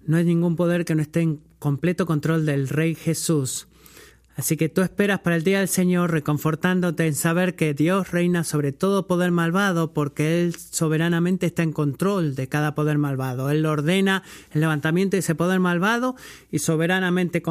no 0.08 0.18
hay 0.18 0.26
ningún 0.26 0.56
poder 0.56 0.86
que 0.86 0.96
no 0.96 1.02
esté 1.02 1.38
completo 1.60 2.06
control 2.06 2.46
del 2.46 2.70
Rey 2.70 2.96
Jesús. 2.96 3.68
Así 4.38 4.56
que 4.56 4.70
tú 4.70 4.82
esperas 4.82 5.20
para 5.20 5.36
el 5.36 5.44
día 5.44 5.60
del 5.60 5.68
Señor 5.68 6.12
reconfortándote 6.12 7.08
en 7.08 7.16
saber 7.16 7.56
que 7.56 7.74
Dios 7.74 8.12
reina 8.12 8.44
sobre 8.44 8.72
todo 8.72 9.08
poder 9.08 9.32
malvado 9.32 9.94
porque 9.94 10.44
Él 10.44 10.56
soberanamente 10.56 11.48
está 11.48 11.64
en 11.64 11.74
control 11.74 12.36
de 12.36 12.48
cada 12.48 12.76
poder 12.76 13.00
malvado. 13.00 13.50
Él 13.50 13.66
ordena 13.66 14.22
el 14.52 14.62
levantamiento 14.62 15.16
de 15.16 15.20
ese 15.20 15.34
poder 15.34 15.60
malvado 15.60 16.16
y 16.52 16.60
soberanamente 16.60 17.42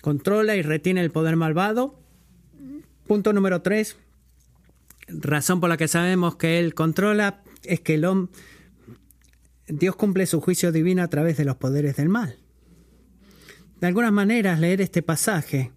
controla 0.00 0.56
y 0.56 0.62
retiene 0.62 1.02
el 1.02 1.10
poder 1.10 1.36
malvado. 1.36 2.00
Punto 3.06 3.34
número 3.34 3.60
tres. 3.60 3.98
Razón 5.08 5.60
por 5.60 5.68
la 5.68 5.76
que 5.76 5.88
sabemos 5.88 6.36
que 6.36 6.58
Él 6.58 6.74
controla 6.74 7.42
es 7.64 7.80
que 7.80 7.94
el 7.96 8.06
Dios 9.68 9.96
cumple 9.96 10.26
su 10.26 10.40
juicio 10.40 10.72
divino 10.72 11.02
a 11.02 11.08
través 11.08 11.36
de 11.36 11.44
los 11.44 11.56
poderes 11.56 11.96
del 11.96 12.08
mal. 12.08 12.38
De 13.80 13.86
algunas 13.86 14.12
maneras, 14.12 14.58
leer 14.58 14.80
este 14.80 15.02
pasaje 15.02 15.72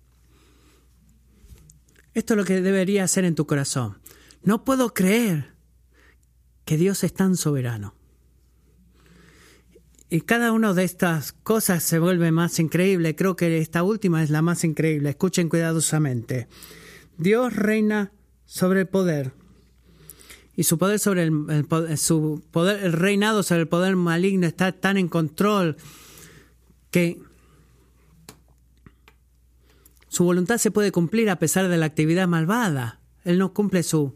esto 2.14 2.34
es 2.34 2.38
lo 2.38 2.46
que 2.46 2.62
debería 2.62 3.04
hacer 3.04 3.24
en 3.24 3.36
tu 3.36 3.48
corazón. 3.48 4.00
No 4.44 4.66
puedo 4.66 4.94
creer 4.94 5.54
que 6.66 6.78
Dios 6.78 7.04
es 7.04 7.14
tan 7.14 7.38
soberano. 7.38 7.96
Y 10.10 10.22
cada 10.22 10.52
una 10.52 10.74
de 10.74 10.84
estas 10.84 11.32
cosas 11.32 11.84
se 11.84 12.00
vuelve 12.00 12.32
más 12.32 12.60
increíble. 12.60 13.16
Creo 13.16 13.38
que 13.38 13.60
esta 13.60 13.84
última 13.84 14.24
es 14.24 14.30
la 14.30 14.42
más 14.42 14.66
increíble. 14.66 15.12
Escuchen 15.12 15.48
cuidadosamente. 15.48 16.50
Dios 17.18 17.56
reina 17.56 18.12
sobre 18.46 18.82
el 18.82 18.88
poder. 18.90 19.34
Y 20.62 20.64
su 20.64 20.78
poder 20.78 21.00
sobre 21.00 21.24
el, 21.24 21.98
su 21.98 22.44
poder, 22.52 22.86
el 22.86 22.94
reinado 22.94 23.42
sobre 23.42 23.62
el 23.62 23.68
poder 23.68 23.96
maligno 23.96 24.46
está 24.46 24.72
tan 24.72 24.96
en 24.96 25.08
control 25.08 25.76
que 26.92 27.20
su 30.08 30.24
voluntad 30.24 30.60
se 30.60 30.70
puede 30.70 30.92
cumplir 30.92 31.32
a 31.32 31.40
pesar 31.40 31.68
de 31.68 31.80
la 31.80 31.88
actividad 31.88 32.28
malvada. 32.28 33.00
Él 33.24 33.40
no 33.40 33.54
cumple 33.54 33.82
su, 33.82 34.14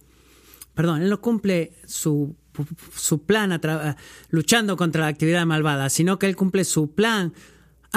perdón, 0.76 1.02
él 1.02 1.10
no 1.10 1.20
cumple 1.20 1.74
su, 1.88 2.36
su 2.96 3.24
plan 3.24 3.60
luchando 4.30 4.78
contra 4.78 5.02
la 5.02 5.08
actividad 5.08 5.48
malvada, 5.48 5.90
sino 5.90 6.20
que 6.20 6.28
él 6.28 6.36
cumple 6.36 6.64
su 6.64 6.94
plan 6.94 7.34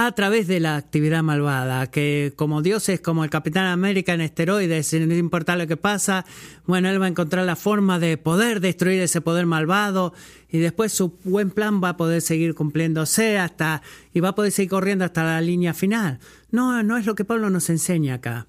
a 0.01 0.13
través 0.13 0.47
de 0.47 0.61
la 0.61 0.77
actividad 0.77 1.25
malvada, 1.25 1.89
que 1.89 2.33
como 2.37 2.63
Dios 2.63 2.89
es 2.89 3.01
como 3.01 3.25
el 3.25 3.31
Capitán 3.31 3.67
América 3.67 4.15
en 4.15 4.21
esteroides, 4.21 4.87
sin 4.87 5.11
importar 5.11 5.59
lo 5.59 5.67
que 5.67 5.77
pasa, 5.77 6.25
bueno, 6.67 6.89
él 6.89 7.03
va 7.03 7.07
a 7.07 7.09
encontrar 7.09 7.45
la 7.45 7.57
forma 7.57 7.99
de 7.99 8.17
poder 8.17 8.61
destruir 8.61 9.01
ese 9.01 9.21
poder 9.21 9.47
malvado 9.47 10.15
y 10.49 10.59
después 10.59 10.93
su 10.93 11.19
buen 11.25 11.51
plan 11.51 11.83
va 11.83 11.89
a 11.89 11.97
poder 11.97 12.23
seguir 12.23 12.55
cumpliéndose 12.55 13.41
hasta 13.41 13.83
y 14.15 14.21
va 14.21 14.29
a 14.29 14.35
poder 14.37 14.53
seguir 14.53 14.71
corriendo 14.71 15.05
hasta 15.05 15.25
la 15.25 15.41
línea 15.41 15.75
final. 15.75 16.21
No, 16.53 16.81
no 16.85 16.97
es 16.97 17.05
lo 17.05 17.17
que 17.17 17.25
Pablo 17.25 17.51
nos 17.51 17.69
enseña 17.69 18.15
acá, 18.15 18.47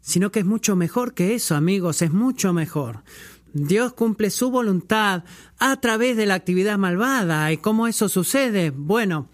sino 0.00 0.32
que 0.32 0.40
es 0.40 0.44
mucho 0.44 0.74
mejor 0.74 1.14
que 1.14 1.36
eso, 1.36 1.54
amigos, 1.54 2.02
es 2.02 2.10
mucho 2.10 2.52
mejor. 2.52 3.04
Dios 3.52 3.92
cumple 3.92 4.30
su 4.30 4.50
voluntad 4.50 5.22
a 5.60 5.76
través 5.80 6.16
de 6.16 6.26
la 6.26 6.34
actividad 6.34 6.78
malvada. 6.78 7.52
¿Y 7.52 7.58
cómo 7.58 7.86
eso 7.86 8.08
sucede? 8.08 8.70
Bueno, 8.70 9.28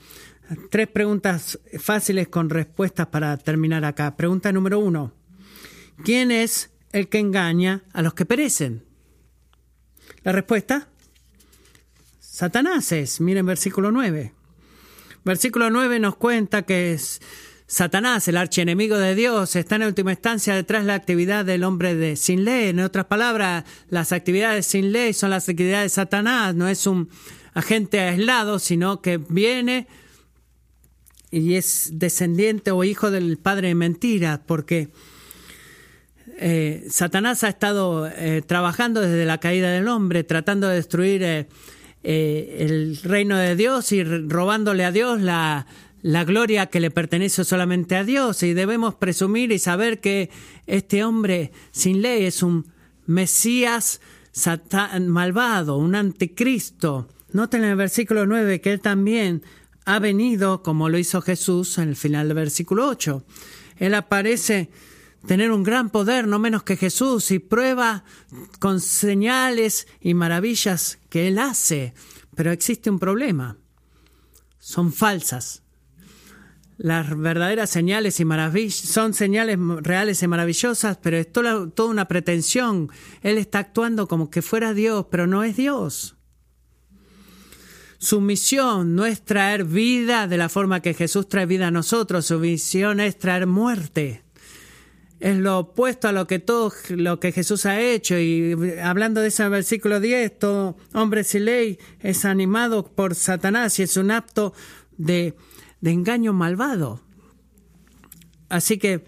Tres 0.71 0.89
preguntas 0.89 1.59
fáciles 1.79 2.29
con 2.29 2.51
respuestas 2.51 3.09
para 3.09 3.37
terminar 3.37 3.85
acá. 3.85 4.17
Pregunta 4.17 4.53
número 4.53 4.79
uno. 4.79 5.13
¿Quién 6.05 6.31
es 6.31 6.71
el 6.93 7.09
que 7.09 7.19
engaña 7.19 7.83
a 7.93 8.03
los 8.03 8.15
que 8.15 8.27
perecen? 8.27 8.85
La 10.23 10.33
respuesta, 10.33 10.89
Satanás 12.21 12.93
es. 12.93 13.21
Miren 13.21 13.47
versículo 13.47 13.91
9. 13.91 14.33
Versículo 15.25 15.71
9 15.71 15.99
nos 15.99 16.17
cuenta 16.17 16.63
que 16.63 16.93
es 16.93 17.21
Satanás, 17.67 18.29
el 18.29 18.37
archienemigo 18.37 18.97
de 18.97 19.17
Dios, 19.17 19.57
está 19.57 19.75
en 19.75 19.83
última 19.83 20.13
instancia 20.13 20.55
detrás 20.55 20.83
de 20.83 20.87
la 20.89 20.95
actividad 20.95 21.45
del 21.45 21.65
hombre 21.65 21.97
de 21.97 22.15
sin 22.15 22.45
ley. 22.45 22.69
En 22.69 22.79
otras 22.79 23.07
palabras, 23.07 23.65
las 23.89 24.13
actividades 24.13 24.67
sin 24.67 24.93
ley 24.93 25.13
son 25.13 25.31
las 25.31 25.49
actividades 25.49 25.93
de 25.93 25.97
Satanás. 25.97 26.55
No 26.55 26.69
es 26.69 26.87
un 26.87 27.11
agente 27.55 28.01
aislado, 28.01 28.61
sino 28.61 29.03
que 29.03 29.19
viene 29.19 29.89
y 31.31 31.55
es 31.55 31.91
descendiente 31.95 32.71
o 32.71 32.85
hijo 32.85 33.11
del 33.11 33.39
padre 33.39 33.69
de 33.69 33.75
mentira, 33.75 34.43
porque 34.47 34.91
eh, 36.39 36.85
Satanás 36.89 37.45
ha 37.45 37.49
estado 37.49 38.07
eh, 38.09 38.43
trabajando 38.47 39.01
desde 39.01 39.25
la 39.25 39.39
caída 39.39 39.71
del 39.71 39.89
hombre, 39.89 40.25
tratando 40.25 40.69
de 40.69 40.77
destruir 40.77 41.23
eh, 41.23 41.47
el 42.03 42.99
reino 43.03 43.37
de 43.37 43.57
Dios 43.57 43.91
y 43.93 44.05
robándole 44.05 44.85
a 44.85 44.93
Dios 44.93 45.21
la, 45.21 45.67
la 46.03 46.25
gloria 46.25 46.67
que 46.67 46.81
le 46.81 46.91
pertenece 46.91 47.45
solamente 47.45 47.97
a 47.97 48.05
Dios. 48.05 48.43
Y 48.43 48.53
debemos 48.53 48.95
presumir 48.95 49.51
y 49.51 49.59
saber 49.59 50.01
que 50.01 50.31
este 50.67 51.05
hombre 51.05 51.53
sin 51.71 52.03
ley 52.03 52.25
es 52.25 52.43
un 52.43 52.67
Mesías 53.07 54.01
malvado, 55.01 55.79
un 55.79 55.95
anticristo. 55.95 57.09
Noten 57.33 57.65
en 57.65 57.71
el 57.71 57.77
versículo 57.77 58.27
9 58.27 58.61
que 58.61 58.73
él 58.73 58.81
también 58.81 59.43
ha 59.87 60.01
venido 60.01 60.63
como 60.63 60.89
lo 60.89 60.99
hizo 60.99 61.23
Jesús 61.23 61.79
en 61.79 61.89
el 61.91 61.97
final 61.97 62.29
del 62.29 62.35
versículo 62.35 62.89
8. 62.89 63.25
Él 63.77 63.95
aparece 63.95 64.69
tener 65.27 65.53
un 65.53 65.63
gran 65.63 65.91
poder, 65.91 66.27
no 66.27 66.41
menos 66.41 66.65
que 66.65 66.77
Jesús, 66.77 67.31
y 67.31 67.39
prueba 67.39 68.05
con 68.59 68.81
señales 68.81 69.87
y 70.01 70.15
maravillas 70.15 70.99
que 71.09 71.29
Él 71.29 71.39
hace. 71.39 71.95
Pero 72.35 72.51
existe 72.51 72.91
un 72.91 72.99
problema. 72.99 73.59
Son 74.59 74.93
falsas. 74.93 75.63
Las 76.79 77.17
verdaderas 77.17 77.71
señales 77.71 78.19
y 78.19 78.25
maravillas 78.25 78.75
son 78.75 79.15
señales 79.15 79.57
reales 79.83 80.21
y 80.21 80.27
maravillosas, 80.27 80.99
pero 80.99 81.17
es 81.17 81.31
toda, 81.31 81.71
toda 81.71 81.91
una 81.91 82.09
pretensión. 82.09 82.91
Él 83.23 83.39
está 83.39 83.61
actuando 83.61 84.09
como 84.09 84.31
que 84.31 84.43
fuera 84.43 84.75
Dios, 84.75 85.07
pero 85.13 85.29
no 85.29 85.45
es 85.45 85.57
Dios. 85.57 86.16
Su 87.99 88.21
misión 88.21 88.95
no 88.95 89.07
es 89.07 89.23
traer 89.23 89.65
vida 89.65 90.27
de 90.27 90.37
la 90.37 90.49
forma 90.49 90.81
que 90.81 90.95
Jesús 90.95 91.29
trae 91.29 91.47
vida 91.47 91.69
a 91.69 91.71
nosotros, 91.71 92.27
su 92.27 92.39
misión 92.39 93.01
es 93.01 93.19
traer 93.19 93.47
muerte. 93.47 94.23
Es 95.19 95.39
lo 95.39 95.61
opuesto 95.61 96.09
a 96.09 96.13
lo 96.13 96.27
que 96.27 96.39
todo 96.39 96.73
lo 96.91 97.19
que 97.21 97.33
Jesús 97.33 97.65
ha 97.65 97.81
hecho. 97.81 98.19
Y 98.19 98.55
hablando 98.83 99.23
de 99.23 99.29
ese 99.29 99.49
versículo 99.49 99.99
10, 99.99 100.39
todo 100.39 100.77
hombre 100.93 101.25
sin 101.25 101.47
ley 101.47 101.79
es 102.01 102.27
animado 102.27 102.87
por 102.87 103.15
Satanás 103.15 103.79
y 103.79 103.85
es 103.85 103.97
un 103.97 104.11
acto 104.11 104.53
de, 104.99 105.35
de 105.81 105.91
engaño 105.91 106.35
malvado. 106.35 107.01
Así 108.51 108.77
que 108.77 109.05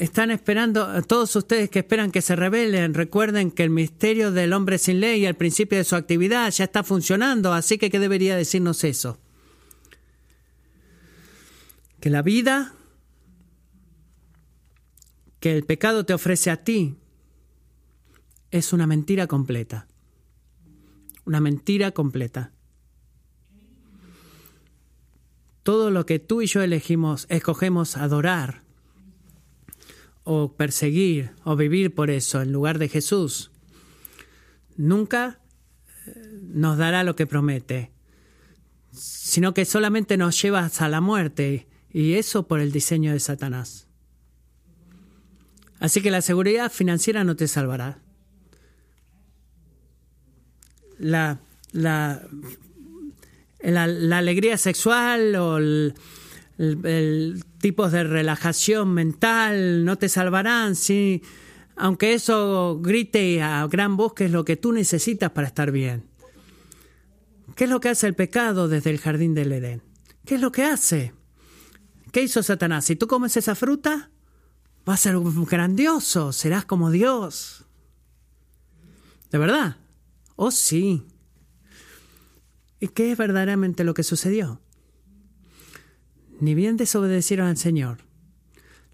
están 0.00 0.30
esperando, 0.30 1.02
todos 1.02 1.36
ustedes 1.36 1.68
que 1.68 1.80
esperan 1.80 2.10
que 2.10 2.22
se 2.22 2.34
revelen, 2.34 2.94
recuerden 2.94 3.50
que 3.50 3.64
el 3.64 3.68
misterio 3.68 4.32
del 4.32 4.54
hombre 4.54 4.78
sin 4.78 4.98
ley 4.98 5.26
el 5.26 5.36
principio 5.36 5.76
de 5.76 5.84
su 5.84 5.94
actividad 5.94 6.50
ya 6.50 6.64
está 6.64 6.82
funcionando, 6.82 7.52
así 7.52 7.76
que 7.76 7.90
¿qué 7.90 7.98
debería 7.98 8.34
decirnos 8.34 8.82
eso? 8.82 9.18
Que 12.00 12.08
la 12.08 12.22
vida 12.22 12.72
que 15.38 15.54
el 15.54 15.64
pecado 15.64 16.06
te 16.06 16.14
ofrece 16.14 16.50
a 16.50 16.64
ti 16.64 16.96
es 18.50 18.72
una 18.72 18.86
mentira 18.86 19.26
completa. 19.26 19.86
Una 21.26 21.40
mentira 21.40 21.90
completa. 21.90 22.54
Todo 25.62 25.90
lo 25.90 26.06
que 26.06 26.18
tú 26.18 26.40
y 26.40 26.46
yo 26.46 26.62
elegimos, 26.62 27.26
escogemos 27.28 27.98
adorar 27.98 28.69
o 30.24 30.52
perseguir 30.52 31.30
o 31.44 31.56
vivir 31.56 31.94
por 31.94 32.10
eso 32.10 32.42
en 32.42 32.52
lugar 32.52 32.78
de 32.78 32.88
Jesús, 32.88 33.50
nunca 34.76 35.40
eh, 36.06 36.40
nos 36.42 36.78
dará 36.78 37.04
lo 37.04 37.16
que 37.16 37.26
promete, 37.26 37.90
sino 38.92 39.54
que 39.54 39.64
solamente 39.64 40.16
nos 40.16 40.40
lleva 40.40 40.70
a 40.78 40.88
la 40.88 41.00
muerte 41.00 41.66
y 41.92 42.14
eso 42.14 42.46
por 42.46 42.60
el 42.60 42.72
diseño 42.72 43.12
de 43.12 43.20
Satanás. 43.20 43.88
Así 45.78 46.02
que 46.02 46.10
la 46.10 46.20
seguridad 46.20 46.70
financiera 46.70 47.24
no 47.24 47.36
te 47.36 47.48
salvará. 47.48 47.98
La, 50.98 51.40
la, 51.72 52.22
la, 53.62 54.18
alegría 54.18 54.58
sexual 54.58 55.34
o 55.36 55.56
el, 55.56 55.94
el, 56.60 57.42
tipos 57.58 57.92
de 57.92 58.04
relajación 58.04 58.92
mental 58.92 59.84
no 59.84 59.96
te 59.96 60.08
salvarán, 60.08 60.76
sí, 60.76 61.22
aunque 61.76 62.12
eso 62.12 62.78
grite 62.82 63.42
a 63.42 63.66
gran 63.66 63.96
voz 63.96 64.12
que 64.12 64.26
es 64.26 64.30
lo 64.30 64.44
que 64.44 64.56
tú 64.56 64.72
necesitas 64.72 65.30
para 65.30 65.46
estar 65.46 65.70
bien. 65.70 66.04
¿Qué 67.56 67.64
es 67.64 67.70
lo 67.70 67.80
que 67.80 67.88
hace 67.88 68.06
el 68.06 68.14
pecado 68.14 68.68
desde 68.68 68.90
el 68.90 68.98
jardín 68.98 69.34
del 69.34 69.52
Edén? 69.52 69.82
¿Qué 70.24 70.36
es 70.36 70.40
lo 70.40 70.52
que 70.52 70.64
hace? 70.64 71.14
¿Qué 72.12 72.22
hizo 72.22 72.42
Satanás? 72.42 72.84
Si 72.84 72.96
tú 72.96 73.06
comes 73.06 73.36
esa 73.36 73.54
fruta, 73.54 74.10
va 74.88 74.94
a 74.94 74.98
ser 74.98 75.18
grandioso, 75.18 76.32
serás 76.32 76.64
como 76.64 76.90
Dios. 76.90 77.64
¿De 79.30 79.38
verdad? 79.38 79.76
Oh, 80.36 80.50
sí. 80.50 81.06
¿Y 82.80 82.88
qué 82.88 83.12
es 83.12 83.18
verdaderamente 83.18 83.84
lo 83.84 83.94
que 83.94 84.02
sucedió? 84.02 84.60
Ni 86.40 86.54
bien 86.54 86.76
desobedecieron 86.76 87.46
al 87.46 87.56
Señor. 87.56 87.98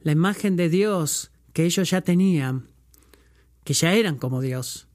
La 0.03 0.13
imagen 0.13 0.57
de 0.57 0.69
Dios 0.69 1.31
que 1.53 1.65
ellos 1.65 1.91
ya 1.91 2.03
tenían, 2.03 2.69
que 3.65 3.75
ya 3.75 3.95
eran 3.95 4.19
como 4.19 4.41
Dios, 4.41 4.89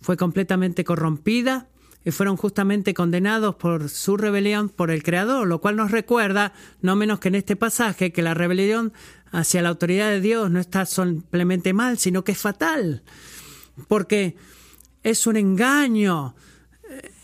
fue 0.00 0.16
completamente 0.16 0.84
corrompida 0.84 1.68
y 2.04 2.10
fueron 2.10 2.36
justamente 2.36 2.92
condenados 2.92 3.54
por 3.56 3.88
su 3.88 4.16
rebelión 4.16 4.68
por 4.68 4.90
el 4.90 5.02
Creador, 5.02 5.46
lo 5.46 5.60
cual 5.60 5.76
nos 5.76 5.90
recuerda, 5.90 6.52
no 6.82 6.96
menos 6.96 7.18
que 7.18 7.28
en 7.28 7.36
este 7.36 7.56
pasaje, 7.56 8.12
que 8.12 8.22
la 8.22 8.34
rebelión 8.34 8.92
hacia 9.32 9.62
la 9.62 9.70
autoridad 9.70 10.10
de 10.10 10.20
Dios 10.20 10.50
no 10.50 10.60
está 10.60 10.84
simplemente 10.84 11.72
mal, 11.72 11.98
sino 11.98 12.22
que 12.22 12.32
es 12.32 12.38
fatal, 12.38 13.02
porque 13.88 14.36
es 15.02 15.26
un 15.26 15.36
engaño. 15.36 16.34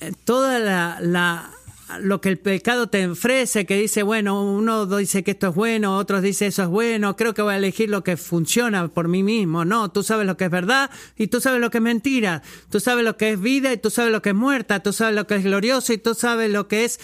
Eh, 0.01 0.13
toda 0.25 0.59
la, 0.59 1.51
lo 1.99 2.21
que 2.21 2.29
el 2.29 2.39
pecado 2.39 2.89
te 2.89 3.07
ofrece, 3.07 3.67
que 3.67 3.77
dice, 3.77 4.03
bueno, 4.03 4.43
uno 4.45 4.87
dice 4.87 5.25
que 5.25 5.33
esto 5.33 5.49
es 5.49 5.55
bueno, 5.55 5.97
otros 5.97 6.23
dice 6.23 6.47
eso 6.47 6.63
es 6.63 6.69
bueno, 6.69 7.17
creo 7.17 7.35
que 7.35 7.43
voy 7.43 7.55
a 7.55 7.57
elegir 7.57 7.91
lo 7.91 8.05
que 8.05 8.17
funciona 8.17 8.87
por 8.89 9.09
mí 9.09 9.23
mismo. 9.23 9.65
No, 9.65 9.91
tú 9.91 10.03
sabes 10.03 10.27
lo 10.27 10.37
que 10.37 10.45
es 10.45 10.51
verdad 10.51 10.91
y 11.17 11.27
tú 11.27 11.41
sabes 11.41 11.61
lo 11.61 11.71
que 11.71 11.79
es 11.79 11.83
mentira. 11.83 12.43
Tú 12.71 12.81
sabes 12.81 13.05
lo 13.05 13.17
que 13.17 13.31
es 13.31 13.41
vida 13.41 13.73
y 13.73 13.79
tú 13.79 13.91
sabes 13.91 14.13
lo 14.13 14.23
que 14.23 14.31
es 14.31 14.35
muerta. 14.35 14.81
Tú 14.81 14.93
sabes 14.93 15.15
lo 15.15 15.27
que 15.27 15.37
es 15.37 15.45
glorioso 15.45 15.93
y 15.93 15.99
tú 15.99 16.15
sabes 16.15 16.51
lo 16.51 16.69
que 16.69 16.85
es 16.85 17.01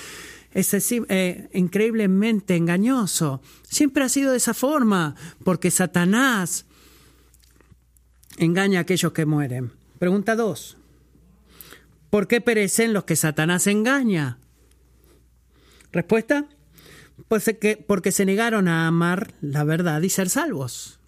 eh, 1.08 1.48
increíblemente 1.52 2.56
engañoso. 2.56 3.42
Siempre 3.68 4.04
ha 4.04 4.08
sido 4.08 4.30
de 4.30 4.38
esa 4.38 4.54
forma, 4.54 5.14
porque 5.44 5.70
Satanás 5.70 6.64
engaña 8.38 8.78
a 8.78 8.82
aquellos 8.82 9.12
que 9.12 9.26
mueren. 9.26 9.72
Pregunta 9.98 10.34
2. 10.34 10.76
¿Por 12.10 12.28
qué 12.28 12.40
perecen 12.40 12.92
los 12.92 13.04
que 13.04 13.16
Satanás 13.16 13.66
engaña? 13.66 14.38
Respuesta, 15.96 16.46
pues 17.26 17.50
que, 17.58 17.78
porque 17.78 18.12
se 18.12 18.26
negaron 18.26 18.68
a 18.68 18.86
amar 18.86 19.32
la 19.40 19.64
verdad 19.64 20.02
y 20.02 20.10
ser 20.10 20.28
salvos. 20.28 21.00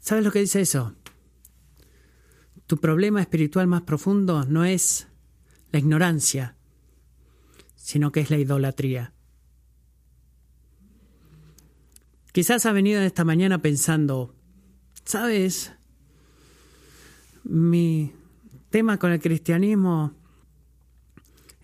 ¿Sabes 0.00 0.22
lo 0.22 0.30
que 0.30 0.40
dice 0.40 0.60
eso? 0.60 0.94
Tu 2.66 2.76
problema 2.76 3.22
espiritual 3.22 3.66
más 3.66 3.80
profundo 3.80 4.44
no 4.44 4.66
es 4.66 5.08
la 5.72 5.78
ignorancia, 5.78 6.54
sino 7.74 8.12
que 8.12 8.20
es 8.20 8.28
la 8.28 8.36
idolatría. 8.36 9.14
Quizás 12.32 12.66
ha 12.66 12.72
venido 12.72 13.00
esta 13.00 13.24
mañana 13.24 13.62
pensando, 13.62 14.34
¿sabes? 15.06 15.72
Mi 17.44 18.12
tema 18.74 18.98
con 18.98 19.12
el 19.12 19.20
cristianismo, 19.20 20.14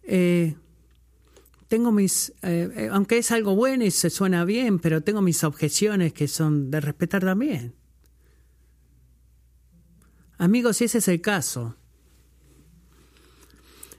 eh, 0.04 0.54
tengo 1.66 1.90
mis, 1.90 2.32
eh, 2.42 2.70
eh, 2.72 2.88
aunque 2.92 3.18
es 3.18 3.32
algo 3.32 3.56
bueno 3.56 3.84
y 3.84 3.90
se 3.90 4.10
suena 4.10 4.44
bien, 4.44 4.78
pero 4.78 5.00
tengo 5.00 5.20
mis 5.20 5.42
objeciones 5.42 6.12
que 6.12 6.28
son 6.28 6.70
de 6.70 6.80
respetar 6.80 7.24
también. 7.24 7.74
Amigos, 10.38 10.76
si 10.76 10.84
ese 10.84 10.98
es 10.98 11.08
el 11.08 11.20
caso, 11.20 11.74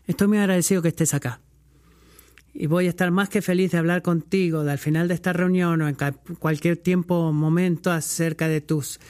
estoy 0.07 0.29
muy 0.29 0.37
agradecido 0.37 0.81
que 0.81 0.87
estés 0.87 1.13
acá. 1.13 1.41
Y 2.53 2.67
voy 2.67 2.85
a 2.85 2.91
estar 2.91 3.11
más 3.11 3.27
que 3.27 3.41
feliz 3.41 3.71
de 3.71 3.79
hablar 3.79 4.03
contigo 4.03 4.61
al 4.61 4.77
final 4.77 5.09
de 5.09 5.15
esta 5.15 5.33
reunión 5.33 5.81
o 5.81 5.89
en 5.89 5.97
cualquier 6.39 6.77
tiempo 6.77 7.15
o 7.15 7.33
momento 7.33 7.91
acerca 7.91 8.47
de 8.47 8.61
tus 8.61 9.01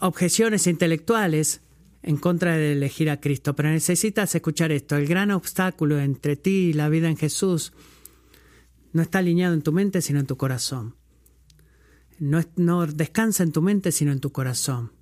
objeciones 0.00 0.66
intelectuales 0.66 1.60
en 2.02 2.16
contra 2.16 2.56
de 2.56 2.72
elegir 2.72 3.10
a 3.10 3.20
Cristo, 3.20 3.54
pero 3.54 3.70
necesitas 3.70 4.34
escuchar 4.34 4.72
esto. 4.72 4.96
El 4.96 5.06
gran 5.06 5.30
obstáculo 5.30 6.00
entre 6.00 6.36
ti 6.36 6.70
y 6.70 6.72
la 6.72 6.88
vida 6.88 7.08
en 7.08 7.16
Jesús 7.16 7.72
no 8.92 9.02
está 9.02 9.18
alineado 9.18 9.54
en 9.54 9.62
tu 9.62 9.72
mente, 9.72 10.02
sino 10.02 10.20
en 10.20 10.26
tu 10.26 10.36
corazón. 10.36 10.96
No, 12.18 12.86
descansa 12.86 13.42
en 13.42 13.52
tu 13.52 13.62
mente, 13.62 13.92
sino 13.92 14.12
en 14.12 14.20
tu 14.20 14.30
corazón. 14.32 14.92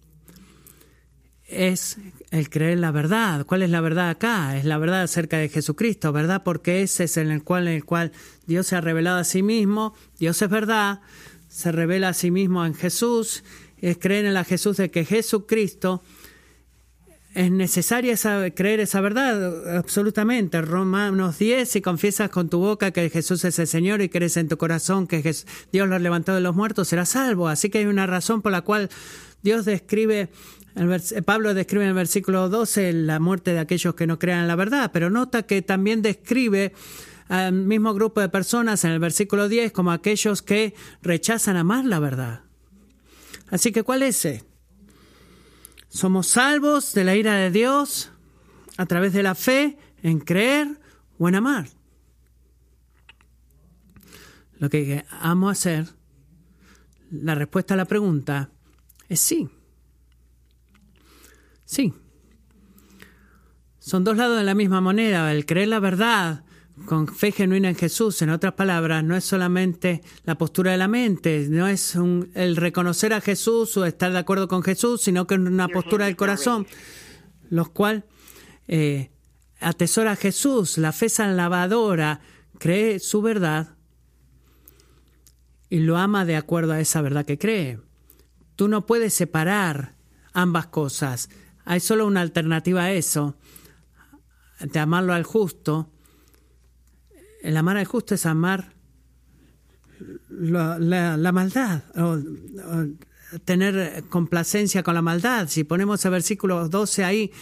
Es 1.46 1.96
el 2.30 2.50
creer 2.50 2.78
la 2.78 2.90
verdad. 2.90 3.46
¿Cuál 3.46 3.62
es 3.62 3.70
la 3.70 3.80
verdad 3.80 4.10
acá? 4.10 4.56
Es 4.56 4.64
la 4.64 4.78
verdad 4.78 5.02
acerca 5.02 5.38
de 5.38 5.48
Jesucristo, 5.48 6.12
¿verdad? 6.12 6.42
Porque 6.44 6.82
ese 6.82 7.04
es 7.04 7.16
en 7.16 7.30
el 7.30 7.42
cual, 7.42 7.66
en 7.66 7.74
el 7.74 7.84
cual 7.84 8.12
Dios 8.46 8.66
se 8.66 8.76
ha 8.76 8.80
revelado 8.80 9.18
a 9.18 9.24
sí 9.24 9.42
mismo. 9.42 9.94
Dios 10.18 10.42
es 10.42 10.50
verdad, 10.50 11.00
se 11.48 11.72
revela 11.72 12.10
a 12.10 12.14
sí 12.14 12.30
mismo 12.30 12.64
en 12.66 12.74
Jesús 12.74 13.42
es 13.80 13.98
creer 13.98 14.24
en 14.24 14.34
la 14.34 14.44
Jesús 14.44 14.76
de 14.76 14.90
que 14.90 15.04
Jesucristo 15.04 16.02
es 17.34 17.52
necesaria 17.52 18.16
creer 18.54 18.80
esa 18.80 19.00
verdad, 19.00 19.76
absolutamente. 19.76 20.60
Romanos 20.60 21.38
10, 21.38 21.68
si 21.68 21.80
confiesas 21.80 22.30
con 22.30 22.48
tu 22.48 22.58
boca 22.58 22.90
que 22.90 23.10
Jesús 23.10 23.44
es 23.44 23.58
el 23.58 23.66
Señor 23.66 24.00
y 24.00 24.08
crees 24.08 24.36
en 24.36 24.48
tu 24.48 24.56
corazón 24.56 25.06
que 25.06 25.22
Dios 25.70 25.88
lo 25.88 25.94
ha 25.94 25.98
levantado 25.98 26.36
de 26.36 26.42
los 26.42 26.56
muertos, 26.56 26.88
serás 26.88 27.10
salvo. 27.10 27.48
Así 27.48 27.70
que 27.70 27.78
hay 27.78 27.86
una 27.86 28.06
razón 28.06 28.42
por 28.42 28.50
la 28.50 28.62
cual 28.62 28.88
Dios 29.42 29.64
describe, 29.66 30.30
Pablo 31.24 31.54
describe 31.54 31.84
en 31.84 31.90
el 31.90 31.94
versículo 31.94 32.48
12 32.48 32.92
la 32.92 33.20
muerte 33.20 33.52
de 33.52 33.60
aquellos 33.60 33.94
que 33.94 34.06
no 34.06 34.18
crean 34.18 34.40
en 34.40 34.48
la 34.48 34.56
verdad, 34.56 34.90
pero 34.92 35.10
nota 35.10 35.44
que 35.44 35.62
también 35.62 36.02
describe 36.02 36.72
al 37.28 37.52
mismo 37.52 37.94
grupo 37.94 38.20
de 38.20 38.30
personas 38.30 38.84
en 38.84 38.90
el 38.90 38.98
versículo 38.98 39.48
10 39.48 39.70
como 39.70 39.92
aquellos 39.92 40.42
que 40.42 40.74
rechazan 41.02 41.56
amar 41.56 41.84
la 41.84 42.00
verdad. 42.00 42.47
Así 43.50 43.72
que, 43.72 43.82
¿cuál 43.82 44.02
es? 44.02 44.26
Somos 45.88 46.26
salvos 46.28 46.92
de 46.92 47.04
la 47.04 47.16
ira 47.16 47.34
de 47.34 47.50
Dios 47.50 48.10
a 48.76 48.86
través 48.86 49.12
de 49.12 49.22
la 49.22 49.34
fe 49.34 49.78
en 50.02 50.20
creer 50.20 50.80
o 51.18 51.28
en 51.28 51.34
amar. 51.34 51.68
Lo 54.58 54.68
que 54.68 55.04
amo 55.10 55.48
hacer, 55.48 55.86
la 57.10 57.34
respuesta 57.34 57.74
a 57.74 57.76
la 57.76 57.86
pregunta 57.86 58.50
es 59.08 59.20
sí. 59.20 59.48
Sí. 61.64 61.94
Son 63.78 64.04
dos 64.04 64.16
lados 64.16 64.36
de 64.36 64.44
la 64.44 64.54
misma 64.54 64.80
moneda. 64.80 65.32
El 65.32 65.46
creer 65.46 65.68
la 65.68 65.80
verdad 65.80 66.44
con 66.86 67.08
fe 67.08 67.32
genuina 67.32 67.68
en 67.68 67.76
Jesús, 67.76 68.20
en 68.22 68.30
otras 68.30 68.54
palabras, 68.54 69.04
no 69.04 69.16
es 69.16 69.24
solamente 69.24 70.02
la 70.24 70.36
postura 70.36 70.72
de 70.72 70.78
la 70.78 70.88
mente, 70.88 71.46
no 71.48 71.66
es 71.66 71.94
el 72.34 72.56
reconocer 72.56 73.12
a 73.12 73.20
Jesús 73.20 73.76
o 73.76 73.84
estar 73.84 74.12
de 74.12 74.18
acuerdo 74.18 74.48
con 74.48 74.62
Jesús, 74.62 75.02
sino 75.02 75.26
que 75.26 75.34
es 75.34 75.40
una 75.40 75.68
postura 75.68 76.06
del 76.06 76.16
corazón, 76.16 76.66
los 77.50 77.68
cual 77.70 78.04
eh, 78.66 79.10
atesora 79.60 80.12
a 80.12 80.16
Jesús, 80.16 80.78
la 80.78 80.92
fe 80.92 81.08
salvadora, 81.08 82.20
cree 82.58 82.98
su 82.98 83.22
verdad 83.22 83.76
y 85.70 85.80
lo 85.80 85.96
ama 85.96 86.24
de 86.24 86.36
acuerdo 86.36 86.72
a 86.72 86.80
esa 86.80 87.02
verdad 87.02 87.24
que 87.24 87.38
cree. 87.38 87.80
Tú 88.56 88.68
no 88.68 88.86
puedes 88.86 89.14
separar 89.14 89.94
ambas 90.32 90.66
cosas. 90.66 91.28
Hay 91.64 91.80
solo 91.80 92.06
una 92.06 92.20
alternativa 92.20 92.84
a 92.84 92.92
eso, 92.92 93.36
de 94.60 94.78
amarlo 94.78 95.12
al 95.12 95.24
justo 95.24 95.92
el 97.42 97.56
amar 97.56 97.76
al 97.76 97.86
justo 97.86 98.14
es 98.14 98.26
amar 98.26 98.72
la, 100.28 101.32
maldad, 101.32 101.82
o, 101.96 102.18
tener 103.44 104.04
complacencia 104.08 104.82
con 104.82 104.94
la 104.94 105.02
maldad. 105.02 105.48
Si 105.48 105.64
ponemos 105.64 106.04
el 106.04 106.10
versículo 106.12 106.68
12 106.68 107.04
ahí, 107.04 107.32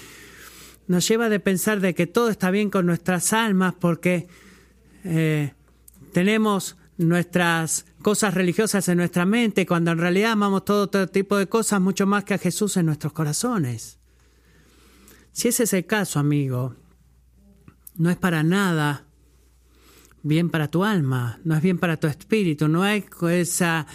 nos 0.87 1.07
lleva 1.07 1.29
de 1.29 1.41
pensar 1.41 1.81
de 1.81 1.95
que 1.95 2.07
todo 2.07 2.31
está 2.31 2.51
bien 2.51 2.71
con 2.71 2.87
nuestras 2.87 3.33
almas 3.33 3.75
porque 3.79 4.29
eh, 5.05 5.53
tenemos 6.13 6.77
nuestras 6.99 7.87
cosas 8.03 8.35
religiosas 8.35 8.89
en 8.89 8.99
nuestra 8.99 9.27
mente, 9.27 9.67
cuando 9.67 9.91
en 9.91 9.99
realidad 9.99 10.33
amamos 10.33 10.65
todo, 10.65 10.89
todo 10.89 11.09
tipo 11.09 11.37
de 11.37 11.49
cosas 11.49 11.81
mucho 11.81 12.07
más 12.07 12.25
que 12.25 12.35
a 12.35 12.39
Jesús 12.39 12.77
en 12.77 12.87
nuestros 12.87 13.13
corazones. 13.13 13.99
Si 15.33 15.49
ese 15.49 15.65
es 15.65 15.73
el 15.75 15.85
caso, 15.87 16.19
amigo, 16.19 16.75
no 17.97 18.11
es 18.11 18.17
para 18.17 18.43
nada 18.43 19.06
bien 20.27 20.51
para 20.51 20.69
tu 20.69 20.85
alma, 20.85 21.39
no 21.45 21.55
es 21.55 21.63
bien 21.63 21.79
para 21.79 21.99
tu 21.99 22.09
espíritu, 22.09 22.69
no 22.69 22.83
hay 22.83 23.05
esa 23.31 23.87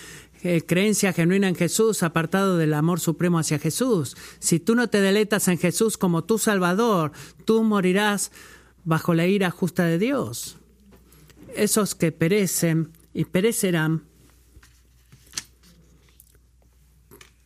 eh, 0.44 0.62
creencia 0.66 1.12
genuina 1.14 1.50
en 1.50 1.56
Jesús 1.56 2.04
apartado 2.04 2.58
del 2.58 2.74
amor 2.74 3.00
supremo 3.00 3.38
hacia 3.38 3.60
Jesús. 3.60 4.16
Si 4.40 4.60
tú 4.60 4.76
no 4.76 4.88
te 4.88 5.02
deleitas 5.02 5.48
en 5.50 5.58
Jesús 5.58 5.98
como 5.98 6.24
tu 6.24 6.38
Salvador, 6.38 7.12
tú 7.46 7.64
morirás 7.64 8.32
bajo 8.86 9.14
la 9.14 9.28
ira 9.28 9.52
justa 9.52 9.86
de 9.86 10.00
Dios. 10.00 10.58
Esos 11.54 11.96
que 11.96 12.14
perecen 12.14 12.92
y 13.14 13.26
perecerán, 13.26 14.04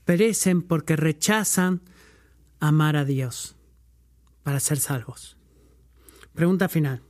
perecen 0.05 0.61
porque 0.61 0.95
rechazan 0.95 1.81
amar 2.59 2.95
a 2.97 3.03
Dios 3.03 3.55
para 4.43 4.59
ser 4.59 4.77
salvos. 4.79 5.38
Pregunta 6.36 6.69
final. 6.69 7.01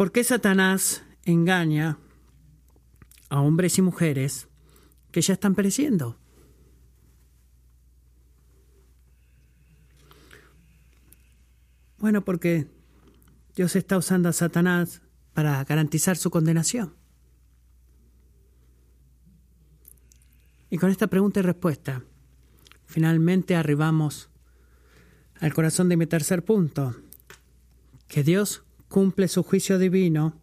¿Por 0.00 0.12
qué 0.12 0.24
Satanás 0.24 1.02
engaña 1.26 1.98
a 3.28 3.42
hombres 3.42 3.76
y 3.76 3.82
mujeres 3.82 4.48
que 5.12 5.20
ya 5.20 5.34
están 5.34 5.54
pereciendo? 5.54 6.18
Bueno, 11.98 12.24
porque 12.24 12.66
Dios 13.54 13.76
está 13.76 13.98
usando 13.98 14.30
a 14.30 14.32
Satanás 14.32 15.02
para 15.34 15.62
garantizar 15.64 16.16
su 16.16 16.30
condenación. 16.30 16.94
Y 20.70 20.78
con 20.78 20.88
esta 20.88 21.08
pregunta 21.08 21.40
y 21.40 21.42
respuesta, 21.42 22.02
finalmente 22.86 23.54
arribamos 23.54 24.30
al 25.40 25.52
corazón 25.52 25.90
de 25.90 25.98
mi 25.98 26.06
tercer 26.06 26.42
punto, 26.42 26.96
que 28.08 28.22
Dios 28.22 28.64
cumple 28.90 29.28
su 29.28 29.42
juicio 29.44 29.78
divino 29.78 30.34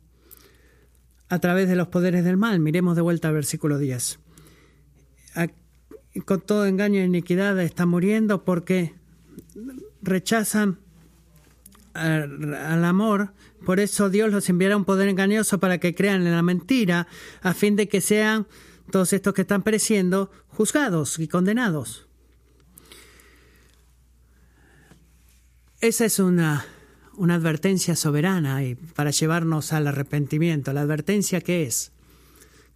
a 1.29 1.37
través 1.39 1.67
de 1.67 1.75
los 1.75 1.89
poderes 1.89 2.23
del 2.23 2.37
mal. 2.37 2.59
Miremos 2.59 2.95
de 2.95 3.01
vuelta 3.01 3.27
al 3.27 3.35
versículo 3.35 3.77
10. 3.77 4.19
Con 6.25 6.41
todo 6.41 6.65
engaño 6.65 6.99
e 7.01 7.05
iniquidad 7.05 7.59
está 7.61 7.85
muriendo 7.85 8.43
porque 8.43 8.95
rechazan 10.01 10.79
al 11.93 12.85
amor, 12.85 13.33
por 13.65 13.79
eso 13.79 14.09
Dios 14.09 14.31
los 14.31 14.49
enviará 14.49 14.77
un 14.77 14.85
poder 14.85 15.09
engañoso 15.09 15.59
para 15.59 15.79
que 15.79 15.93
crean 15.93 16.25
en 16.25 16.31
la 16.31 16.41
mentira, 16.41 17.07
a 17.41 17.53
fin 17.53 17.75
de 17.75 17.87
que 17.87 18.01
sean 18.01 18.47
todos 18.91 19.13
estos 19.13 19.33
que 19.33 19.41
están 19.41 19.63
pereciendo 19.63 20.31
juzgados 20.47 21.19
y 21.19 21.27
condenados. 21.27 22.07
Esa 25.81 26.05
es 26.05 26.19
una, 26.19 26.65
una 27.17 27.35
advertencia 27.35 27.95
soberana 27.95 28.63
y 28.63 28.75
para 28.75 29.11
llevarnos 29.11 29.73
al 29.73 29.87
arrepentimiento. 29.87 30.71
¿La 30.71 30.81
advertencia 30.81 31.41
qué 31.41 31.63
es? 31.63 31.91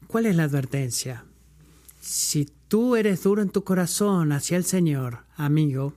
¿Cuál 0.08 0.26
es 0.26 0.36
la 0.36 0.44
advertencia? 0.44 1.24
Si 2.02 2.50
tú 2.68 2.96
eres 2.96 3.24
duro 3.24 3.42
en 3.42 3.50
tu 3.50 3.64
corazón 3.64 4.32
hacia 4.32 4.58
el 4.58 4.66
Señor, 4.66 5.26
amigo, 5.36 5.94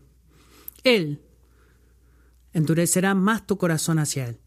Él 0.84 1.22
endurecerá 2.52 3.14
más 3.14 3.46
tu 3.46 3.56
corazón 3.56 3.98
hacia 3.98 4.28
Él. 4.28 4.38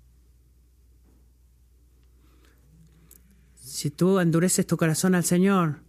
Si 3.59 3.89
tú 3.91 4.19
endureces 4.19 4.65
tu 4.65 4.77
corazón 4.77 5.15
al 5.15 5.23
Señor, 5.23 5.81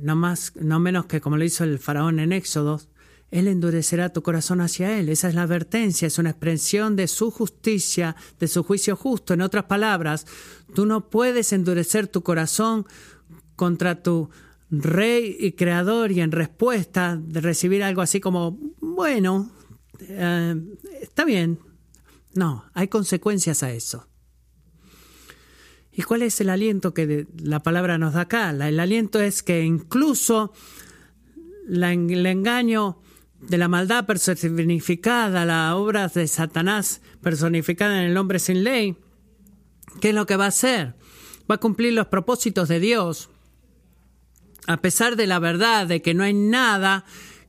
no, 0.00 0.16
más, 0.16 0.52
no 0.56 0.80
menos 0.80 1.06
que 1.06 1.20
como 1.20 1.36
lo 1.36 1.44
hizo 1.44 1.64
el 1.64 1.78
faraón 1.78 2.18
en 2.18 2.32
Éxodo, 2.32 2.80
Él 3.30 3.46
endurecerá 3.46 4.08
tu 4.10 4.22
corazón 4.22 4.60
hacia 4.60 4.98
Él. 4.98 5.08
Esa 5.08 5.28
es 5.28 5.34
la 5.34 5.42
advertencia, 5.42 6.06
es 6.06 6.18
una 6.18 6.30
expresión 6.30 6.96
de 6.96 7.08
su 7.08 7.30
justicia, 7.30 8.16
de 8.40 8.48
su 8.48 8.62
juicio 8.62 8.96
justo. 8.96 9.34
En 9.34 9.42
otras 9.42 9.64
palabras, 9.64 10.26
tú 10.74 10.86
no 10.86 11.10
puedes 11.10 11.52
endurecer 11.52 12.08
tu 12.08 12.22
corazón 12.22 12.86
contra 13.54 14.02
tu 14.02 14.30
rey 14.70 15.36
y 15.38 15.52
creador 15.52 16.12
y 16.12 16.20
en 16.20 16.32
respuesta 16.32 17.18
de 17.20 17.40
recibir 17.40 17.82
algo 17.82 18.00
así 18.00 18.20
como, 18.20 18.58
bueno, 18.80 19.50
eh, 20.00 20.54
está 21.00 21.24
bien. 21.24 21.58
No, 22.34 22.64
hay 22.72 22.88
consecuencias 22.88 23.62
a 23.62 23.72
eso. 23.72 24.06
¿Y 25.92 26.02
cuál 26.02 26.22
es 26.22 26.40
el 26.40 26.48
aliento 26.48 26.94
que 26.94 27.26
la 27.42 27.60
palabra 27.60 27.98
nos 27.98 28.14
da 28.14 28.22
acá? 28.22 28.50
El 28.50 28.78
aliento 28.78 29.20
es 29.20 29.42
que 29.42 29.64
incluso 29.64 30.52
el 31.68 32.24
engaño 32.24 33.00
de 33.40 33.58
la 33.58 33.68
maldad 33.68 34.06
personificada, 34.06 35.44
la 35.44 35.76
obra 35.76 36.08
de 36.08 36.26
Satanás 36.26 37.00
personificada 37.22 38.02
en 38.02 38.10
el 38.10 38.16
hombre 38.16 38.38
sin 38.38 38.64
ley, 38.64 38.96
¿qué 40.00 40.10
es 40.10 40.14
lo 40.14 40.26
que 40.26 40.36
va 40.36 40.46
a 40.46 40.48
hacer? 40.48 40.94
Va 41.50 41.56
a 41.56 41.60
cumplir 41.60 41.92
los 41.92 42.08
propósitos 42.08 42.68
de 42.68 42.80
Dios, 42.80 43.30
a 44.66 44.80
pesar 44.80 45.16
de 45.16 45.26
la 45.26 45.38
verdad 45.38 45.86
de 45.86 46.02
que 46.02 46.14
no 46.14 46.24
hay 46.24 46.34
nada 46.34 47.04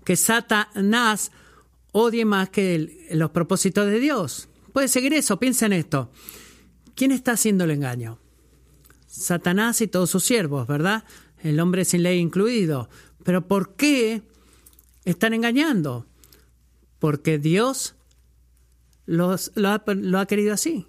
que 0.05 0.15
Satanás 0.15 1.31
odie 1.91 2.23
más 2.23 2.49
que 2.49 3.09
los 3.11 3.31
propósitos 3.31 3.87
de 3.87 3.99
Dios. 3.99 4.47
Puede 4.73 4.87
seguir 4.87 5.13
eso, 5.13 5.39
piensa 5.39 5.65
en 5.65 5.73
esto. 5.73 6.11
¿Quién 6.95 7.11
está 7.11 7.33
haciendo 7.33 7.63
el 7.63 7.71
engaño? 7.71 8.19
Satanás 9.07 9.81
y 9.81 9.87
todos 9.87 10.09
sus 10.09 10.23
siervos, 10.23 10.67
¿verdad? 10.67 11.03
El 11.41 11.59
hombre 11.59 11.83
sin 11.83 12.03
ley 12.03 12.19
incluido. 12.19 12.89
Pero 13.23 13.47
¿por 13.47 13.75
qué 13.75 14.21
están 15.11 15.33
engañando? 15.33 16.05
Porque 16.99 17.37
Dios 17.39 17.95
los, 19.05 19.51
lo, 19.55 19.69
ha, 19.69 20.25
querido 20.27 20.53
así. 20.53 20.85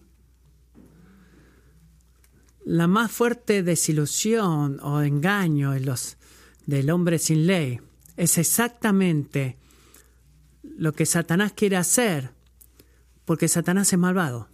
La 2.64 2.86
más 2.86 3.10
fuerte 3.10 3.62
desilusión 3.62 4.78
o 4.82 5.00
engaño 5.02 5.74
en 5.74 5.86
los, 5.86 6.18
del 6.66 6.90
hombre 6.90 7.18
sin 7.18 7.46
ley 7.46 7.80
es 8.16 8.36
exactamente 8.36 9.56
lo 10.62 10.92
que 10.92 11.06
Satanás 11.06 11.52
quiere 11.52 11.76
hacer, 11.76 12.32
porque 13.24 13.48
Satanás 13.48 13.92
es 13.92 13.98
malvado. 13.98 14.48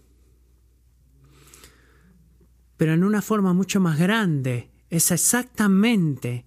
Pero 2.77 2.93
en 2.93 3.03
una 3.03 3.23
forma 3.23 3.53
mucho 3.53 3.81
más 3.81 3.99
grande, 3.99 4.71
es 4.91 5.11
exactamente 5.11 6.45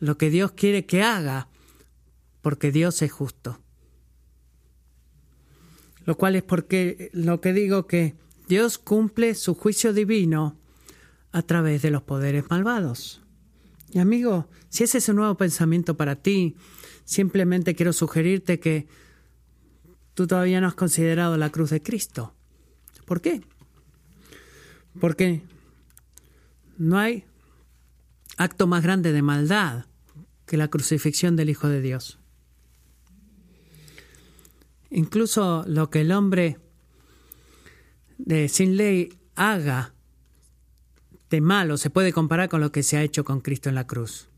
lo 0.00 0.18
que 0.18 0.30
Dios 0.30 0.52
quiere 0.52 0.86
que 0.86 1.02
haga, 1.02 1.48
porque 2.48 2.72
Dios 2.72 3.02
es 3.02 3.12
justo. 3.12 3.60
Lo 6.06 6.16
cual 6.16 6.34
es 6.34 6.42
porque 6.42 7.10
lo 7.12 7.42
que 7.42 7.52
digo 7.52 7.86
que 7.86 8.16
Dios 8.48 8.78
cumple 8.78 9.34
su 9.34 9.54
juicio 9.54 9.92
divino 9.92 10.58
a 11.30 11.42
través 11.42 11.82
de 11.82 11.90
los 11.90 12.04
poderes 12.04 12.48
malvados. 12.48 13.20
Y 13.90 13.98
amigo, 13.98 14.48
si 14.70 14.84
ese 14.84 14.96
es 14.96 15.10
un 15.10 15.16
nuevo 15.16 15.36
pensamiento 15.36 15.98
para 15.98 16.16
ti, 16.16 16.56
simplemente 17.04 17.74
quiero 17.74 17.92
sugerirte 17.92 18.58
que 18.60 18.86
tú 20.14 20.26
todavía 20.26 20.62
no 20.62 20.68
has 20.68 20.74
considerado 20.74 21.36
la 21.36 21.50
cruz 21.50 21.68
de 21.68 21.82
Cristo. 21.82 22.34
¿Por 23.04 23.20
qué? 23.20 23.42
Porque 24.98 25.42
no 26.78 26.96
hay 26.96 27.26
acto 28.38 28.66
más 28.66 28.82
grande 28.82 29.12
de 29.12 29.20
maldad 29.20 29.84
que 30.46 30.56
la 30.56 30.68
crucifixión 30.68 31.36
del 31.36 31.50
Hijo 31.50 31.68
de 31.68 31.82
Dios. 31.82 32.18
Incluso 34.90 35.64
lo 35.66 35.90
que 35.90 36.00
el 36.00 36.12
hombre 36.12 36.58
de 38.18 38.48
sin 38.48 38.76
ley 38.76 39.18
haga 39.34 39.94
de 41.30 41.40
malo 41.40 41.76
se 41.76 41.90
puede 41.90 42.12
comparar 42.12 42.48
con 42.48 42.60
lo 42.60 42.72
que 42.72 42.82
se 42.82 42.96
ha 42.96 43.02
hecho 43.02 43.24
con 43.24 43.40
Cristo 43.40 43.68
en 43.68 43.74
la 43.74 43.86
cruz. 43.86 44.28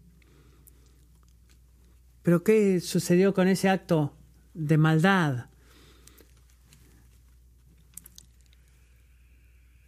Pero 2.23 2.43
¿qué 2.43 2.81
sucedió 2.81 3.33
con 3.33 3.49
ese 3.49 3.69
acto 3.69 4.17
de 4.55 4.77
maldad 4.77 5.51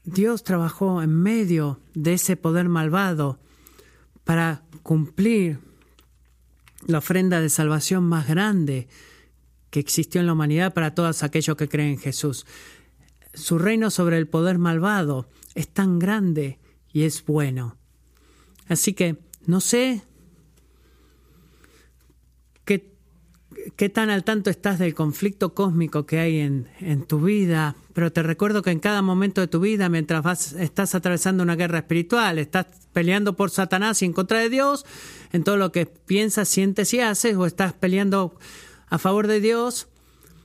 Dios 0.05 0.43
trabajó 0.43 1.03
en 1.03 1.15
medio 1.15 1.81
de 1.95 2.15
ese 2.15 2.37
poder 2.37 2.69
malvado 2.69 3.39
para 4.25 4.63
cumplir 4.83 5.61
la 6.87 6.99
ofrenda 6.99 7.41
de 7.41 7.49
salvación 7.49 8.05
más 8.05 8.27
grande 8.27 8.89
que 9.73 9.81
existió 9.81 10.21
en 10.21 10.27
la 10.27 10.35
humanidad 10.35 10.75
para 10.75 10.95
todos 10.95 11.23
aquellos 11.23 11.57
que 11.57 11.67
creen 11.67 11.93
en 11.93 11.99
Jesús. 11.99 12.45
Su 13.33 13.59
reino 13.59 13.91
sobre 13.91 14.19
el 14.19 14.29
poder 14.29 14.59
malvado 14.59 15.31
es 15.55 15.67
tan 15.67 15.99
grande 15.99 16.59
y 16.93 17.05
es 17.05 17.25
bueno. 17.25 17.79
Así 18.69 18.93
que 18.93 19.17
no 19.47 19.63
sé 19.63 20.03
qué 23.77 23.89
tan 23.89 24.11
al 24.11 24.25
tanto 24.25 24.51
estás 24.51 24.79
del 24.79 24.95
conflicto 24.95 25.55
cósmico 25.55 26.05
que 26.05 26.19
hay 26.19 26.41
en, 26.41 26.69
en, 26.81 27.05
tu 27.05 27.21
vida, 27.21 27.77
pero 27.95 28.13
te 28.13 28.23
recuerdo 28.23 28.61
que 28.61 28.73
en 28.73 28.81
cada 28.81 29.03
momento 29.03 29.41
de 29.41 29.47
tu 29.47 29.61
vida, 29.61 29.89
mientras 29.89 30.23
vas, 30.23 30.53
estás 30.55 30.95
atravesando 30.95 31.43
una 31.43 31.55
guerra 31.55 31.79
espiritual, 31.79 32.39
estás 32.39 32.67
peleando 32.93 33.37
por 33.37 33.51
Satanás 33.51 34.03
y 34.03 34.07
en 34.07 34.13
contra 34.13 34.41
de 34.41 34.51
Dios, 34.51 34.85
en 35.33 35.45
todo 35.45 35.57
lo 35.57 35.71
que 35.71 35.87
piensas, 35.87 36.49
sientes 36.49 36.93
y 36.93 37.01
haces, 37.01 37.37
o 37.37 37.47
estás 37.47 37.73
peleando 37.73 38.35
a 38.93 38.99
favor 38.99 39.27
de 39.27 39.41
Dios 39.41 39.89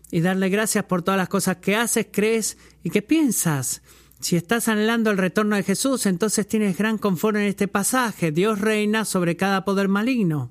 y 0.09 0.21
darle 0.21 0.47
gracias 0.47 0.85
por 0.85 1.01
todas 1.01 1.17
las 1.17 1.27
cosas 1.27 1.57
que 1.57 1.75
haces, 1.75 2.07
crees 2.09 2.57
y 2.81 2.91
que 2.91 3.01
piensas. 3.01 3.81
Si 4.21 4.37
estás 4.37 4.69
anhelando 4.69 5.11
el 5.11 5.17
retorno 5.17 5.57
de 5.57 5.63
Jesús, 5.63 6.05
entonces 6.05 6.47
tienes 6.47 6.77
gran 6.77 6.97
confort 6.97 7.35
en 7.35 7.43
este 7.43 7.67
pasaje. 7.67 8.31
Dios 8.31 8.61
reina 8.61 9.03
sobre 9.03 9.35
cada 9.35 9.65
poder 9.65 9.89
maligno. 9.89 10.49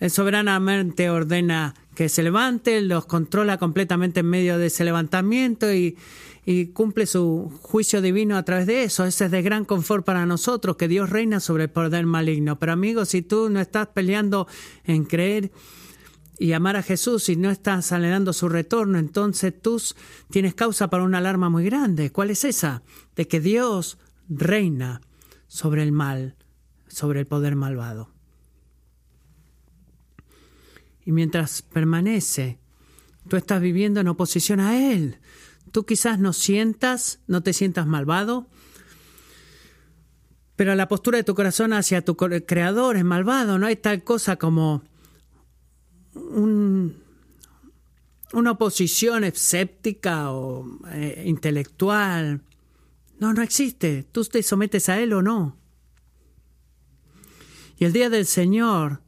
Él 0.00 0.10
soberanamente 0.10 1.08
ordena 1.08 1.72
que 1.94 2.10
se 2.10 2.22
levante, 2.22 2.82
los 2.82 3.06
controla 3.06 3.56
completamente 3.56 4.20
en 4.20 4.26
medio 4.26 4.58
de 4.58 4.66
ese 4.66 4.84
levantamiento 4.84 5.72
y, 5.72 5.96
cumple 6.74 7.06
su 7.06 7.58
juicio 7.62 8.02
divino 8.02 8.36
a 8.36 8.42
través 8.42 8.66
de 8.66 8.82
eso. 8.82 9.06
Ese 9.06 9.26
es 9.26 9.30
de 9.30 9.40
gran 9.40 9.64
confort 9.64 10.04
para 10.04 10.26
nosotros, 10.26 10.76
que 10.76 10.88
Dios 10.88 11.08
reina 11.08 11.40
sobre 11.40 11.64
el 11.64 11.70
poder 11.70 12.04
maligno. 12.04 12.58
Pero 12.58 12.72
amigos, 12.72 13.08
si 13.08 13.22
tú 13.22 13.48
no 13.48 13.60
estás 13.60 13.86
peleando 13.86 14.46
en 14.84 15.04
creer 15.04 15.52
y 16.38 16.52
amar 16.52 16.76
a 16.76 16.82
Jesús 16.82 17.28
y 17.28 17.36
no 17.36 17.50
estás 17.50 17.92
anhelando 17.92 18.32
su 18.32 18.48
retorno, 18.48 18.98
entonces 18.98 19.54
tú 19.60 19.80
tienes 20.30 20.54
causa 20.54 20.88
para 20.88 21.04
una 21.04 21.18
alarma 21.18 21.50
muy 21.50 21.64
grande. 21.64 22.10
¿Cuál 22.10 22.30
es 22.30 22.44
esa? 22.44 22.82
De 23.14 23.28
que 23.28 23.40
Dios 23.40 23.98
reina 24.28 25.00
sobre 25.46 25.82
el 25.82 25.92
mal, 25.92 26.36
sobre 26.88 27.20
el 27.20 27.26
poder 27.26 27.56
malvado. 27.56 28.10
Y 31.04 31.12
mientras 31.12 31.62
permanece 31.62 32.62
Tú 33.28 33.36
estás 33.36 33.60
viviendo 33.60 34.00
en 34.00 34.08
oposición 34.08 34.60
a 34.60 34.92
Él. 34.92 35.18
Tú 35.70 35.84
quizás 35.84 36.18
no 36.18 36.32
sientas, 36.32 37.20
no 37.26 37.42
te 37.42 37.52
sientas 37.52 37.86
malvado, 37.86 38.48
pero 40.56 40.74
la 40.74 40.88
postura 40.88 41.18
de 41.18 41.24
tu 41.24 41.34
corazón 41.34 41.72
hacia 41.72 42.04
tu 42.04 42.16
creador 42.16 42.96
es 42.96 43.04
malvado. 43.04 43.58
No 43.58 43.66
hay 43.66 43.76
tal 43.76 44.04
cosa 44.04 44.36
como 44.36 44.82
un, 46.14 47.02
una 48.32 48.52
oposición 48.52 49.24
escéptica 49.24 50.32
o 50.32 50.66
eh, 50.90 51.24
intelectual. 51.26 52.42
No, 53.18 53.32
no 53.32 53.42
existe. 53.42 54.04
Tú 54.10 54.24
te 54.24 54.42
sometes 54.42 54.88
a 54.88 55.00
Él 55.00 55.12
o 55.12 55.22
no. 55.22 55.56
Y 57.78 57.84
el 57.84 57.92
día 57.92 58.10
del 58.10 58.26
Señor, 58.26 59.00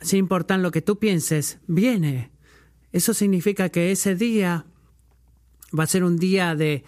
sin 0.00 0.20
importar 0.20 0.60
lo 0.60 0.70
que 0.70 0.82
tú 0.82 0.98
pienses, 0.98 1.58
viene. 1.66 2.30
Eso 2.92 3.14
significa 3.14 3.68
que 3.68 3.92
ese 3.92 4.14
día 4.14 4.66
va 5.78 5.84
a 5.84 5.88
ser 5.88 6.04
un 6.04 6.18
día 6.18 6.54
de, 6.54 6.84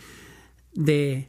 de 0.72 1.28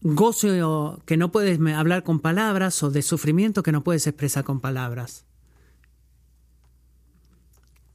gozo 0.00 1.02
que 1.06 1.16
no 1.16 1.30
puedes 1.30 1.60
hablar 1.74 2.02
con 2.02 2.20
palabras 2.20 2.82
o 2.82 2.90
de 2.90 3.02
sufrimiento 3.02 3.62
que 3.62 3.72
no 3.72 3.84
puedes 3.84 4.06
expresar 4.06 4.44
con 4.44 4.60
palabras. 4.60 5.27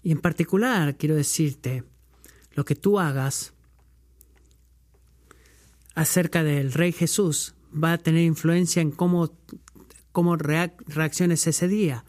Y 0.03 0.11
en 0.11 0.19
particular 0.19 0.97
quiero 0.97 1.15
decirte, 1.15 1.83
lo 2.51 2.65
que 2.65 2.75
tú 2.75 2.99
hagas 2.99 3.53
acerca 5.95 6.43
del 6.43 6.73
Rey 6.73 6.91
Jesús 6.91 7.55
va 7.73 7.93
a 7.93 7.97
tener 7.97 8.23
influencia 8.23 8.81
en 8.81 8.91
cómo, 8.91 9.31
cómo 10.11 10.35
reacciones 10.35 11.47
ese 11.47 11.67
día. 11.67 12.05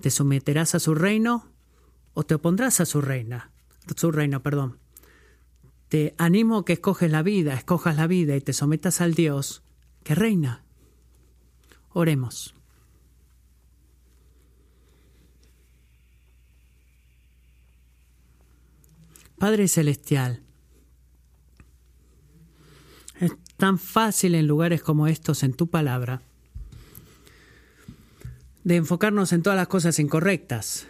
¿Te 0.00 0.10
someterás 0.10 0.74
a 0.74 0.80
su 0.80 0.94
reino 0.94 1.46
o 2.14 2.24
te 2.24 2.34
opondrás 2.34 2.80
a 2.80 2.86
su 2.86 3.00
reina? 3.00 3.50
Su 3.96 4.12
reino, 4.12 4.42
perdón. 4.42 4.78
Te 5.88 6.14
animo 6.16 6.64
que 6.64 6.74
escoges 6.74 7.10
la 7.10 7.22
vida, 7.22 7.54
escojas 7.54 7.96
la 7.96 8.06
vida 8.06 8.36
y 8.36 8.40
te 8.40 8.52
sometas 8.52 9.00
al 9.00 9.14
Dios 9.14 9.62
que 10.04 10.14
reina. 10.14 10.62
Oremos. 11.92 12.54
Padre 19.40 19.68
Celestial, 19.68 20.42
es 23.18 23.32
tan 23.56 23.78
fácil 23.78 24.34
en 24.34 24.46
lugares 24.46 24.82
como 24.82 25.06
estos, 25.06 25.42
en 25.42 25.54
tu 25.54 25.70
palabra, 25.70 26.20
de 28.64 28.76
enfocarnos 28.76 29.32
en 29.32 29.42
todas 29.42 29.56
las 29.56 29.66
cosas 29.66 29.98
incorrectas. 29.98 30.86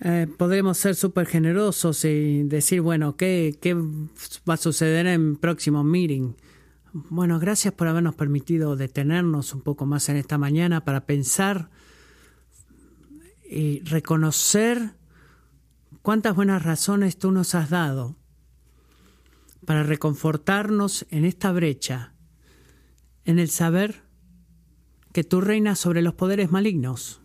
Eh, 0.00 0.26
podemos 0.38 0.78
ser 0.78 0.94
súper 0.94 1.26
generosos 1.26 2.02
y 2.06 2.44
decir, 2.44 2.80
bueno, 2.80 3.18
¿qué, 3.18 3.58
¿qué 3.60 3.74
va 3.74 4.54
a 4.54 4.56
suceder 4.56 5.06
en 5.06 5.36
próximo 5.36 5.84
meeting? 5.84 6.32
Bueno, 6.94 7.38
gracias 7.38 7.74
por 7.74 7.88
habernos 7.88 8.14
permitido 8.14 8.74
detenernos 8.74 9.52
un 9.52 9.60
poco 9.60 9.84
más 9.84 10.08
en 10.08 10.16
esta 10.16 10.38
mañana 10.38 10.82
para 10.82 11.04
pensar 11.04 11.68
y 13.44 13.80
reconocer 13.80 14.98
cuántas 16.02 16.34
buenas 16.34 16.62
razones 16.62 17.18
tú 17.18 17.30
nos 17.30 17.54
has 17.54 17.70
dado 17.70 18.16
para 19.64 19.82
reconfortarnos 19.82 21.06
en 21.10 21.24
esta 21.24 21.52
brecha, 21.52 22.14
en 23.24 23.38
el 23.38 23.50
saber 23.50 24.02
que 25.12 25.24
tú 25.24 25.40
reinas 25.40 25.78
sobre 25.78 26.02
los 26.02 26.14
poderes 26.14 26.50
malignos. 26.50 27.20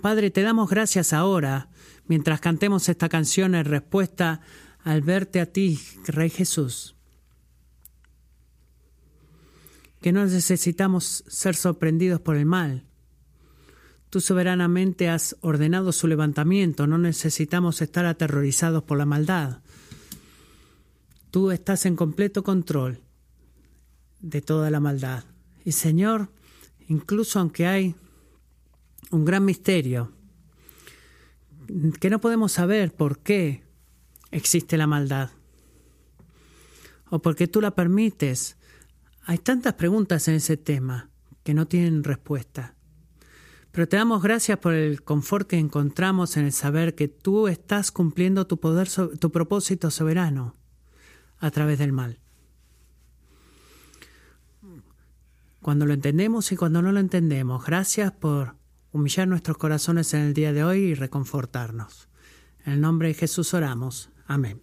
Padre, 0.00 0.30
te 0.30 0.42
damos 0.42 0.70
gracias 0.70 1.12
ahora, 1.12 1.70
mientras 2.06 2.40
cantemos 2.40 2.88
esta 2.88 3.08
canción 3.08 3.54
en 3.54 3.64
respuesta 3.64 4.40
al 4.82 5.02
verte 5.02 5.40
a 5.40 5.46
ti, 5.46 5.80
Rey 6.06 6.30
Jesús, 6.30 6.96
que 10.00 10.12
no 10.12 10.24
necesitamos 10.24 11.24
ser 11.28 11.54
sorprendidos 11.54 12.20
por 12.20 12.36
el 12.36 12.46
mal, 12.46 12.88
Tú 14.12 14.20
soberanamente 14.20 15.08
has 15.08 15.38
ordenado 15.40 15.90
su 15.90 16.06
levantamiento, 16.06 16.86
no 16.86 16.98
necesitamos 16.98 17.80
estar 17.80 18.04
aterrorizados 18.04 18.82
por 18.82 18.98
la 18.98 19.06
maldad. 19.06 19.62
Tú 21.30 21.50
estás 21.50 21.86
en 21.86 21.96
completo 21.96 22.42
control 22.42 23.00
de 24.20 24.42
toda 24.42 24.68
la 24.68 24.80
maldad. 24.80 25.24
Y 25.64 25.72
Señor, 25.72 26.28
incluso 26.88 27.38
aunque 27.38 27.66
hay 27.66 27.94
un 29.12 29.24
gran 29.24 29.46
misterio, 29.46 30.12
que 31.98 32.10
no 32.10 32.20
podemos 32.20 32.52
saber 32.52 32.92
por 32.92 33.20
qué 33.20 33.62
existe 34.30 34.76
la 34.76 34.86
maldad, 34.86 35.30
o 37.08 37.22
por 37.22 37.34
qué 37.34 37.48
tú 37.48 37.62
la 37.62 37.74
permites, 37.74 38.58
hay 39.22 39.38
tantas 39.38 39.72
preguntas 39.72 40.28
en 40.28 40.34
ese 40.34 40.58
tema 40.58 41.08
que 41.42 41.54
no 41.54 41.66
tienen 41.66 42.04
respuesta. 42.04 42.76
Pero 43.72 43.88
te 43.88 43.96
damos 43.96 44.22
gracias 44.22 44.58
por 44.58 44.74
el 44.74 45.02
confort 45.02 45.48
que 45.48 45.58
encontramos 45.58 46.36
en 46.36 46.44
el 46.44 46.52
saber 46.52 46.94
que 46.94 47.08
tú 47.08 47.48
estás 47.48 47.90
cumpliendo 47.90 48.46
tu 48.46 48.60
poder, 48.60 48.88
tu 49.18 49.32
propósito 49.32 49.90
soberano 49.90 50.54
a 51.38 51.50
través 51.50 51.78
del 51.78 51.92
mal. 51.92 52.20
Cuando 55.62 55.86
lo 55.86 55.94
entendemos 55.94 56.52
y 56.52 56.56
cuando 56.56 56.82
no 56.82 56.92
lo 56.92 57.00
entendemos, 57.00 57.64
gracias 57.64 58.12
por 58.12 58.56
humillar 58.90 59.26
nuestros 59.26 59.56
corazones 59.56 60.12
en 60.12 60.20
el 60.20 60.34
día 60.34 60.52
de 60.52 60.64
hoy 60.64 60.78
y 60.78 60.94
reconfortarnos. 60.94 62.08
En 62.66 62.74
el 62.74 62.80
nombre 62.80 63.08
de 63.08 63.14
Jesús 63.14 63.54
oramos. 63.54 64.10
Amén. 64.26 64.60